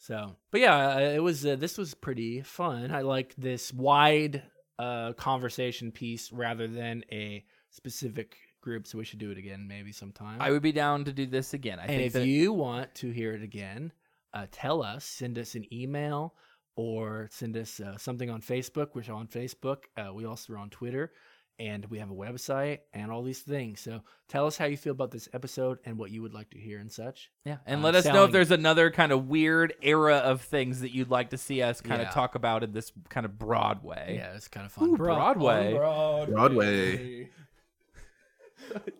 [0.04, 1.46] So, but yeah, uh, it was.
[1.46, 2.90] Uh, this was pretty fun.
[2.90, 4.42] I like this wide
[4.78, 8.86] uh, conversation piece rather than a specific group.
[8.86, 10.42] So we should do it again, maybe sometime.
[10.42, 11.78] I would be down to do this again.
[11.78, 13.92] I and think if that you want to hear it again,
[14.34, 15.06] uh, tell us.
[15.06, 16.34] Send us an email
[16.76, 18.88] or send us uh, something on Facebook.
[18.92, 19.84] We're on Facebook.
[19.96, 21.12] Uh, we also are on Twitter,
[21.58, 23.80] and we have a website and all these things.
[23.80, 26.58] So tell us how you feel about this episode and what you would like to
[26.58, 27.30] hear and such.
[27.44, 30.80] yeah, and uh, let us know if there's another kind of weird era of things
[30.80, 32.08] that you'd like to see us kind Yeah.
[32.08, 34.16] of talk about in this kind of Broadway.
[34.18, 34.88] Yeah, it's kind of fun.
[34.90, 35.74] Ooh, Broadway.
[35.74, 37.28] Broadway.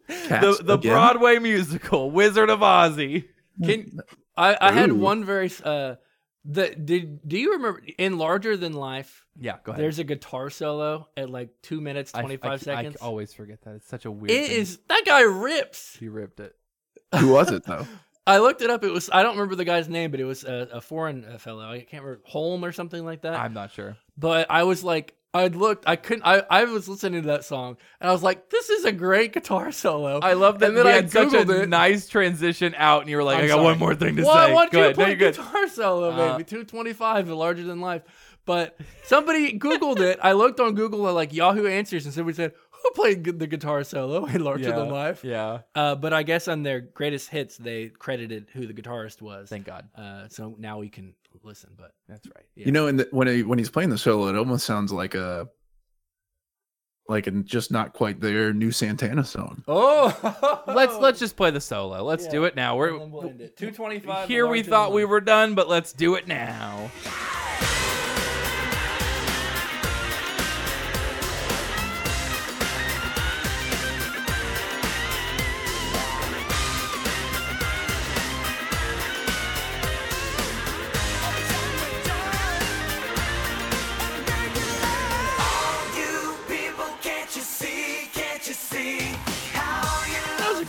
[0.09, 0.93] The the again?
[0.93, 3.25] Broadway musical Wizard of Ozzy.
[3.63, 3.99] Can
[4.37, 4.57] I?
[4.61, 5.51] I had one very.
[5.65, 5.95] Uh,
[6.45, 9.25] the did do you remember in Larger Than Life?
[9.39, 9.83] Yeah, go ahead.
[9.83, 12.97] There's a guitar solo at like two minutes I- twenty I, five I, seconds.
[12.97, 13.77] always forget that.
[13.77, 14.31] It's such a weird.
[14.31, 14.61] it thing.
[14.61, 15.97] is that guy rips.
[15.97, 16.55] He ripped it.
[17.19, 17.87] Who was it, though?
[18.27, 18.85] I looked it up.
[18.85, 21.39] It was I don't remember the guy's name, but it was a, a foreign uh,
[21.39, 21.65] fellow.
[21.71, 23.39] I can't remember Holm or something like that.
[23.39, 23.97] I'm not sure.
[24.17, 26.23] but I was like, I looked, I couldn't.
[26.25, 29.33] I, I was listening to that song, and I was like, this is a great
[29.33, 30.21] guitar solo.
[30.21, 31.69] I love that And then we I had such a Googled it.
[31.69, 33.65] nice transition out, and you were like, I'm "I got sorry.
[33.65, 34.95] one more thing to well, say." I want Go you ahead.
[34.95, 35.35] to play good.
[35.35, 36.45] guitar solo, Uh, baby.
[36.45, 38.03] Two twenty five, larger than life.
[38.47, 40.19] But somebody Googled it.
[40.23, 43.83] I looked on Google at like Yahoo Answers, and somebody said, "Who played the guitar
[43.83, 45.61] solo in Larger Yeah, Than Life?" Yeah.
[45.75, 49.49] Uh, but I guess on their greatest hits, they credited who the guitarist was.
[49.49, 49.89] Thank God.
[49.97, 51.71] Uh, so now we can listen.
[51.77, 52.45] But That's right.
[52.55, 52.67] Yeah.
[52.67, 55.49] You know, and when he, when he's playing the solo, it almost sounds like a
[57.09, 59.63] like a just not quite there new Santana song.
[59.69, 62.03] oh, Let's let's just play the solo.
[62.03, 62.77] Let's do it now.
[62.77, 62.99] We're
[63.57, 64.29] two twenty five.
[64.29, 64.47] here.
[64.47, 66.91] We thought we were done, but let's do it now.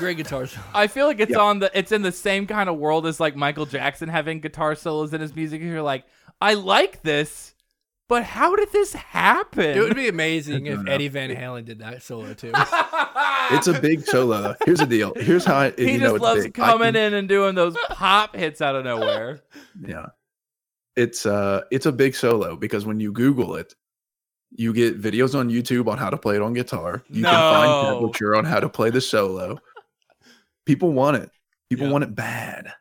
[0.05, 0.65] Great guitar solo.
[0.73, 1.39] I feel like it's Yeah.
[1.39, 1.71] on the.
[1.77, 5.21] It's in the same kind of world as like Michael Jackson having guitar solos in
[5.21, 5.61] his music.
[5.61, 6.05] And you're like,
[6.41, 7.53] I like this,
[8.07, 9.77] but how did this happen?
[9.77, 10.91] It would be amazing if No, no.
[10.91, 12.51] Eddie Van Halen did that solo too.
[13.51, 14.41] It's a big solo.
[14.41, 14.55] though.
[14.65, 15.13] Here's the deal.
[15.15, 16.53] Here's how I, he you just know it's loves big.
[16.55, 19.41] Coming can- in and doing those pop hits out of nowhere.
[19.79, 20.07] Yeah.
[20.95, 23.75] It's uh it's a big solo because when you Google it,
[24.51, 27.03] you get videos on YouTube on how to play it on guitar.
[27.09, 28.01] You can find No.
[28.09, 29.59] tablature on how to play the solo.
[30.65, 31.29] People want it.
[31.69, 31.91] People Yeah.
[31.91, 32.73] want it bad.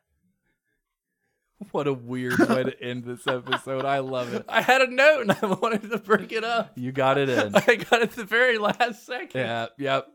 [1.70, 3.84] What a weird way to end this episode.
[3.84, 4.44] I love it.
[4.48, 6.72] I had a note and I wanted to bring it up.
[6.76, 7.54] You got it in.
[7.54, 9.40] I got it at the very last second.
[9.40, 10.08] Yeah, yep.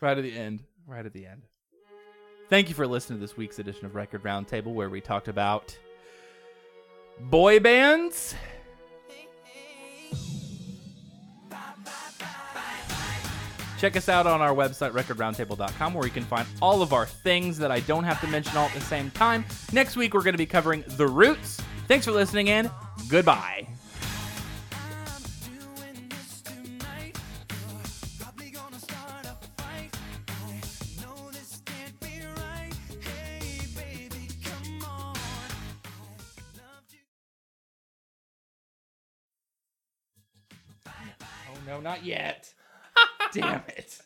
[0.00, 0.62] Right at the end.
[0.86, 1.42] Right at the end.
[2.50, 5.76] Thank you for listening to this week's edition of Record Roundtable, where we talked about
[7.20, 8.34] boy bands.
[13.78, 17.58] Check us out on our website, recordroundtable.com, where you can find all of our things
[17.58, 19.44] that I don't have to mention all at the same time.
[19.72, 21.60] Next week, we're going to be covering The Roots.
[21.86, 22.68] Thanks for listening in.
[23.08, 23.68] Goodbye.
[41.50, 42.52] Oh, no, not yet.
[43.32, 44.00] Damn it.